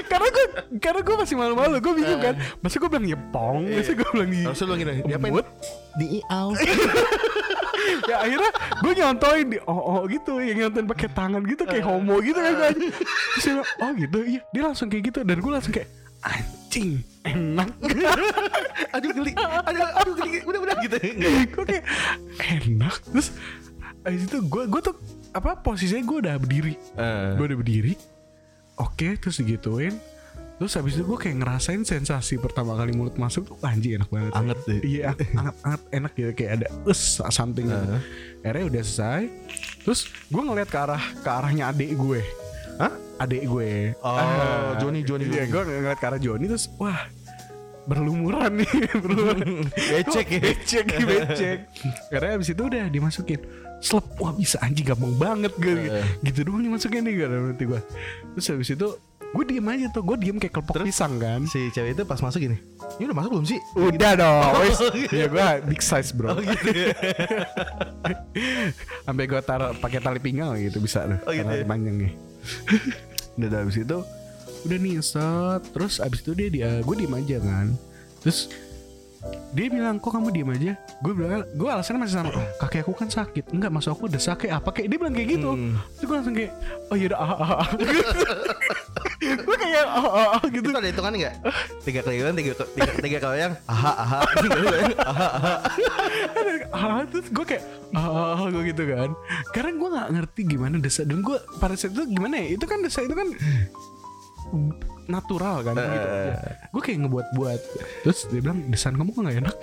karena 0.10 0.28
gue 0.30 0.45
karena 0.80 1.02
gue 1.02 1.15
masih 1.17 1.36
malu-malu 1.38 1.76
gue 1.82 1.93
bingung 1.98 2.22
kan. 2.22 2.36
Masa 2.62 2.76
gue 2.78 2.89
bilang 2.89 3.08
ya 3.08 3.17
pong. 3.34 3.63
Masa 3.67 3.91
gue 3.93 4.08
bilang 4.13 4.30
di 4.30 4.41
Harusnya 4.45 4.65
lu 4.69 4.76
gini, 4.78 4.93
diapain? 5.06 5.32
embut 5.32 5.45
Di 5.98 6.06
iau. 6.22 6.48
ya 8.10 8.15
akhirnya 8.22 8.52
gue 8.84 8.93
nyontoin 8.93 9.45
di 9.50 9.58
oh 9.65 9.80
oh 9.80 10.00
gitu. 10.06 10.38
Yang 10.39 10.58
nyontoin 10.67 10.86
pakai 10.88 11.08
tangan 11.13 11.41
gitu 11.45 11.63
kayak 11.65 11.86
homo 11.86 12.22
gitu 12.22 12.38
kan. 12.38 12.74
Gue 12.76 12.91
terus 13.34 13.43
dia 13.45 13.54
bilang, 13.58 13.69
oh 13.82 13.91
gitu. 13.98 14.19
Iya 14.24 14.41
dia 14.54 14.62
langsung 14.62 14.88
kayak 14.88 15.04
gitu. 15.13 15.19
Dan 15.26 15.38
gue 15.41 15.52
langsung 15.52 15.74
kayak 15.74 15.89
anjing 16.69 17.01
enak 17.25 17.69
aduh 18.95 19.10
geli. 19.12 19.32
Aduh 19.65 19.88
aduh 19.91 20.13
geli. 20.15 20.38
Udah 20.45 20.60
udah 20.62 20.75
gitu. 20.79 20.97
gue 21.49 21.65
kayak 21.65 21.84
enak 22.62 22.95
terus 23.03 23.34
Abis 23.99 24.25
itu 24.25 24.38
gue 24.39 24.63
gue 24.65 24.82
tuh 24.82 24.95
apa 25.32 25.58
posisinya 25.58 25.99
gue 25.99 26.17
udah 26.21 26.36
berdiri 26.38 26.73
Eh. 26.93 27.29
gue 27.36 27.45
udah 27.45 27.58
berdiri 27.58 27.93
oke 28.77 29.17
terus 29.17 29.38
digituin 29.38 29.97
terus 30.55 30.71
habis 30.73 30.93
itu 30.93 31.03
gue 31.03 31.17
kayak 31.17 31.36
ngerasain 31.38 31.82
sensasi 31.82 32.38
pertama 32.38 32.75
kali 32.75 32.91
mulut 32.91 33.15
masuk 33.15 33.43
tuh 33.45 33.58
anjing 33.62 33.97
enak 33.97 34.08
banget 34.08 34.32
Anget 34.32 34.60
deh. 34.63 34.79
iya 34.84 35.12
anget 35.34 35.55
anget 35.60 35.82
enak 35.91 36.12
gitu 36.13 36.32
kayak 36.34 36.51
ada 36.53 36.67
us 36.86 37.01
something 37.27 37.65
gitu. 37.65 37.75
Heeh. 37.75 38.01
akhirnya 38.41 38.65
udah 38.69 38.82
selesai 38.84 39.23
terus 39.82 39.99
gue 40.23 40.41
ngeliat 40.41 40.67
ke 40.67 40.77
arah 40.77 41.03
ke 41.17 41.29
arahnya 41.29 41.63
adik 41.67 41.91
gue 41.93 42.21
Hah? 42.77 42.93
Adik 43.19 43.43
gue 43.43 43.91
Oh, 43.99 44.71
Joni, 44.77 45.01
Joni, 45.01 45.25
iya 45.27 45.43
gue 45.43 45.60
ngeliat 45.60 45.95
ke 45.95 46.05
arah 46.05 46.17
Joni 46.17 46.45
terus 46.45 46.65
wah 46.73 46.97
berlumuran 47.82 48.55
nih 48.55 48.69
berlumuran 48.97 49.67
Becek 49.67 50.25
ya. 50.27 50.39
becek 50.41 50.86
becek 51.10 51.58
karena 52.08 52.34
abis 52.34 52.49
itu 52.49 52.62
udah 52.62 52.86
dimasukin 52.88 53.39
slep 53.79 54.03
wah 54.15 54.32
bisa 54.32 54.55
anjing 54.60 54.86
gampang 54.86 55.15
banget 55.15 55.51
gue 55.55 55.89
Eh. 55.89 56.03
gitu 56.23 56.43
doang 56.43 56.62
dimasukin 56.62 57.01
nih 57.01 57.13
gue 57.15 57.25
nanti 57.27 57.63
gue 57.65 57.79
terus 58.34 58.45
habis 58.47 58.69
itu 58.69 58.88
gue 59.29 59.43
diem 59.45 59.63
aja 59.63 59.86
tuh 59.89 60.01
gue 60.03 60.15
diem 60.17 60.36
kayak 60.36 60.51
kelepok 60.51 60.82
pisang 60.82 61.17
kan 61.17 61.45
Si 61.45 61.69
cewek 61.69 61.91
itu 61.91 62.01
pas 62.01 62.17
masuk 62.17 62.41
gini. 62.41 62.58
Ini 62.97 63.05
udah 63.05 63.15
masuk 63.15 63.29
belum 63.32 63.45
sih? 63.47 63.60
udah 63.75 64.12
dong 64.15 64.51
wes 64.60 64.75
Oh, 64.75 64.89
gitu. 64.89 65.12
ya 65.12 65.25
gue 65.27 65.45
big 65.65 65.79
size 65.79 66.12
bro 66.12 66.32
Oh 66.32 66.39
gitu 66.39 66.67
ya. 66.67 66.93
sampai 69.05 69.23
gue 69.25 69.39
taruh 69.39 69.71
pakai 69.75 69.99
tali 69.99 70.17
pinggang 70.17 70.53
gitu 70.58 70.77
bisa 70.79 71.05
tuh 71.05 71.17
Oh, 71.23 71.32
gitu 71.32 71.41
karena 71.41 71.53
ya? 71.55 71.63
panjang 71.63 71.95
nih 71.97 72.12
udah 73.39 73.47
udah 73.49 73.60
abis 73.65 73.78
itu 73.82 73.99
udah 74.67 74.78
nih 74.78 74.99
set. 74.99 75.62
Terus 75.71 75.93
abis 76.04 76.19
itu 76.21 76.32
dia 76.36 76.49
dia 76.52 76.69
gue 76.84 76.95
diem 76.95 77.13
aja 77.15 77.38
kan. 77.39 77.67
Terus 78.19 78.52
dia 79.52 79.67
bilang 79.67 79.99
kok 79.99 80.12
kamu 80.15 80.32
diem 80.32 80.49
aja? 80.52 80.71
Gue 81.04 81.12
bilang 81.15 81.43
gue 81.43 81.69
alasannya 81.71 81.99
masih 82.04 82.15
sama 82.19 82.32
kakek 82.60 82.84
aku 82.84 82.93
kan 82.95 83.10
sakit. 83.12 83.45
Enggak 83.56 83.71
maksud 83.71 83.91
aku 83.95 84.12
udah 84.12 84.21
sakit 84.21 84.49
apa? 84.52 84.69
Kayak 84.75 84.88
dia 84.91 84.97
bilang 84.99 85.15
kayak 85.15 85.30
gitu. 85.39 85.49
Hmm. 85.56 85.75
terus 85.95 86.06
gue 86.08 86.15
langsung 86.15 86.36
kayak 86.36 86.52
oh 86.91 86.95
yaudah 86.95 87.19
ah 87.19 87.32
ah 87.32 87.52
ah 87.63 87.67
gue 89.19 89.58
kayak 89.60 89.84
ah 89.84 89.99
ah 90.08 90.27
ah 90.39 90.43
gitu 90.47 90.63
Itu 90.63 90.75
ada 90.75 90.88
hitungan 90.88 91.12
nggak? 91.12 91.36
Tiga 91.84 91.99
kali 92.01 92.15
kan, 92.19 92.34
tiga, 92.34 92.51
tiga, 92.55 92.91
tiga 92.97 93.17
kali 93.19 93.38
yang 93.41 93.53
aha 93.67 93.91
aha. 93.93 94.19
Tiga 94.39 94.58
kali 94.58 94.77
yang 94.79 94.95
aha 94.97 95.27
aha. 95.36 95.53
ah 96.71 97.01
terus 97.03 97.27
gue 97.27 97.45
kayak 97.45 97.63
ah 97.91 98.47
gue 98.47 98.63
gitu 98.69 98.84
kan 98.88 99.10
karena 99.51 99.71
gue 99.75 99.89
nggak 99.91 100.10
ngerti 100.15 100.41
gimana 100.47 100.75
desa 100.77 101.03
dan 101.03 101.19
gue 101.19 101.36
pada 101.58 101.75
saat 101.75 101.91
itu 101.91 102.03
gimana 102.08 102.39
ya 102.39 102.55
itu 102.55 102.63
kan 102.63 102.79
desa 102.79 103.03
itu 103.03 103.12
kan 103.12 103.27
natural 105.05 105.62
kan 105.62 105.73
gitu 105.75 106.08
Eh. 106.10 106.34
gue 106.69 106.82
kayak 106.82 106.99
ngebuat-buat 107.03 107.60
terus 108.05 108.19
dia 108.29 108.39
bilang 108.39 108.62
desain 108.69 108.93
kamu 108.93 109.10
kok 109.10 109.21
nggak 109.21 109.38
enak 109.41 109.55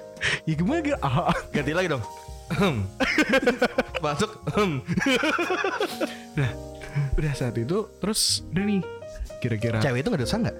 ya 0.44 0.54
gimana 0.54 0.78
gitu 0.82 0.98
ah 1.00 1.30
ah. 1.30 1.36
Ganti 1.50 1.72
lagi 1.72 1.88
dong. 1.88 2.02
Hmm. 2.46 2.86
Masuk. 4.04 4.30
Hmm. 4.54 4.78
nah 6.38 6.50
udah 7.14 7.32
saat 7.32 7.54
itu 7.54 7.78
terus 7.98 8.46
udah 8.50 8.64
nih 8.64 8.80
kira-kira 9.46 9.78
Cewek 9.78 10.02
itu 10.02 10.08
nggak 10.08 10.22
dosa 10.22 10.36
nggak? 10.38 10.56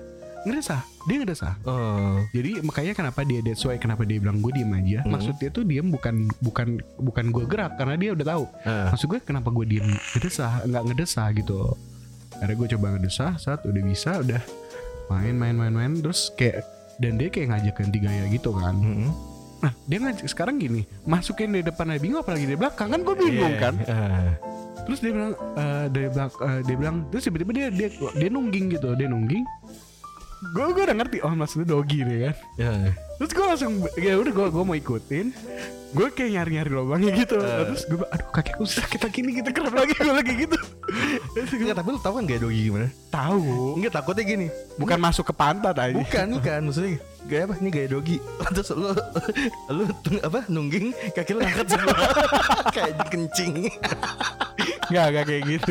ngerasa 0.47 0.77
dia 1.03 1.17
ngerasa 1.19 1.49
Oh. 1.67 2.23
jadi 2.31 2.63
makanya 2.63 2.95
kenapa 2.95 3.27
dia 3.27 3.43
that's 3.43 3.61
why 3.61 3.75
kenapa 3.75 4.03
dia 4.03 4.17
bilang 4.17 4.39
gue 4.39 4.55
diem 4.55 4.71
aja 4.71 5.03
Hmm. 5.03 5.11
maksud 5.13 5.35
dia 5.37 5.51
tuh 5.51 5.63
diem 5.63 5.83
bukan 5.85 6.31
bukan 6.39 6.79
bukan 6.97 7.25
gue 7.29 7.45
gerak 7.45 7.75
karena 7.75 7.95
dia 7.97 8.11
udah 8.13 8.27
tahu 8.29 8.45
Eh. 8.63 8.87
maksud 8.89 9.07
gue 9.09 9.19
kenapa 9.21 9.51
gue 9.51 9.67
diem 9.69 9.87
ngedesah 10.15 10.63
nggak 10.63 10.83
ngedesah 10.87 11.27
gitu 11.35 11.75
akhirnya 12.33 12.55
gue 12.55 12.69
coba 12.73 12.87
ngedesah 12.95 13.31
saat 13.37 13.61
udah 13.63 13.83
bisa 13.83 14.23
udah 14.23 14.39
main 15.09 15.35
main 15.35 15.55
main 15.55 15.73
main 15.73 15.93
terus 15.97 16.31
kayak 16.33 16.63
dan 16.97 17.15
dia 17.15 17.27
kayak 17.27 17.51
ngajak 17.51 17.75
ganti 17.77 17.99
gaya 17.99 18.25
gitu 18.29 18.51
kan 18.53 18.75
Hmm. 18.77 19.11
nah 19.57 19.73
dia 19.83 19.99
ngajak 19.99 20.27
sekarang 20.27 20.57
gini 20.57 20.87
masukin 21.03 21.51
di 21.51 21.61
depan 21.61 21.91
bingung 21.97 22.23
apalagi 22.23 22.47
di 22.47 22.55
belakang 22.55 22.87
kan 22.89 23.03
gue 23.03 23.15
bingung 23.17 23.51
Iya. 23.51 23.61
kan 23.61 23.75
Eh. 23.83 24.31
Terus 24.87 24.99
dia 24.99 25.11
bilang 25.11 25.33
eh, 25.55 25.85
dia 25.89 26.07
bilang 26.09 26.31
eh, 26.33 26.61
dia 26.63 26.77
bilang 26.77 26.97
terus 27.09 27.23
tiba-tiba 27.25 27.53
dia 27.53 27.67
dia 27.69 27.89
dia 27.93 28.29
nungging 28.29 28.67
gitu 28.71 28.95
dia 28.95 29.07
nungging 29.07 29.43
gue 30.47 30.65
gue 30.69 30.83
udah 30.85 30.95
ngerti 30.95 31.19
oh 31.21 31.33
maksudnya 31.33 31.67
dogi 31.67 32.01
nih 32.01 32.19
kan 32.23 32.35
Ya. 32.57 32.73
terus 33.17 33.31
gue 33.31 33.45
langsung 33.45 33.73
ya 33.97 34.15
udah 34.15 34.31
gue 34.31 34.47
gue 34.49 34.65
mau 34.65 34.77
ikutin 34.77 35.27
gue 35.89 36.07
kayak 36.09 36.31
nyari 36.31 36.51
nyari 36.55 36.71
lubangnya 36.71 37.13
gitu 37.17 37.37
Eh. 37.37 37.65
terus 37.67 37.83
gue 37.85 37.99
aduh 38.05 38.29
kakiku 38.31 38.63
sakit 38.63 39.01
lagi 39.01 39.19
nih 39.23 39.35
kita 39.41 39.51
kerap 39.51 39.75
lagi 39.75 39.93
gue 39.93 40.13
lagi 40.13 40.33
gitu 40.37 40.59
Enggak, 41.37 41.77
tapi 41.77 41.89
lu 41.91 41.99
tahu 41.99 42.15
kan 42.15 42.25
gaya 42.25 42.39
dogi 42.39 42.61
gimana? 42.65 42.89
tahu 43.09 43.75
Enggak, 43.75 43.93
takutnya 43.93 44.25
gini. 44.25 44.47
bukan 44.77 44.99
masuk 44.99 45.25
ke 45.25 45.35
pantat 45.35 45.75
aja 45.75 45.93
Bukan, 45.93 46.27
bukan. 46.37 46.61
Maksudnya 46.63 46.91
gaya 47.27 47.43
apa? 47.45 47.55
Ini 47.59 47.69
gaya 47.71 47.89
dogi. 47.91 48.17
Terus 48.55 48.69
lu 48.73 48.91
lu 49.69 49.85
apa? 50.23 50.41
Nungging 50.47 50.87
kaki 51.13 51.33
lu 51.33 51.41
angkat 51.43 51.67
sebelah 51.67 51.99
kayak 52.77 52.95
kencing. 53.11 53.67
Nggak 54.89 55.07
nggak 55.11 55.25
kayak 55.27 55.43
gitu 55.49 55.71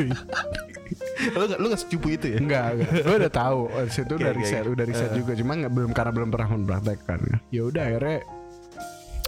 lu 1.32 1.43
nggak 1.47 1.60
lu 1.60 1.65
nggak 1.71 1.82
secupu 1.82 2.08
itu 2.12 2.25
ya? 2.28 2.38
Enggak, 2.38 2.65
enggak. 2.75 2.91
Gue 3.01 3.15
udah 3.17 3.34
tahu. 3.34 3.60
Oh, 3.67 3.84
Itu 3.84 4.13
udah 4.13 4.32
riset, 4.36 4.63
udah 4.63 4.86
riset 4.86 5.10
Eh. 5.10 5.15
juga. 5.17 5.32
Cuma 5.34 5.58
nggak 5.58 5.73
belum 5.73 5.91
karena 5.91 6.12
belum 6.13 6.30
pernah 6.30 6.49
mempraktekkan. 6.54 7.19
Ya 7.49 7.62
udah 7.65 7.82
akhirnya 7.82 8.19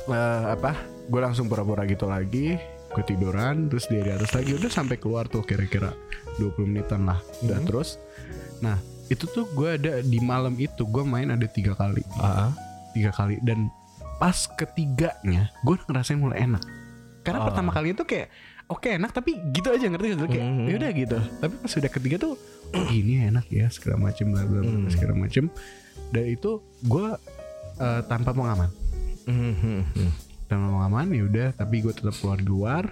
eh, 0.07 0.43
apa? 0.53 0.71
Gue 1.07 1.21
langsung 1.23 1.47
pura-pura 1.47 1.83
gitu 1.83 2.05
lagi. 2.05 2.59
Gue 2.87 3.03
tiduran, 3.03 3.67
terus 3.67 3.87
dia 3.87 4.03
di 4.03 4.11
atas 4.11 4.31
lagi. 4.31 4.53
Udah 4.53 4.69
sampai 4.69 4.95
keluar 4.97 5.25
tuh 5.25 5.41
kira-kira 5.41 5.89
20 6.37 6.67
menitan 6.67 7.03
lah. 7.03 7.17
Udah 7.41 7.57
Mhm. 7.57 7.65
terus. 7.65 7.97
Nah 8.59 8.77
itu 9.07 9.23
tuh 9.25 9.47
gue 9.49 9.69
ada 9.73 9.93
di 9.99 10.19
malam 10.19 10.53
itu 10.55 10.83
gue 10.83 11.01
main 11.01 11.31
ada 11.31 11.47
tiga 11.47 11.73
kali, 11.73 12.03
Ah. 12.15 12.51
tiga 12.91 13.09
kali. 13.09 13.39
Dan 13.41 13.71
pas 14.17 14.35
ketiganya 14.49 15.49
gue 15.63 15.75
ngerasain 15.81 16.19
mulai 16.19 16.43
enak. 16.43 16.61
Karena 17.23 17.41
Ah. 17.41 17.45
pertama 17.49 17.71
kali 17.71 17.91
itu 17.91 18.03
kayak 18.03 18.27
oke 18.67 18.87
enak 18.89 19.11
tapi 19.11 19.31
gitu 19.49 19.69
aja 19.69 19.85
ngerti 19.85 20.07
gak? 20.13 20.27
Kayak 20.27 20.45
Mhm. 20.45 20.65
ya 20.65 20.73
udah 20.75 20.91
gitu. 20.93 21.17
Tapi 21.37 21.53
pas 21.57 21.71
udah 21.73 21.91
ketiga 21.91 22.15
tuh 22.17 22.33
oh 22.67 22.83
gini 22.85 23.13
enak 23.23 23.47
ya 23.47 23.67
segala 23.67 23.95
macem 24.01 24.27
bla 24.27 24.43
bla 24.43 24.59
bla 24.59 24.71
Hmm. 24.77 24.87
segala 24.87 25.13
macem. 25.13 25.47
Dan 26.07 26.23
itu 26.25 26.51
gue 26.81 27.07
eh, 27.77 28.01
tanpa 28.03 28.31
pengaman, 28.31 28.73
Hmm, 29.23 29.53
hmm, 29.53 30.11
tanpa 30.45 30.65
pengaman 30.67 31.05
ya 31.11 31.23
udah. 31.23 31.47
Tapi 31.53 31.75
gue 31.79 31.93
tetap 31.93 32.15
keluar 32.15 32.37
di 32.37 32.47
luar. 32.47 32.83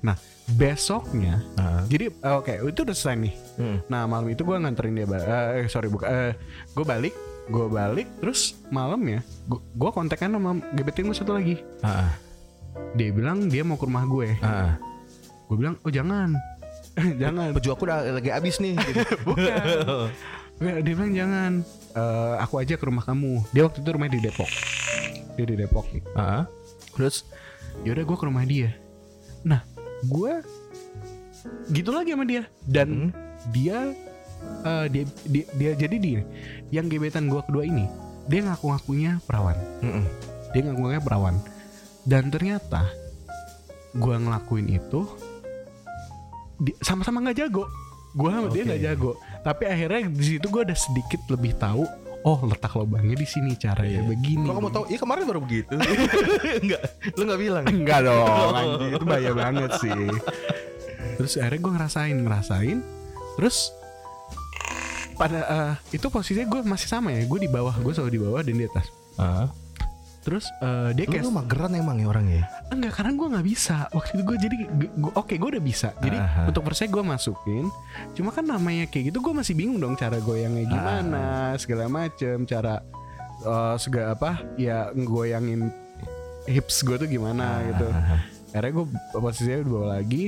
Nah 0.00 0.18
besoknya, 0.50 1.38
Ah. 1.54 1.86
jadi 1.86 2.10
eh, 2.10 2.34
oke 2.34 2.50
itu 2.66 2.80
udah 2.82 2.90
selesai 2.92 3.16
nih. 3.20 3.34
Hmm. 3.54 3.78
Nah 3.86 4.02
malam 4.04 4.26
itu 4.26 4.42
gue 4.42 4.56
nganterin 4.56 4.92
dia, 4.92 5.06
eh 5.54 5.66
sorry 5.66 5.86
buka, 5.86 6.06
eh, 6.06 6.32
gue 6.68 6.82
balik, 6.82 7.14
gue 7.46 7.66
balik 7.68 8.10
terus 8.18 8.58
malamnya 8.68 9.22
gue 9.48 9.90
kontekan 9.90 10.30
sama 10.30 10.56
gebetin 10.72 11.06
gue 11.06 11.14
satu 11.14 11.32
lagi. 11.32 11.62
Ah. 11.80 12.10
Dia 12.92 13.10
bilang 13.10 13.46
dia 13.46 13.62
mau 13.62 13.76
ke 13.76 13.86
rumah 13.86 14.02
gue. 14.04 14.34
Ah. 14.40 14.74
Gue 15.52 15.60
bilang 15.60 15.76
oh 15.84 15.92
jangan, 15.92 16.32
jangan. 17.20 17.52
Baju 17.52 17.68
aku 17.76 17.84
udah 17.84 18.08
lagi 18.08 18.32
habis 18.32 18.56
nih. 18.56 18.72
Gitu. 18.80 19.04
Bukan. 19.28 19.52
Dia 20.80 20.94
bilang 20.96 21.12
jangan. 21.12 21.52
Eh, 21.92 22.34
aku 22.40 22.56
aja 22.56 22.80
ke 22.80 22.84
rumah 22.88 23.04
kamu. 23.04 23.44
Dia 23.52 23.68
waktu 23.68 23.84
itu 23.84 23.88
rumahnya 23.92 24.16
di 24.16 24.22
Depok. 24.24 24.48
Dia 25.36 25.44
di 25.44 25.56
Depok 25.60 25.92
nih. 25.92 26.00
Ah. 26.16 26.48
Terus 26.96 27.28
yaudah 27.84 28.00
gue 28.00 28.16
ke 28.16 28.24
rumah 28.24 28.48
dia. 28.48 28.72
Nah 29.44 29.60
gue 30.08 30.40
gitu 31.68 31.92
lagi 31.92 32.16
sama 32.16 32.24
dia 32.24 32.48
dan 32.64 32.88
Hmm. 32.88 33.10
dia 33.52 33.92
eh, 34.64 34.86
dia, 34.88 35.04
dia 35.28 35.44
dia 35.52 35.70
jadi 35.76 35.96
dia 36.00 36.20
yang 36.72 36.88
gebetan 36.88 37.28
gue 37.28 37.42
kedua 37.44 37.68
ini 37.68 37.84
dia 38.24 38.40
ngaku-ngakunya 38.40 39.20
perawan. 39.28 39.56
Hmm. 39.84 40.08
Dia 40.56 40.64
ngaku-ngakunya 40.64 41.02
perawan. 41.04 41.36
Dan 42.08 42.32
ternyata 42.32 42.88
gue 43.92 44.14
ngelakuin 44.16 44.72
itu 44.72 45.04
sama-sama 46.78 47.18
nggak 47.20 47.38
jago. 47.38 47.64
Gue 48.12 48.28
sama 48.28 48.48
dia 48.48 48.62
Oke. 48.62 48.68
nggak 48.68 48.82
jago. 48.84 49.10
Tapi 49.40 49.62
akhirnya 49.64 50.00
di 50.06 50.24
situ 50.24 50.46
gue 50.46 50.62
ada 50.62 50.76
sedikit 50.76 51.20
lebih 51.28 51.56
tahu. 51.56 51.82
Oh 52.22 52.38
letak 52.46 52.78
lubangnya 52.78 53.18
di 53.18 53.26
sini 53.26 53.58
caranya 53.58 53.98
Iya. 53.98 54.06
begini. 54.06 54.46
Kok 54.46 54.54
kamu 54.54 54.70
tahu? 54.70 54.84
Iya 54.86 54.98
kemarin 55.00 55.22
baru 55.26 55.40
begitu. 55.42 55.74
Enggak, 56.62 56.82
lu 57.18 57.22
nggak 57.26 57.40
bilang. 57.40 57.64
Enggak 57.66 57.98
dong, 58.06 58.54
anjing. 58.62 58.90
itu 58.94 59.04
bahaya 59.04 59.32
banget 59.34 59.70
sih. 59.82 60.00
Terus 61.18 61.32
akhirnya 61.34 61.60
gue 61.60 61.72
ngerasain, 61.74 62.16
ngerasain. 62.16 62.78
Terus 63.34 63.56
pada 65.12 65.40
eh, 65.42 65.72
itu 65.92 66.06
posisinya 66.08 66.46
gue 66.46 66.60
masih 66.62 66.86
sama 66.86 67.10
ya, 67.10 67.26
gue 67.26 67.38
di 67.42 67.50
bawah, 67.50 67.74
gue 67.74 67.90
selalu 67.90 68.10
di 68.14 68.20
bawah 68.22 68.40
dan 68.40 68.54
di 68.54 68.64
atas. 68.66 68.86
Ah. 69.18 69.46
Terus 70.22 70.46
eh, 70.56 70.94
dia 70.94 71.04
kayak 71.04 71.22
lu 71.22 71.34
mageran 71.34 71.74
emang 71.74 71.98
ya 71.98 72.06
orangnya. 72.06 72.42
enggak 72.70 72.94
karena 72.94 73.12
gue 73.12 73.28
nggak 73.28 73.46
bisa 73.48 73.76
waktu 73.90 74.10
itu 74.12 74.22
gue 74.22 74.36
jadi 74.38 74.56
oke 75.12 75.34
gue 75.34 75.48
udah 75.50 75.60
bisa 75.60 75.88
jadi 75.98 76.16
Aha. 76.16 76.42
untuk 76.46 76.62
persen 76.62 76.88
gue 76.88 77.02
masukin 77.02 77.66
cuma 78.12 78.30
kan 78.30 78.42
namanya 78.42 78.86
kayak 78.86 79.10
gitu 79.10 79.18
gue 79.20 79.34
masih 79.34 79.52
bingung 79.52 79.76
dong 79.76 79.92
cara 79.92 80.16
goyangnya 80.18 80.64
gimana 80.64 81.24
segala 81.56 81.84
macem 81.86 82.42
cara 82.42 82.80
eh, 83.40 83.74
segala 83.76 84.14
apa 84.14 84.30
ya 84.56 84.88
ngegoyangin 84.90 85.68
hips 86.44 86.80
gue 86.80 86.96
tuh 86.96 87.08
gimana 87.08 87.60
gitu 87.66 87.86
Ah. 87.88 88.22
akhirnya 88.50 88.72
gue 88.72 88.84
posisinya 89.12 89.58
udah 89.60 89.70
bawa 89.70 89.86
lagi 89.96 90.24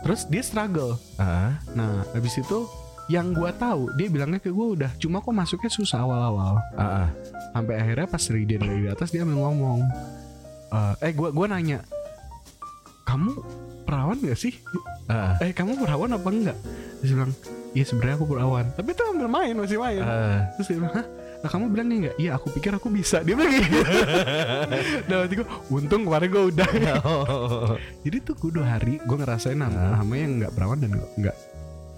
terus 0.00 0.26
dia 0.26 0.42
struggle 0.42 0.98
Ah. 1.16 1.54
nah 1.72 2.02
habis 2.12 2.34
itu 2.34 2.68
yang 3.12 3.36
gue 3.36 3.50
tahu 3.60 3.92
dia 4.00 4.08
bilangnya 4.08 4.40
ke 4.40 4.48
gue 4.48 4.66
udah 4.80 4.90
cuma 4.96 5.20
kok 5.20 5.34
masuknya 5.36 5.68
susah 5.68 6.00
awal-awal 6.04 6.56
ah. 6.80 7.08
sampai 7.52 7.76
akhirnya 7.76 8.08
pas 8.08 8.22
dari 8.24 8.42
dia 8.48 8.58
dari 8.60 8.88
atas 8.88 9.12
dia 9.12 9.28
ngomong 9.28 9.84
eh 10.72 10.94
eh 11.04 11.12
gue 11.12 11.28
gua 11.30 11.46
nanya 11.46 11.84
kamu 13.04 13.30
perawan 13.84 14.18
gak 14.24 14.40
sih 14.40 14.56
Ah, 15.04 15.36
eh 15.44 15.52
kamu 15.52 15.76
perawan 15.84 16.16
apa 16.16 16.28
enggak 16.32 16.58
terus 17.04 17.12
dia 17.12 17.16
bilang 17.20 17.32
iya 17.76 17.84
sebenarnya 17.84 18.16
aku 18.16 18.24
perawan 18.24 18.66
tapi 18.72 18.96
itu 18.96 19.02
ambil 19.04 19.28
main 19.28 19.52
masih 19.52 19.76
main 19.76 20.00
ah. 20.00 20.48
terus 20.56 20.72
dia 20.72 20.80
bilang 20.80 20.94
hah 20.96 21.06
Nah, 21.44 21.52
kamu 21.52 21.76
bilang 21.76 21.92
nih 21.92 21.98
nggak? 22.08 22.16
Iya, 22.16 22.30
aku 22.40 22.46
pikir 22.56 22.72
aku 22.72 22.88
bisa. 22.88 23.20
Dia 23.20 23.36
bilang 23.36 23.52
gitu. 23.52 23.76
Dan 25.04 25.16
waktu 25.20 25.44
gue, 25.44 25.48
untung 25.68 26.08
kemarin 26.08 26.28
gue 26.32 26.44
udah. 26.56 26.68
Oh. 27.04 27.76
Jadi 28.00 28.16
tuh 28.24 28.32
gue 28.40 28.48
dua 28.48 28.80
hari 28.80 28.96
gue 28.96 29.16
ngerasain 29.20 29.52
nama, 29.52 29.92
nama 29.92 30.14
yang 30.16 30.40
nggak 30.40 30.56
perawan 30.56 30.80
dan 30.80 30.96
nggak. 30.96 31.36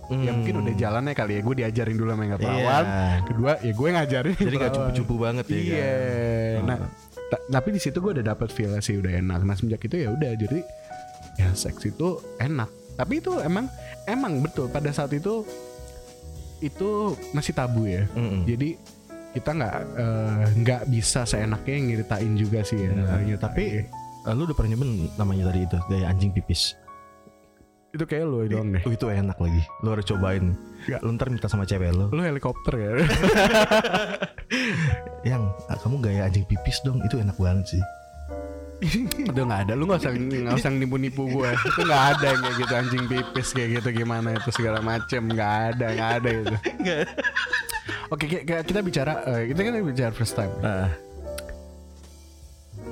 Ya 0.09 0.30
mungkin 0.30 0.52
Hmm. 0.52 0.62
udah 0.62 0.74
jalannya 0.74 1.12
kali 1.12 1.32
ya. 1.34 1.40
Gue 1.40 1.54
diajarin 1.57 1.94
dulu 1.94 2.09
sama 2.09 2.20
yang 2.20 2.30
nggak 2.30 2.42
perawan. 2.42 2.84
Iya. 2.84 3.18
Kedua, 3.24 3.52
ya 3.59 3.72
gue 3.72 3.88
ngajarin. 3.90 4.36
Jadi 4.38 4.57
gak 4.57 4.72
cupu-cupu 4.72 5.14
banget 5.16 5.44
ya 5.46 5.57
Iya. 5.57 5.92
kan? 6.57 6.64
Nah, 6.64 6.78
ta- 7.26 7.44
tapi 7.52 7.68
di 7.70 7.80
situ 7.80 7.96
gue 7.96 8.12
udah 8.12 8.26
dapet 8.26 8.48
feel 8.48 8.72
sih 8.78 8.96
udah 8.96 9.12
enak. 9.12 9.38
Nah 9.40 9.54
semenjak 9.54 9.82
itu 9.82 9.96
ya 9.98 10.09
udah 10.09 10.30
jadi 10.32 10.59
ya 11.36 11.48
seks 11.52 11.82
itu 11.84 12.09
enak. 12.36 12.68
Tapi 12.94 13.18
itu 13.18 13.36
emang 13.38 13.66
emang 14.04 14.40
betul 14.40 14.66
pada 14.66 14.88
saat 14.88 15.11
itu 15.11 15.42
itu 16.59 16.88
masih 17.30 17.52
tabu 17.52 17.84
ya. 17.84 18.09
Mm-mm. 18.11 18.44
Jadi 18.44 18.78
kita 19.30 19.52
nggak 19.52 19.74
eh, 19.94 20.44
nggak 20.57 20.82
bisa 20.88 21.22
seenaknya 21.22 21.76
ngeritain 21.76 22.32
juga 22.32 22.62
sih 22.62 22.78
ya. 22.78 22.90
Nah, 22.90 23.20
Nyeritain. 23.20 23.36
tapi 23.36 23.64
eh, 23.84 24.32
lu 24.32 24.42
udah 24.42 24.57
pernah 24.57 24.72
nyobain 24.72 24.92
namanya 25.14 25.44
tadi 25.46 25.61
itu 25.62 25.78
gaya 25.86 26.07
anjing 26.09 26.32
pipis. 26.32 26.72
Itu 27.97 28.07
kayak 28.07 28.24
lu 28.28 28.44
doang 28.47 28.68
deh. 28.76 28.82
Oh, 28.84 28.92
itu 28.92 29.07
enak 29.09 29.38
lagi. 29.40 29.62
Lu 29.80 29.88
harus 29.90 30.05
cobain. 30.05 30.44
Ya. 30.86 31.01
Lu 31.03 31.11
ntar 31.16 31.32
minta 31.32 31.49
sama 31.49 31.64
cewek 31.64 31.90
lu. 31.90 32.12
Lu 32.12 32.22
helikopter 32.22 32.74
ya. 32.76 32.90
Yang 35.34 35.42
ah, 35.66 35.76
kamu 35.82 35.97
gaya 36.05 36.20
anjing 36.28 36.47
pipis 36.47 36.78
dong. 36.84 37.01
Itu 37.03 37.18
enak 37.18 37.34
banget 37.40 37.76
sih. 37.76 37.82
itu 39.32 39.40
nggak 39.40 39.61
ada. 39.66 39.72
Lu 39.74 39.88
nggak 39.88 40.01
usah 40.05 40.12
nggak 40.47 40.57
usah 40.61 40.70
nipu-nipu 40.70 41.26
gue. 41.26 41.51
Itu 41.51 41.80
nggak 41.82 42.05
ada 42.16 42.26
yang 42.30 42.40
kayak 42.44 42.57
gitu 42.61 42.72
anjing 42.76 43.05
pipis 43.09 43.49
kayak 43.57 43.68
gitu 43.80 43.88
gimana 44.05 44.36
itu 44.36 44.51
segala 44.53 44.78
macem 44.84 45.26
nggak 45.26 45.53
ada 45.74 45.86
nggak 45.97 46.11
ada 46.22 46.28
itu. 46.30 46.55
Oke 48.12 48.30
ki- 48.30 48.44
ki- 48.47 48.64
kita 48.70 48.80
bicara 48.86 49.12
eh, 49.26 49.51
kita 49.51 49.59
kan 49.66 49.74
bicara 49.82 50.12
first 50.14 50.38
time. 50.38 50.53
Ah, 50.62 50.92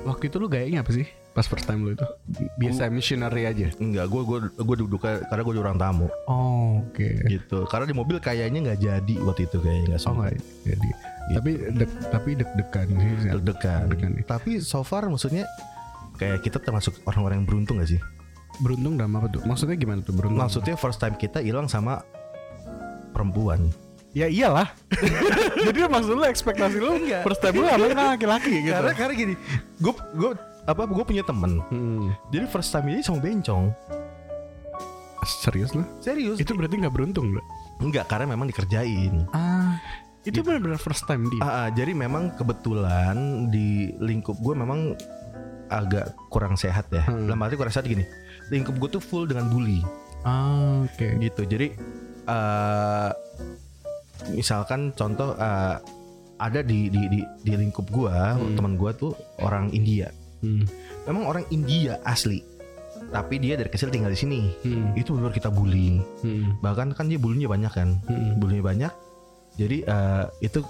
Waktu 0.05 0.29
itu 0.29 0.37
lu 0.37 0.45
gayanya 0.45 0.85
apa 0.85 0.93
sih? 0.93 1.09
Pas 1.35 1.43
first 1.43 1.67
time 1.67 1.83
lu 1.83 1.91
itu 1.91 2.07
biasa 2.55 2.87
missionary 2.87 3.43
aja. 3.43 3.67
enggak, 3.75 4.07
gue 4.07 4.21
gue 4.23 4.37
gue 4.55 4.75
duduk 4.79 5.03
karena 5.03 5.43
gue 5.43 5.53
orang 5.59 5.75
tamu 5.75 6.07
Oh, 6.25 6.79
oke. 6.79 7.27
gitu. 7.27 7.67
Karena 7.67 7.83
di 7.83 7.91
mobil 7.91 8.17
kayaknya 8.17 8.71
nggak 8.71 8.79
jadi 8.79 9.13
waktu 9.19 9.43
itu 9.43 9.57
kayaknya 9.59 9.83
nggak 9.93 10.01
Oh 10.07 10.23
jadi. 10.63 10.89
Tapi 11.35 11.51
dek 11.75 11.91
tapi 12.07 12.29
deg-degan 12.33 12.87
sih. 12.87 13.11
Deg-degan. 13.27 13.79
Deg-degan 13.91 14.11
ya. 14.15 14.23
Tapi 14.23 14.63
so 14.63 14.79
far 14.81 15.03
maksudnya 15.05 15.43
kayak 16.15 16.39
kita 16.39 16.63
termasuk 16.63 16.95
orang-orang 17.03 17.43
yang 17.43 17.47
beruntung 17.47 17.83
gak 17.83 17.91
sih? 17.91 17.99
Beruntung 18.63 18.95
dalam 18.95 19.11
apa 19.19 19.27
tuh? 19.27 19.43
Maksudnya 19.43 19.75
gimana 19.75 19.99
tuh 19.99 20.15
beruntung? 20.15 20.39
Maksudnya 20.39 20.79
first 20.79 21.03
time 21.03 21.19
kita 21.19 21.43
hilang 21.43 21.67
sama 21.67 21.99
perempuan. 23.11 23.67
Ya 24.15 24.31
iyalah. 24.31 24.71
Jadi 25.67 25.83
maksud 25.83 26.15
lu 26.15 26.23
ekspektasi 26.23 26.79
lu 26.79 26.95
Enggak. 27.03 27.27
first 27.27 27.43
time 27.43 27.59
lu 27.59 27.67
sama 27.67 28.15
laki-laki 28.15 28.63
gitu. 28.63 28.71
Karena 28.71 28.93
karena 28.95 29.13
gini, 29.13 29.33
gue 29.75 29.91
gue 30.15 30.31
apa 30.65 30.81
gue 30.83 31.03
punya 31.03 31.21
temen. 31.21 31.61
Hmm. 31.69 32.09
Jadi 32.29 32.45
first 32.49 32.69
time 32.69 32.89
ini 32.89 33.01
sama 33.01 33.21
bencong. 33.21 33.69
Serius 35.25 35.73
lu? 35.73 35.81
Serius? 35.99 36.37
Itu 36.37 36.53
berarti 36.53 36.77
nggak 36.77 36.93
beruntung 36.93 37.33
lu? 37.33 37.41
Enggak, 37.81 38.05
karena 38.05 38.29
memang 38.29 38.45
dikerjain. 38.45 39.25
Ah. 39.29 39.77
Itu 40.21 40.41
benar-benar 40.41 40.77
first 40.77 41.05
time 41.05 41.29
dia. 41.29 41.41
Ah, 41.41 41.49
ah, 41.65 41.67
jadi 41.69 41.93
memang 41.93 42.33
kebetulan 42.33 43.49
di 43.49 43.93
lingkup 43.97 44.37
gue 44.37 44.53
memang 44.53 44.93
agak 45.67 46.13
kurang 46.29 46.53
sehat 46.53 46.89
ya. 46.89 47.05
Hmm. 47.05 47.25
Dalam 47.25 47.41
arti 47.41 47.57
kurang 47.57 47.73
sehat 47.73 47.85
gini. 47.85 48.05
Lingkup 48.49 48.77
gue 48.77 48.89
tuh 48.91 49.01
full 49.01 49.25
dengan 49.25 49.49
bully 49.49 49.81
Ah, 50.21 50.81
oke. 50.81 51.21
gitu. 51.21 51.45
Jadi 51.45 51.73
eh 52.25 53.11
misalkan 54.31 54.93
contoh 54.93 55.33
eh, 55.35 55.77
ada 56.35 56.59
di 56.61 56.89
di 56.89 57.01
di, 57.05 57.19
di 57.41 57.51
lingkup 57.53 57.85
gue 57.89 58.13
Hmm. 58.13 58.53
teman 58.53 58.77
gue 58.77 58.91
tuh 58.93 59.13
orang 59.39 59.69
India. 59.69 60.09
Hmm. 60.45 60.61
Memang 61.05 61.23
orang 61.25 61.43
India 61.49 61.97
asli. 62.03 62.45
Tapi 63.05 63.37
dia 63.37 63.53
dari 63.53 63.67
kecil 63.67 63.89
tinggal 63.89 64.09
di 64.09 64.17
sini. 64.17 64.41
Hmm. 64.61 64.93
Itu 64.93 65.13
benar 65.13 65.29
kita 65.29 65.49
bully. 65.49 65.97
Hmm. 66.21 66.57
Bahkan 66.59 66.93
kan 66.93 67.05
dia 67.05 67.17
bulinya 67.17 67.45
banyak 67.47 67.71
kan. 67.71 67.97
Hmm. 68.03 68.37
Bulinya 68.37 68.63
banyak. 68.63 68.93
Jadi 69.55 69.77
eh, 69.81 70.25
itu 70.41 70.61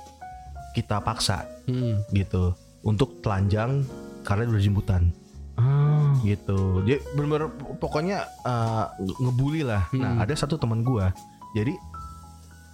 kita 0.71 0.99
paksa 0.99 1.43
Hmm. 1.65 1.99
gitu 2.09 2.51
untuk 2.81 3.19
telanjang 3.19 3.81
karena 4.21 4.47
udah 4.47 4.61
jemputan 4.61 5.09
Ah. 5.55 6.11
gitu 6.19 6.83
dia 6.83 6.99
bener-bener 7.15 7.47
pokoknya 7.79 8.27
uh, 8.43 8.91
nge- 8.99 9.17
ngebully 9.17 9.63
lah 9.63 9.87
nah 9.89 10.11
Hmm. 10.11 10.19
ada 10.19 10.35
satu 10.35 10.59
teman 10.59 10.83
gua 10.83 11.15
jadi 11.55 11.71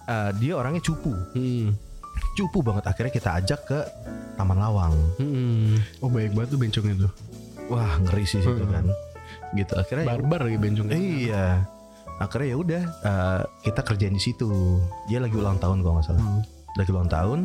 uh, 0.04 0.34
dia 0.34 0.52
orangnya 0.52 0.82
cupu 0.82 1.14
Hmm. 1.30 1.78
Cupu 2.32 2.58
banget 2.60 2.84
akhirnya 2.84 3.10
kita 3.10 3.30
ajak 3.34 3.60
ke 3.64 3.78
Taman 4.34 4.56
Lawang 4.56 4.94
Hmm. 5.16 5.76
Oh 5.98 6.08
baik 6.08 6.32
banget 6.32 6.48
tuh 6.50 6.58
bencongnya 6.58 6.94
tuh. 7.00 7.12
wah 7.68 7.92
ngeri 8.00 8.24
sih 8.24 8.38
situ 8.38 8.52
Hmm. 8.58 8.72
kan 8.72 8.86
gitu 9.52 9.72
akhirnya 9.74 10.04
ya- 10.04 10.10
Barbar 10.14 10.40
lagi 10.42 10.58
bencongnya. 10.58 10.96
iya 10.96 11.46
akhirnya 12.18 12.48
ya 12.48 12.56
udah 12.58 12.82
uh, 13.02 13.40
kita 13.60 13.80
kerjain 13.82 14.12
di 14.12 14.22
situ 14.22 14.48
dia 15.06 15.18
lagi 15.18 15.34
ulang 15.34 15.56
tahun 15.56 15.80
kalau 15.80 15.94
nggak 15.94 16.06
salah 16.06 16.22
Hmm. 16.22 16.42
lagi 16.74 16.90
ulang 16.90 17.08
tahun 17.08 17.40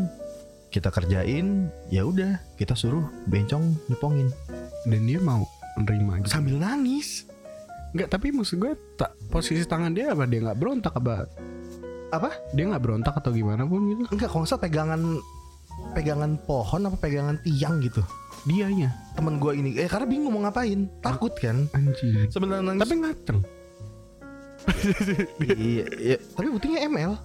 kita 0.68 0.90
kerjain 0.90 1.48
ya 1.88 2.04
udah 2.04 2.32
kita 2.54 2.74
suruh 2.74 3.02
bencong 3.26 3.64
nyepongin 3.88 4.30
Dan 4.84 5.04
dia 5.04 5.20
mau 5.20 5.44
menerima 5.76 6.22
gitu. 6.22 6.30
sambil 6.30 6.56
nangis 6.56 7.28
Enggak, 7.90 8.08
tapi 8.10 8.30
maksud 8.30 8.56
gue 8.58 8.72
tak 8.94 9.12
posisi 9.28 9.64
tangan 9.64 9.90
dia 9.90 10.12
apa 10.12 10.24
dia 10.24 10.40
nggak 10.42 10.56
berontak 10.56 10.92
apa 10.94 11.24
apa 12.08 12.32
dia 12.56 12.64
nggak 12.72 12.84
berontak 12.84 13.16
atau 13.20 13.32
gimana 13.36 13.68
pun 13.68 13.84
gitu. 13.92 14.04
Enggak, 14.16 14.30
kalau 14.32 14.44
nggak 14.48 14.62
pegangan 14.64 15.02
pegangan 15.94 16.32
pohon 16.42 16.82
apa 16.88 16.98
pegangan 16.98 17.36
tiang 17.44 17.80
gitu. 17.84 18.02
Dianya 18.48 18.94
Temen 19.18 19.42
gue 19.42 19.52
ini, 19.60 19.76
eh 19.76 19.90
karena 19.90 20.08
bingung 20.08 20.32
mau 20.32 20.46
ngapain, 20.46 20.88
takut 21.04 21.34
kan. 21.36 21.68
anjing. 21.74 22.30
Sebenarnya. 22.32 22.80
Tapi 22.80 22.96
ngaceng. 23.02 23.40
iya, 25.48 25.86
iya, 25.96 26.18
tapi 26.36 26.48
buktinya 26.52 26.80
ML. 26.86 27.18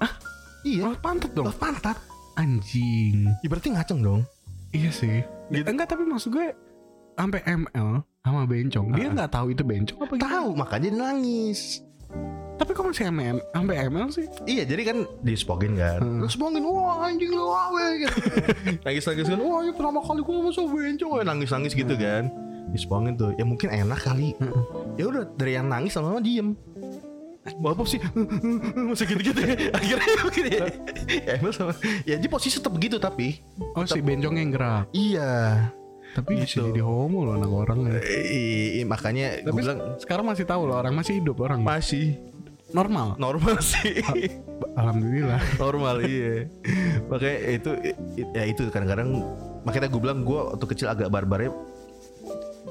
Ah, 0.00 0.12
iya. 0.64 0.90
Oh, 0.90 0.96
pantat 0.98 1.32
dong. 1.32 1.48
Oh, 1.48 1.54
pantat. 1.54 1.96
Anjing. 2.36 3.30
Ya, 3.40 3.48
berarti 3.48 3.72
ngaceng 3.72 4.00
dong. 4.04 4.20
Iya 4.74 4.90
sih. 4.92 5.22
Gitu. 5.48 5.64
Enggak, 5.64 5.92
tapi 5.92 6.04
maksud 6.04 6.34
gue 6.34 6.52
sampai 7.16 7.40
ML 7.46 8.04
sama 8.20 8.42
bencong. 8.44 8.86
Dia 8.92 9.08
nggak 9.12 9.30
tahu 9.32 9.46
itu 9.54 9.62
bencong 9.62 9.98
apa? 10.02 10.14
Tahu, 10.18 10.48
makanya 10.58 10.88
dia 10.90 10.92
nangis. 10.98 11.80
Tapi 12.56 12.70
kok 12.72 12.84
masih 12.84 13.04
ML, 13.06 13.36
sampai 13.46 13.76
ML 13.84 14.08
sih? 14.08 14.24
Iya, 14.42 14.64
jadi 14.64 14.82
kan 14.84 14.96
dispogin 15.20 15.76
kan. 15.76 16.00
Hmm. 16.00 16.20
Terus 16.20 16.32
spogin, 16.32 16.62
wah 16.62 17.04
anjing 17.04 17.28
lu 17.28 17.44
awe 17.44 17.86
gitu. 17.96 18.16
Nangis-nangis 18.84 19.26
kan, 19.26 19.38
wah 19.38 19.60
ini 19.60 19.72
pertama 19.72 20.00
kali 20.00 20.20
gue 20.20 20.34
masuk 20.42 20.64
bencong. 20.66 21.10
Nangis-nangis 21.22 21.72
gitu 21.72 21.94
kan. 21.94 22.32
Dispogin 22.66 23.14
tuh, 23.14 23.30
ya 23.32 23.44
mungkin 23.44 23.68
enak 23.68 24.00
kali. 24.00 24.32
Hmm. 24.36 24.52
ya 24.96 25.04
udah 25.04 25.22
dari 25.32 25.52
yang 25.52 25.68
nangis 25.68 25.94
lama-lama 25.94 26.18
diem 26.18 26.56
mau 27.62 27.70
apa 27.70 27.86
sih 27.86 28.02
masih 28.90 29.06
gitu-gitu 29.06 29.38
ya 29.38 29.54
akhirnya 29.78 30.14
begini 30.26 30.50
ya 30.50 30.66
ya, 31.06 31.32
emang 31.38 31.54
sama 31.54 31.72
ya 32.02 32.18
di 32.18 32.26
posisi 32.26 32.58
tetap 32.58 32.74
begitu 32.74 32.98
tapi 32.98 33.38
Oh, 33.70 33.86
si 33.86 34.02
bencongnya 34.02 34.42
yang 34.42 34.50
gerak. 34.50 34.84
iya 34.90 35.32
Tapi 36.10 36.42
Gitu. 36.42 36.58
bisa 36.58 36.66
jadi 36.66 36.82
homo 36.82 37.22
loh 37.22 37.38
anak 37.38 37.46
orang 37.46 37.78
ya. 37.86 38.00
Eh, 38.02 38.82
makanya 38.82 39.38
gue 39.38 39.46
Tapi 39.46 39.58
bilang 39.62 39.78
sekarang 39.94 40.26
masih 40.26 40.42
tahu 40.42 40.64
loh 40.64 40.74
orang 40.74 40.90
masih 40.90 41.22
hidup 41.22 41.38
orang. 41.38 41.60
masih 41.62 42.18
Normal. 42.68 43.16
normal 43.16 43.56
sih 43.58 44.00
Alhamdulillah. 44.80 45.40
normal 45.56 45.94
iya 46.02 46.44
makanya 47.06 47.36
itu 47.52 47.70
ya 48.32 48.42
itu 48.44 48.60
kadang-kadang 48.68 49.22
makanya 49.62 49.86
gue 49.86 50.00
bilang 50.00 50.18
gue 50.22 50.36
waktu 50.36 50.64
kecil 50.66 50.86
agak 50.88 51.08
barbarnya 51.08 51.52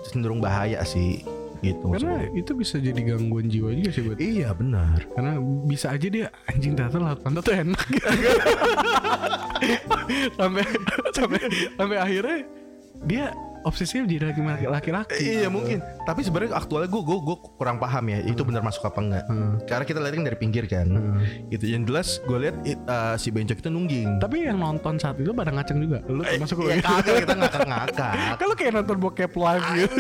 cenderung 0.05 0.37
bahaya 0.37 0.83
sih 0.83 1.23
gitu 1.63 1.81
Karena 1.87 2.21
maksudnya. 2.21 2.29
itu 2.35 2.51
bisa 2.53 2.75
jadi 2.77 2.99
gangguan 3.07 3.47
jiwa 3.47 3.71
juga 3.71 3.89
sih 3.89 4.03
buat. 4.03 4.17
iya 4.19 4.51
benar 4.51 4.99
Karena 5.15 5.39
bisa 5.65 5.89
aja 5.89 6.05
dia 6.05 6.27
anjing 6.45 6.75
ternyata 6.75 6.97
laut 6.99 7.19
pantat 7.23 7.41
tuh 7.41 7.55
enak 7.55 7.85
sampai 10.37 10.63
sampai 11.11 11.39
sampai 11.73 11.97
akhirnya 11.97 12.37
dia 13.07 13.25
obsesinya 13.65 14.05
jadi 14.05 14.31
laki- 14.31 14.69
laki-laki. 14.69 15.41
Iya 15.41 15.49
mungkin. 15.49 15.81
Tapi 16.05 16.21
sebenarnya 16.21 16.53
aktualnya 16.53 16.87
gue 16.87 17.01
gue 17.01 17.17
gue 17.25 17.37
kurang 17.57 17.81
paham 17.81 18.05
ya. 18.13 18.21
Itu 18.21 18.45
benar 18.45 18.61
masuk 18.61 18.85
apa 18.85 18.99
enggak? 19.01 19.25
Hmm. 19.25 19.57
Karena 19.65 19.83
kita 19.83 19.99
lihat 19.99 20.13
kan 20.15 20.25
dari 20.29 20.37
pinggir 20.37 20.65
kan. 20.69 20.87
Hmm. 20.87 21.19
Gitu. 21.49 21.65
Yang 21.73 21.83
jelas 21.89 22.07
gue 22.23 22.37
lihat 22.37 22.55
uh, 22.85 23.15
si 23.17 23.33
bencok 23.33 23.57
itu 23.59 23.69
nungging. 23.73 24.09
Tapi 24.21 24.45
yang 24.45 24.61
nonton 24.61 25.01
saat 25.01 25.17
itu 25.17 25.33
pada 25.33 25.49
ngaceng 25.49 25.81
juga. 25.81 25.99
Lu 26.05 26.21
termasuk 26.21 26.61
lu 26.61 26.69
ya 26.69 26.79
kagak 26.79 27.25
kita 27.25 27.33
ngakak-ngakak. 27.33 28.13
Kalau 28.41 28.53
kayak 28.53 28.71
nonton 28.77 28.97
bokep 29.01 29.33
live 29.33 29.65
gitu. 29.75 29.95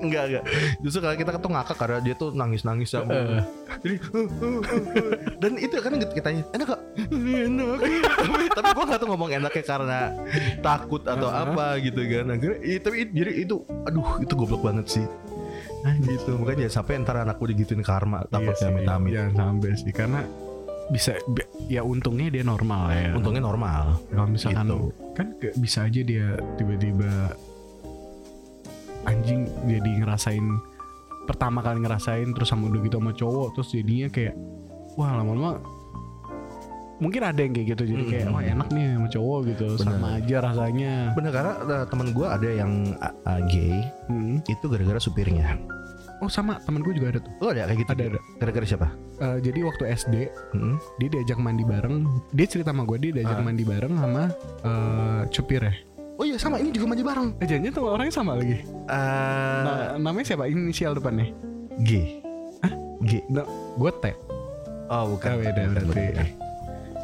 Enggak 0.00 0.22
enggak. 0.32 0.44
Justru 0.80 1.00
kalau 1.04 1.16
kita 1.16 1.30
tuh 1.36 1.52
ngakak 1.52 1.76
karena 1.76 1.98
dia 2.00 2.14
tuh 2.16 2.30
nangis-nangis 2.32 2.88
sama. 2.92 3.12
Eh. 3.12 3.42
Jadi 3.84 3.96
dan 5.40 5.52
itu 5.56 5.74
kan 5.80 5.92
kita 5.96 6.20
tanya 6.20 6.42
enak 6.52 6.66
gak? 6.74 6.80
enak. 7.10 7.78
tapi 8.20 8.44
tapi 8.52 8.68
gue 8.76 8.84
gak 8.90 9.00
tuh 9.00 9.08
ngomong 9.08 9.30
enaknya 9.30 9.64
karena 9.64 10.00
takut 10.60 11.02
atau 11.04 11.28
apa 11.30 11.78
gitu 11.80 12.00
kan. 12.04 12.24
Akhirnya, 12.34 12.58
i- 12.70 12.80
tapi 12.80 12.96
i- 13.00 13.12
jadi 13.12 13.32
itu 13.40 13.56
aduh 13.84 14.18
itu 14.18 14.32
goblok 14.32 14.62
banget 14.62 14.86
sih. 14.88 15.06
gitu 15.80 16.36
makanya 16.36 16.68
jangan 16.68 16.74
sampai 16.76 16.92
ntar 17.00 17.16
anakku 17.18 17.44
digituin 17.46 17.80
karma 17.80 18.20
Iya 18.20 18.28
takutnya 18.30 18.54
sih, 18.54 18.68
amit-amit 18.68 19.10
Jangan 19.10 19.32
sampai 19.34 19.70
sih 19.74 19.92
karena 19.92 20.20
bisa 20.88 21.12
ya 21.66 21.80
untungnya 21.80 22.28
dia 22.28 22.42
normal 22.42 22.82
ya. 22.90 23.14
untungnya 23.14 23.40
normal 23.40 23.96
kalau 24.06 24.28
misalkan 24.28 24.66
Gitu. 24.66 24.78
kan 25.14 25.26
bisa 25.56 25.78
aja 25.84 26.00
dia 26.02 26.26
tiba-tiba 26.54 27.32
anjing 29.02 29.48
jadi 29.64 29.90
ngerasain 29.98 30.44
pertama 31.24 31.62
kali 31.62 31.80
ngerasain 31.80 32.28
terus 32.30 32.50
sama 32.50 32.68
udah 32.68 32.80
gitu 32.82 32.96
sama 32.98 33.12
cowok 33.12 33.48
terus 33.54 33.68
jadinya 33.70 34.08
kayak 34.08 34.34
wah 34.94 35.14
lama-lama 35.14 35.62
mungkin 37.00 37.20
ada 37.24 37.40
yang 37.40 37.50
kayak 37.50 37.66
gitu 37.72 37.82
jadi 37.88 38.04
kayak 38.06 38.26
wah 38.28 38.44
enak 38.44 38.68
nih 38.70 38.86
sama 38.94 39.08
cowok 39.08 39.38
gitu. 39.48 39.66
Bener. 39.74 39.84
sama 39.88 40.08
aja 40.16 40.36
rasanya. 40.40 40.94
Bener 41.16 41.30
karena 41.32 41.52
uh, 41.58 41.84
temen 41.88 42.08
gue 42.12 42.26
ada 42.28 42.48
yang 42.48 42.72
uh, 42.94 43.14
uh, 43.24 43.40
gay 43.48 43.80
Hmm. 44.06 44.38
itu 44.44 44.64
gara-gara 44.68 45.00
supirnya. 45.00 45.56
Oh 46.20 46.28
sama. 46.28 46.60
Temen 46.60 46.84
gue 46.84 46.92
juga 46.92 47.16
ada 47.16 47.18
tuh. 47.18 47.32
Lo 47.40 47.48
ada 47.48 47.64
kayak 47.64 47.80
gitu 47.80 47.90
Ada, 47.90 48.04
ada. 48.06 48.20
gara-gara 48.36 48.66
siapa? 48.66 48.88
Eh, 49.16 49.38
jadi 49.40 49.58
waktu 49.64 49.82
SD 49.90 50.14
Hmm? 50.52 50.76
dia 50.96 51.08
diajak 51.08 51.36
mandi 51.36 51.64
bareng. 51.64 52.04
Dia 52.30 52.44
cerita 52.44 52.70
sama 52.70 52.84
gue 52.84 53.00
dia 53.00 53.12
diajak 53.14 53.40
Ah. 53.40 53.42
mandi 53.42 53.64
bareng 53.64 53.94
sama 53.96 54.22
eh 54.60 55.20
supir 55.32 55.64
ya 55.64 55.72
oh 56.20 56.28
iya 56.28 56.36
sama. 56.36 56.60
Ini 56.60 56.68
juga 56.68 56.84
mandi 56.84 57.00
bareng. 57.00 57.28
Eh 57.40 57.48
jangan 57.48 57.72
tuh 57.72 57.84
orangnya 57.88 58.12
sama 58.12 58.36
lagi. 58.36 58.60
Uh, 58.84 59.60
Na- 59.64 59.96
namanya 59.96 60.26
siapa? 60.26 60.44
Inisial 60.44 60.92
depannya? 60.92 61.32
G. 61.80 62.20
Hah? 62.60 62.72
G. 63.00 63.24
Nah, 63.32 63.48
gue 63.74 63.90
T. 63.90 64.04
Oh 64.92 65.16
bukan. 65.16 65.30
Oh, 65.32 65.38
beda 65.40 65.62
Bukan, 65.64 65.84
berarti. 65.88 66.49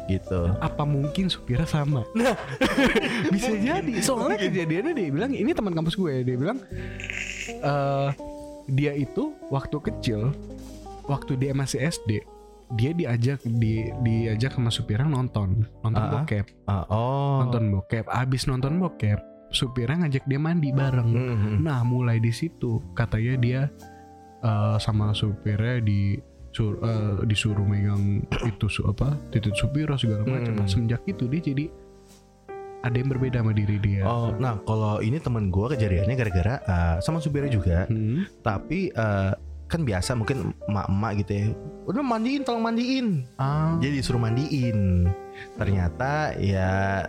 Gitu. 0.07 0.51
Apa 0.59 0.83
mungkin 0.87 1.27
supirnya 1.27 1.67
sama? 1.67 2.07
Nah 2.15 2.35
bisa 3.33 3.53
jadi. 3.53 3.99
Soalnya 4.01 4.39
kejadiannya 4.39 4.93
dia 4.95 5.07
bilang 5.11 5.31
ini 5.31 5.51
teman 5.53 5.75
kampus 5.75 5.95
gue 5.95 6.23
dia 6.23 6.35
bilang 6.35 6.59
eh 7.47 8.09
dia 8.67 8.91
itu 8.95 9.31
waktu 9.47 9.77
kecil 9.79 10.35
waktu 11.07 11.39
dia 11.39 11.55
masih 11.55 11.87
SD 11.87 12.23
dia 12.75 12.91
diajak 12.91 13.39
di 13.47 13.87
diajak 14.03 14.51
sama 14.51 14.67
supirnya 14.67 15.07
nonton 15.07 15.63
nonton 15.83 16.03
ah. 16.03 16.11
bokep. 16.19 16.45
Ah, 16.67 16.83
oh. 16.91 17.47
Nonton 17.47 17.71
bokep. 17.71 18.05
Abis 18.11 18.43
nonton 18.43 18.75
bokep 18.79 19.37
supirnya 19.51 20.05
ngajak 20.05 20.27
dia 20.27 20.39
mandi 20.39 20.69
bareng. 20.75 21.07
Mhm. 21.07 21.53
nah 21.63 21.79
mulai 21.87 22.19
di 22.19 22.31
situ 22.35 22.83
katanya 22.91 23.35
dia 23.39 23.61
eh, 24.43 24.77
sama 24.79 25.15
supirnya 25.15 25.79
di 25.79 26.19
sur- 26.57 26.81
eh, 26.81 27.21
disuruh 27.23 27.61
megang 27.61 28.25
itu 28.43 28.65
su 28.67 28.81
apa 28.83 29.13
titik 29.29 29.53
supir 29.53 29.85
segala 29.93 30.25
macam 30.25 30.49
Hmm. 30.49 30.57
Nah, 30.57 30.65
semenjak 30.65 31.05
itu 31.05 31.27
dia 31.27 31.41
jadi 31.43 31.65
ada 32.79 32.95
yang 32.95 33.09
berbeda 33.09 33.39
sama 33.39 33.51
diri 33.51 33.77
dia 33.77 34.01
Oh, 34.01 34.33
nah 34.33 34.57
kalau 34.59 34.97
ini 34.99 35.17
temen 35.17 35.49
gue 35.49 35.67
kejadiannya 35.67 36.15
gara-gara 36.15 36.55
uh, 36.63 36.95
sama 36.97 37.17
supirnya 37.17 37.51
juga, 37.51 37.85
Hmm. 37.85 38.25
tapi 38.41 38.89
uh, 38.91 39.37
kan 39.67 39.83
biasa 39.83 40.15
mungkin 40.15 40.55
emak-emak 40.63 41.11
gitu 41.19 41.31
ya, 41.33 41.47
udah 41.85 41.99
mandiin, 42.01 42.41
tolong 42.41 42.63
mandiin, 42.63 43.07
Ah, 43.35 43.75
jadi 43.77 43.99
disuruh 43.99 44.17
mandiin. 44.17 45.11
Ternyata 45.53 46.33
ya 46.33 47.03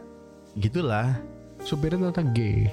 gitulah. 0.55 1.17
supirnya 1.61 2.11
ternyata 2.11 2.23
gay 2.33 2.71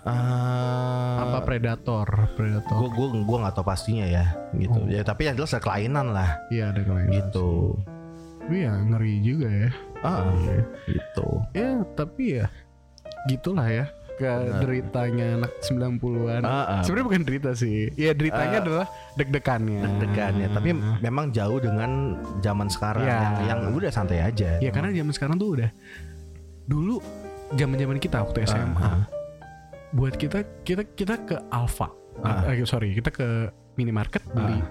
Uh, 0.00 1.16
apa 1.28 1.38
predator 1.44 2.08
predator 2.32 2.76
gue 2.80 2.88
gue 2.88 3.08
gue 3.22 3.38
nggak 3.44 3.54
tahu 3.54 3.66
pastinya 3.66 4.06
ya, 4.08 4.24
gitu. 4.56 4.78
Oh. 4.80 4.88
Ya 4.88 5.04
tapi 5.04 5.28
yang 5.28 5.36
jelas 5.36 5.52
ada 5.52 5.60
kelainan 5.60 6.10
lah, 6.10 6.40
iya 6.48 6.72
ada 6.72 6.80
kelainan 6.80 7.12
gitu. 7.12 7.76
Tapi 8.42 8.56
ya 8.58 8.72
ngeri 8.74 9.14
juga 9.20 9.48
ya 9.48 9.70
Ah, 10.02 10.26
gitu. 10.90 11.28
ya 11.54 11.70
tapi 11.94 12.42
ya 12.42 12.46
gitulah 13.30 13.68
ya 13.70 13.86
ke 14.12 14.26
Benar. 14.26 14.60
deritanya 14.60 15.26
anak 15.38 15.52
90-an 15.62 16.42
Ah, 16.42 16.50
ah. 16.50 16.80
sebenarnya 16.82 17.06
bukan 17.06 17.22
derita 17.22 17.50
sih 17.54 17.86
ya 17.94 18.10
deritanya 18.12 18.58
Ah. 18.58 18.62
adalah 18.66 18.86
deg-degannya 19.14 19.78
deg-degannya 19.86 20.46
tapi 20.50 20.70
memang 21.00 21.30
jauh 21.30 21.62
dengan 21.62 22.18
zaman 22.42 22.66
sekarang 22.66 23.06
Ya. 23.06 23.14
yang, 23.14 23.34
yang 23.46 23.60
udah 23.72 23.90
santai 23.94 24.20
aja 24.20 24.58
Ya 24.58 24.68
karena 24.68 24.90
zaman 24.90 25.14
sekarang 25.14 25.38
tuh 25.38 25.54
udah 25.56 25.70
dulu 26.66 26.98
zaman-zaman 27.54 27.98
kita 27.98 28.26
waktu 28.26 28.42
SMA. 28.42 28.74
Ah, 28.80 29.06
Buat 29.92 30.16
kita 30.16 30.40
kita 30.64 30.82
kita 30.88 31.14
ke 31.20 31.36
Alfa. 31.48 31.92
Ah. 32.20 32.48
Eh, 32.48 32.64
sorry, 32.64 32.92
kita 32.92 33.08
ke 33.08 33.48
minimarket 33.74 34.20
beli 34.30 34.56
Ah. 34.56 34.64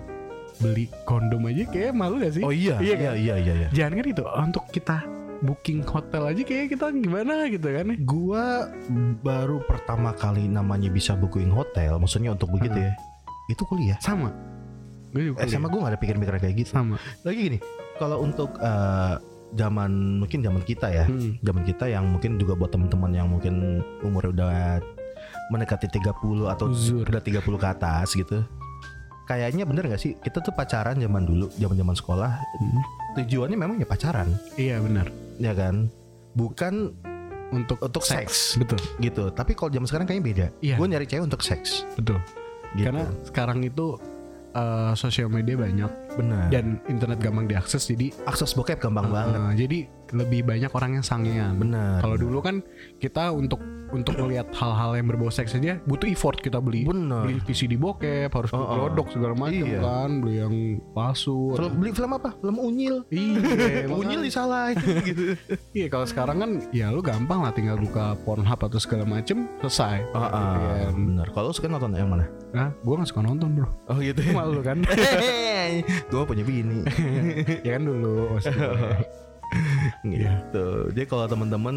beli 0.61 0.85
kondom 1.03 1.41
aja 1.43 1.65
kayak 1.65 1.89
malu 1.91 2.21
gak 2.21 2.37
sih? 2.37 2.43
oh 2.43 2.53
iya 2.53 2.77
Iya 2.77 2.93
iya 2.93 2.95
kan? 2.95 3.13
iya 3.17 3.35
iya, 3.35 3.53
iya. 3.55 3.67
Jangan 3.71 3.93
kan 3.97 4.05
itu 4.07 4.23
untuk 4.23 4.63
kita 4.69 4.97
booking 5.41 5.81
hotel 5.81 6.23
aja 6.27 6.41
kayak 6.41 6.69
kita 6.69 6.85
gimana 6.91 7.49
gitu 7.49 7.65
kan 7.65 7.85
ya. 7.87 7.97
Gua 7.97 8.45
baru 9.19 9.57
pertama 9.61 10.13
kali 10.13 10.45
namanya 10.45 10.89
bisa 10.89 11.13
booking 11.13 11.49
hotel, 11.49 11.97
maksudnya 11.97 12.33
untuk 12.33 12.49
begitu 12.51 12.77
Ah. 12.77 12.89
ya. 12.89 12.93
Itu 13.47 13.65
kuliah. 13.65 13.97
Sama. 13.97 14.29
Gue 15.11 15.27
juga 15.27 15.43
Eh, 15.43 15.49
sama 15.49 15.67
gue 15.67 15.75
gak 15.77 15.91
ada 15.91 15.99
pikiran-pikiran 15.99 16.39
kayak 16.39 16.55
gitu. 16.55 16.71
sama. 16.71 16.95
Lagi 17.21 17.39
gini, 17.41 17.59
kalau 17.97 18.21
untuk 18.21 18.53
eh, 18.55 19.15
zaman 19.51 19.91
mungkin 20.21 20.39
zaman 20.39 20.61
kita 20.61 20.87
ya, 20.87 21.03
Hmm. 21.03 21.35
zaman 21.41 21.63
kita 21.65 21.85
yang 21.85 22.05
mungkin 22.07 22.37
juga 22.37 22.53
buat 22.55 22.69
teman-teman 22.69 23.11
yang 23.11 23.27
mungkin 23.27 23.81
umurnya 23.99 24.29
udah 24.31 24.53
mendekati 25.51 25.85
30 25.85 26.47
atau 26.47 26.71
Uzur. 26.71 27.03
udah 27.03 27.19
30 27.19 27.43
ke 27.59 27.67
atas 27.67 28.15
gitu. 28.15 28.39
Kayaknya 29.23 29.63
bener 29.63 29.85
gak 29.85 29.99
sih 29.99 30.15
kita 30.17 30.39
tuh 30.39 30.51
pacaran 30.51 30.95
zaman 30.95 31.23
dulu, 31.23 31.47
zaman-zaman 31.53 31.93
sekolah 31.93 32.31
Hmm. 32.57 32.81
tujuannya 33.13 33.55
memang 33.55 33.77
ya 33.77 33.85
pacaran, 33.85 34.27
Iya 34.55 34.79
benar. 34.79 35.07
ya 35.37 35.51
kan? 35.51 35.91
Bukan 36.33 36.95
Untuk 37.51 37.83
untuk 37.83 37.99
seks 38.01 38.55
betul. 38.55 38.79
gitu. 38.97 39.27
Tapi 39.29 39.51
kalau 39.51 39.67
zaman 39.67 39.83
sekarang 39.83 40.07
kayaknya 40.07 40.23
beda. 40.25 40.47
Iya. 40.63 40.75
Gue 40.79 40.87
nyari 40.87 41.03
cewek 41.03 41.27
untuk 41.27 41.43
seks. 41.43 41.83
Betul. 41.93 42.23
Gitu. 42.71 42.87
Karena 42.87 43.03
sekarang 43.27 43.59
itu 43.61 43.99
eh, 44.51 44.91
sosial 44.95 45.27
media 45.27 45.55
banyak 45.55 46.10
benar. 46.17 46.47
dan 46.49 46.79
internet 46.87 47.19
gampang 47.19 47.45
diakses 47.47 47.87
jadi 47.87 48.11
akses 48.25 48.53
bokep 48.53 48.79
gampang 48.79 49.07
eh, 49.07 49.11
banget. 49.11 49.41
jadi 49.57 49.79
lebih 50.11 50.43
banyak 50.43 50.71
orang 50.75 50.99
yang 50.99 51.05
sangean. 51.07 51.55
Benar. 51.55 52.03
Kalau 52.03 52.19
dulu 52.19 52.43
kan 52.43 52.59
kita 52.99 53.31
untuk 53.31 53.63
untuk 53.91 54.15
melihat 54.19 54.47
hal-hal 54.55 54.95
yang 54.95 55.07
berbau 55.07 55.27
seks 55.27 55.51
aja 55.51 55.79
butuh 55.83 56.07
effort 56.07 56.39
kita 56.39 56.59
beli. 56.59 56.83
benar. 56.87 57.27
Beli 57.27 57.39
VCD 57.43 57.75
bokep, 57.75 58.31
harus 58.31 58.51
oh. 58.51 58.63
glodok 58.63 59.11
segala 59.11 59.35
macam 59.35 59.67
Iya. 59.67 59.79
kan, 59.79 60.09
beli 60.23 60.35
yang 60.39 60.55
palsu. 60.91 61.55
Film, 61.55 61.79
beli 61.79 61.91
film 61.91 62.11
apa? 62.15 62.35
Film 62.39 62.57
unyil. 62.59 63.03
Iya, 63.07 63.87
unyil 64.03 64.21
disalahin 64.23 64.79
gitu. 65.07 65.35
Iya, 65.75 65.87
kalau 65.87 66.07
sekarang 66.07 66.37
kan 66.39 66.51
ya 66.71 66.87
lu 66.91 67.03
gampang 67.03 67.43
lah 67.43 67.51
tinggal 67.51 67.75
buka 67.79 68.15
Pornhub 68.23 68.59
atau 68.59 68.79
segala 68.79 69.03
macem 69.03 69.47
selesai. 69.63 70.07
Ah, 70.11 70.27
Iya. 70.59 70.91
benar. 70.91 71.27
Kalau 71.31 71.51
suka 71.51 71.67
nonton 71.67 71.95
yang 71.95 72.11
mana? 72.11 72.27
Nah, 72.51 72.75
gua 72.83 72.99
gak 72.99 73.11
suka 73.15 73.23
nonton, 73.23 73.47
Bro. 73.55 73.67
Oh 73.87 73.99
gitu. 73.99 74.19
Malu 74.35 74.59
kan? 74.59 74.83
gue 76.09 76.23
punya 76.25 76.43
bini. 76.45 76.81
ya 77.65 77.77
kan 77.77 77.83
dulu 77.85 78.39
gitu. 80.07 80.67
Jadi 80.95 81.05
kalau 81.07 81.25
temen-temen 81.27 81.75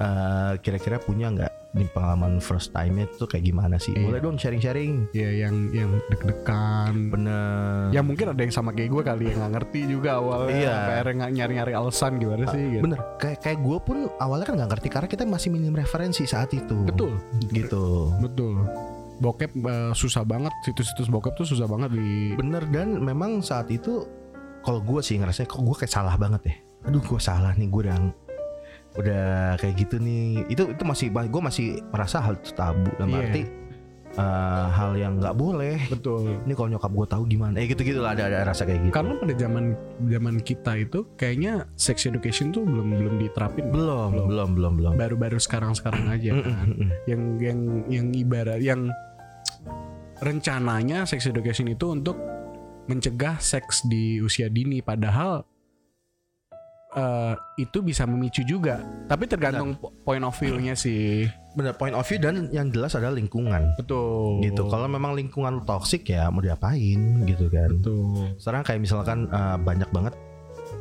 eh, 0.00 0.52
kira-kira 0.64 0.96
punya 0.96 1.28
nggak 1.28 1.52
nih 1.70 1.86
pengalaman 1.94 2.42
first 2.42 2.74
time-nya 2.74 3.06
itu 3.06 3.24
kayak 3.30 3.44
gimana 3.46 3.78
sih? 3.78 3.94
Iya. 3.94 4.10
Boleh 4.10 4.20
dong 4.24 4.36
sharing-sharing. 4.40 5.14
ya 5.14 5.30
yang 5.46 5.70
yang 5.70 5.90
deg-degan. 6.10 7.14
Bener. 7.14 7.94
Ya 7.94 8.02
mungkin 8.02 8.34
ada 8.34 8.40
yang 8.42 8.50
sama 8.50 8.74
kayak 8.74 8.90
gue 8.90 9.02
kali 9.06 9.24
yang 9.30 9.38
nggak 9.38 9.52
ngerti 9.60 9.80
juga 9.86 10.18
awalnya. 10.18 10.56
Iya. 10.56 10.74
Kayak 10.82 11.14
nggak 11.14 11.30
nyari-nyari 11.38 11.72
alasan 11.76 12.12
gimana 12.18 12.44
sih 12.50 12.62
gitu. 12.78 12.82
Bener. 12.82 12.98
Kayak 13.22 13.38
kayak 13.44 13.58
gue 13.62 13.78
pun 13.86 13.98
awalnya 14.18 14.46
kan 14.50 14.54
nggak 14.58 14.70
ngerti 14.74 14.88
karena 14.90 15.08
kita 15.12 15.22
masih 15.28 15.48
minim 15.54 15.74
referensi 15.76 16.26
saat 16.26 16.50
itu. 16.50 16.76
Betul. 16.82 17.14
Gitu. 17.54 18.10
Betul. 18.18 18.66
Bokep 19.20 19.52
eh, 19.54 19.92
susah 19.92 20.24
banget, 20.24 20.48
situs-situs 20.62 21.06
bokep 21.06 21.32
tuh 21.34 21.44
susah 21.44 21.64
banget 21.64 21.92
di 21.92 22.32
Bener 22.34 22.64
dan 22.68 22.96
memang 22.98 23.40
saat 23.40 23.68
itu 23.68 24.08
kalau 24.60 24.80
gue 24.80 25.00
sih 25.00 25.16
ngerasa 25.16 25.44
kok 25.44 25.60
gue 25.60 25.76
kayak 25.76 25.92
salah 25.92 26.16
banget 26.16 26.40
ya. 26.44 26.54
Aduh 26.84 27.00
gue 27.00 27.20
salah 27.20 27.52
nih 27.52 27.68
gue 27.68 27.80
udah 27.84 27.98
udah 28.96 29.28
kayak 29.56 29.74
gitu 29.78 29.96
nih. 29.96 30.48
Itu 30.48 30.72
itu 30.72 30.82
masih 30.82 31.06
gue 31.12 31.42
masih 31.42 31.66
merasa 31.88 32.18
hal 32.18 32.34
itu 32.34 32.50
tabu 32.52 32.88
dalam 32.96 33.12
Iya. 33.12 33.20
arti 33.22 33.42
eh, 34.10 34.66
hal 34.68 34.90
yang 34.96 35.16
nggak 35.16 35.36
boleh. 35.36 35.78
betul. 35.86 36.42
Ini 36.42 36.52
kalau 36.52 36.68
nyokap 36.68 36.90
gue 36.90 37.06
tahu 37.06 37.22
gimana? 37.24 37.54
Eh 37.56 37.68
gitu 37.68 37.80
gitu 37.80 38.00
lah 38.00 38.12
ada 38.12 38.26
ada 38.26 38.42
rasa 38.42 38.64
kayak 38.64 38.82
gitu. 38.82 38.92
Karena 38.92 39.14
pada 39.14 39.34
zaman 39.36 39.64
zaman 40.02 40.34
kita 40.40 40.72
itu 40.76 41.06
kayaknya 41.14 41.52
sex 41.76 42.04
education 42.04 42.50
tuh 42.50 42.66
belum 42.66 42.90
belum 42.90 43.14
diterapin. 43.18 43.70
belum 43.70 44.10
Belum. 44.26 44.48
belum 44.56 44.72
belum. 44.76 44.92
Baru-baru 44.96 45.38
sekarang-sekarang 45.38 46.08
aja 46.08 46.30
Mm, 46.32 46.42
kan. 46.42 46.68
Yang 47.06 47.22
yang 47.38 47.58
yang 47.86 48.06
ibarat 48.10 48.58
yang 48.58 48.90
rencananya 50.20 51.08
sex 51.08 51.24
education 51.26 51.68
itu 51.72 51.96
untuk 51.96 52.16
mencegah 52.86 53.40
seks 53.40 53.86
di 53.86 54.18
usia 54.20 54.50
dini 54.50 54.82
padahal 54.82 55.46
eh, 56.92 57.34
itu 57.56 57.78
bisa 57.80 58.04
memicu 58.04 58.42
juga. 58.42 58.82
Tapi 59.06 59.24
tergantung 59.30 59.78
po- 59.78 59.94
point 60.02 60.22
of 60.26 60.34
view-nya 60.36 60.74
sih. 60.74 61.24
Bener 61.54 61.74
point 61.74 61.94
of 61.94 62.06
view 62.06 62.18
dan 62.18 62.50
yang 62.50 62.70
jelas 62.74 62.94
adalah 62.98 63.14
lingkungan. 63.14 63.74
Betul. 63.78 64.42
Gitu. 64.42 64.62
Kalau 64.66 64.86
memang 64.90 65.14
lingkungan 65.14 65.62
toksik 65.64 66.10
ya 66.10 66.28
mau 66.30 66.42
diapain 66.42 67.24
gitu 67.26 67.46
kan. 67.50 67.70
betul. 67.78 68.34
Sekarang 68.42 68.62
kayak 68.66 68.80
misalkan 68.82 69.30
eh, 69.30 69.56
banyak 69.62 69.90
banget 69.94 70.14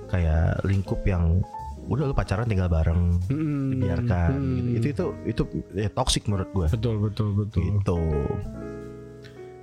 kayak 0.09 0.65
lingkup 0.65 0.99
yang 1.05 1.45
udah 1.89 2.03
lu 2.03 2.13
pacaran 2.13 2.45
tinggal 2.45 2.67
bareng 2.67 3.17
Mm, 3.25 3.73
dibiarkan 3.73 4.29
mm. 4.31 4.55
gitu. 4.75 4.85
Itu 4.85 4.87
itu 4.87 5.03
itu 5.25 5.43
ya, 5.75 5.89
toxic 5.89 6.23
menurut 6.23 6.49
gue. 6.49 6.67
betul 6.69 6.95
betul 6.99 7.29
betul. 7.35 7.61
Gitu. 7.61 7.99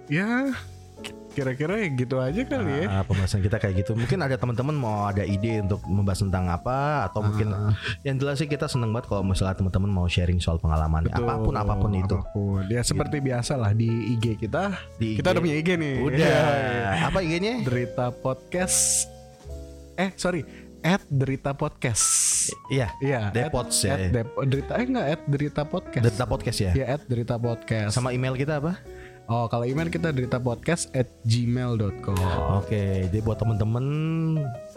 ya 0.08 0.54
kira-kira 1.28 1.76
ya 1.76 1.92
gitu 1.92 2.16
aja 2.16 2.40
kali 2.42 2.72
ya 2.80 2.84
Ah, 2.88 3.02
pembahasan 3.02 3.38
kita 3.38 3.56
kayak 3.56 3.84
gitu. 3.84 3.92
Mungkin 3.92 4.16
ada 4.18 4.34
teman-teman 4.34 4.72
mau 4.72 5.04
ada 5.04 5.20
ide 5.20 5.60
untuk 5.60 5.84
membahas 5.84 6.18
tentang 6.18 6.48
apa 6.48 7.04
atau 7.04 7.20
mungkin 7.20 7.52
Ah. 7.52 7.76
yang 8.02 8.16
jelas 8.16 8.40
sih 8.40 8.48
kita 8.48 8.64
seneng 8.64 8.88
banget 8.88 9.06
kalau 9.06 9.20
misalnya 9.22 9.52
teman-teman 9.54 9.90
mau 9.90 10.06
sharing 10.06 10.38
soal 10.38 10.56
pengalaman 10.56 11.04
Betul, 11.04 11.20
apa 11.20 11.34
pun 11.38 11.54
apa 11.54 11.74
pun 11.76 11.92
itu 11.92 12.16
apa 12.16 12.32
pun. 12.32 12.64
ya 12.66 12.80
seperti 12.80 13.20
biasa 13.20 13.52
lah 13.54 13.70
di 13.70 13.84
IG 14.10 14.40
kita 14.40 14.72
di 14.96 15.14
kita 15.14 15.28
IG. 15.28 15.30
udah 15.30 15.42
punya 15.42 15.56
IG 15.56 15.68
nih 15.76 15.94
Udah. 16.00 16.40
Apa 17.08 17.18
IG-nya? 17.20 17.54
Derita 17.62 18.06
Podcast 18.10 19.12
eh 19.94 20.12
sorry 20.14 20.40
at 20.86 21.02
Derita 21.10 21.50
Podcast 21.50 22.06
Iya. 22.70 22.94
iya 23.02 23.34
Depots 23.34 23.82
at, 23.82 23.88
ya. 23.90 23.94
at 23.98 24.00
Dep- 24.14 24.38
Derita 24.46 24.72
eh 24.78 24.86
enggak 24.86 25.06
at 25.10 25.20
Derita 25.26 25.62
Podcast 25.66 26.04
Derita 26.06 26.24
Podcast 26.24 26.58
ya. 26.62 26.72
ya 26.72 26.86
at 26.94 27.02
Derita 27.04 27.34
Podcast 27.36 27.90
Sama 27.90 28.14
email 28.14 28.38
kita 28.38 28.62
apa? 28.62 28.78
Oh 29.26 29.46
kalau 29.46 29.62
email 29.62 29.86
kita 29.86 30.10
derita 30.10 30.38
podcast 30.38 30.86
at 30.92 31.06
gmail.com 31.22 32.14
Oke, 32.56 33.06
jadi 33.06 33.18
buat 33.20 33.36
temen-temen 33.36 33.84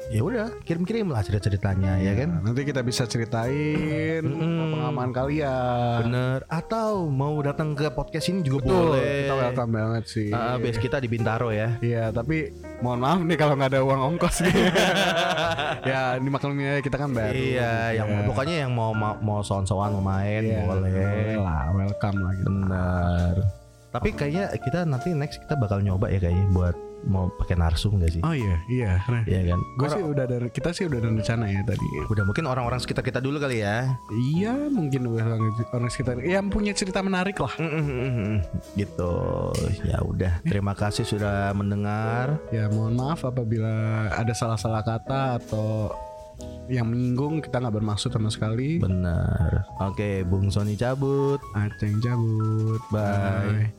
ya 0.09 0.19
udah 0.19 0.49
kirim-kirim 0.63 1.05
lah 1.05 1.21
cerita-ceritanya 1.21 2.01
ya 2.01 2.13
kan. 2.15 2.41
nanti 2.41 2.61
kita 2.63 2.81
bisa 2.81 3.05
ceritain 3.05 4.25
pengalaman 4.25 5.09
kalian 5.11 6.01
Bener. 6.03 6.39
Atau 6.47 7.07
mau 7.07 7.37
datang 7.39 7.71
ke 7.71 7.87
podcast 7.89 8.25
ini 8.27 8.41
juga 8.41 8.65
Betul, 8.65 8.97
boleh. 8.97 9.05
kita 9.23 9.35
welcome 9.35 9.71
banget 9.71 10.03
sih 10.05 10.29
Ah, 10.31 10.57
base 10.57 10.77
kita 10.77 10.97
di 10.97 11.05
Bintaro 11.07 11.49
ya. 11.49 11.77
Iya, 11.79 12.09
tapi 12.09 12.49
mohon 12.79 12.99
maaf 12.99 13.21
nih 13.21 13.37
kalau 13.37 13.53
nggak 13.53 13.69
ada 13.69 13.81
uang 13.81 14.01
ongkos 14.09 14.41
nih. 14.41 14.53
ya, 15.89 16.17
ini 16.17 16.27
maklumnya 16.27 16.81
kita 16.81 16.97
kan 16.97 17.11
baru. 17.11 17.33
Iya, 17.35 17.71
yang 17.95 18.07
Ya. 18.09 18.25
pokoknya 18.25 18.55
yang 18.65 18.71
mau 18.73 18.91
mau, 18.91 19.13
mau 19.15 19.39
sowan-sowan 19.39 19.93
mau 19.93 20.03
main 20.03 20.41
Iya, 20.41 20.65
boleh. 20.65 21.37
lah, 21.37 21.69
welcome 21.71 22.17
lah 22.17 22.33
gitu. 22.33 22.49
Benar. 22.49 23.35
Tapi 23.89 24.13
kayaknya 24.13 24.53
kita 24.53 24.85
nanti 24.85 25.13
next 25.17 25.41
kita 25.41 25.57
bakal 25.57 25.81
nyoba 25.81 26.13
ya 26.13 26.21
kayaknya 26.21 26.45
buat 26.53 26.75
mau 27.07 27.31
pakai 27.31 27.55
narsum 27.55 27.95
gak 27.95 28.11
sih? 28.11 28.21
Oh 28.27 28.35
iya, 28.35 28.59
iya. 28.67 28.91
Nah, 29.07 29.23
Iya 29.23 29.55
kan? 29.55 29.59
gue 29.63 29.87
sih 29.87 30.03
udah 30.03 30.23
ada, 30.27 30.37
kita 30.51 30.69
sih 30.75 30.83
udah 30.91 30.99
ada 30.99 31.09
rencana 31.15 31.45
ya 31.47 31.61
tadi. 31.63 31.87
Udah 32.11 32.23
mungkin 32.27 32.43
orang-orang 32.43 32.79
sekitar 32.83 33.03
kita 33.07 33.23
dulu 33.23 33.39
kali 33.39 33.63
ya. 33.63 33.95
Iya, 34.35 34.67
mungkin 34.67 35.07
orang, 35.07 35.39
orang 35.71 35.89
sekitar 35.91 36.19
yang 36.27 36.51
punya 36.51 36.75
cerita 36.75 36.99
menarik 36.99 37.39
lah. 37.39 37.55
Mm-mm-mm. 37.55 38.43
Gitu. 38.75 39.13
Ya 39.87 40.03
udah. 40.03 40.43
Terima 40.43 40.75
kasih 40.75 41.07
sudah 41.07 41.55
mendengar. 41.55 42.35
Ya, 42.51 42.67
mohon 42.67 42.99
maaf 42.99 43.23
apabila 43.23 44.11
ada 44.11 44.33
salah-salah 44.35 44.83
kata 44.83 45.39
atau 45.39 45.95
yang 46.69 46.87
menyinggung 46.87 47.39
kita 47.43 47.59
nggak 47.63 47.75
bermaksud 47.79 48.11
sama 48.11 48.27
sekali. 48.27 48.79
Benar. 48.79 49.65
Oke, 49.87 50.27
Bung 50.27 50.51
Sony 50.51 50.75
cabut. 50.75 51.39
Aceng 51.55 51.99
cabut. 52.03 52.81
Bye. 52.91 53.78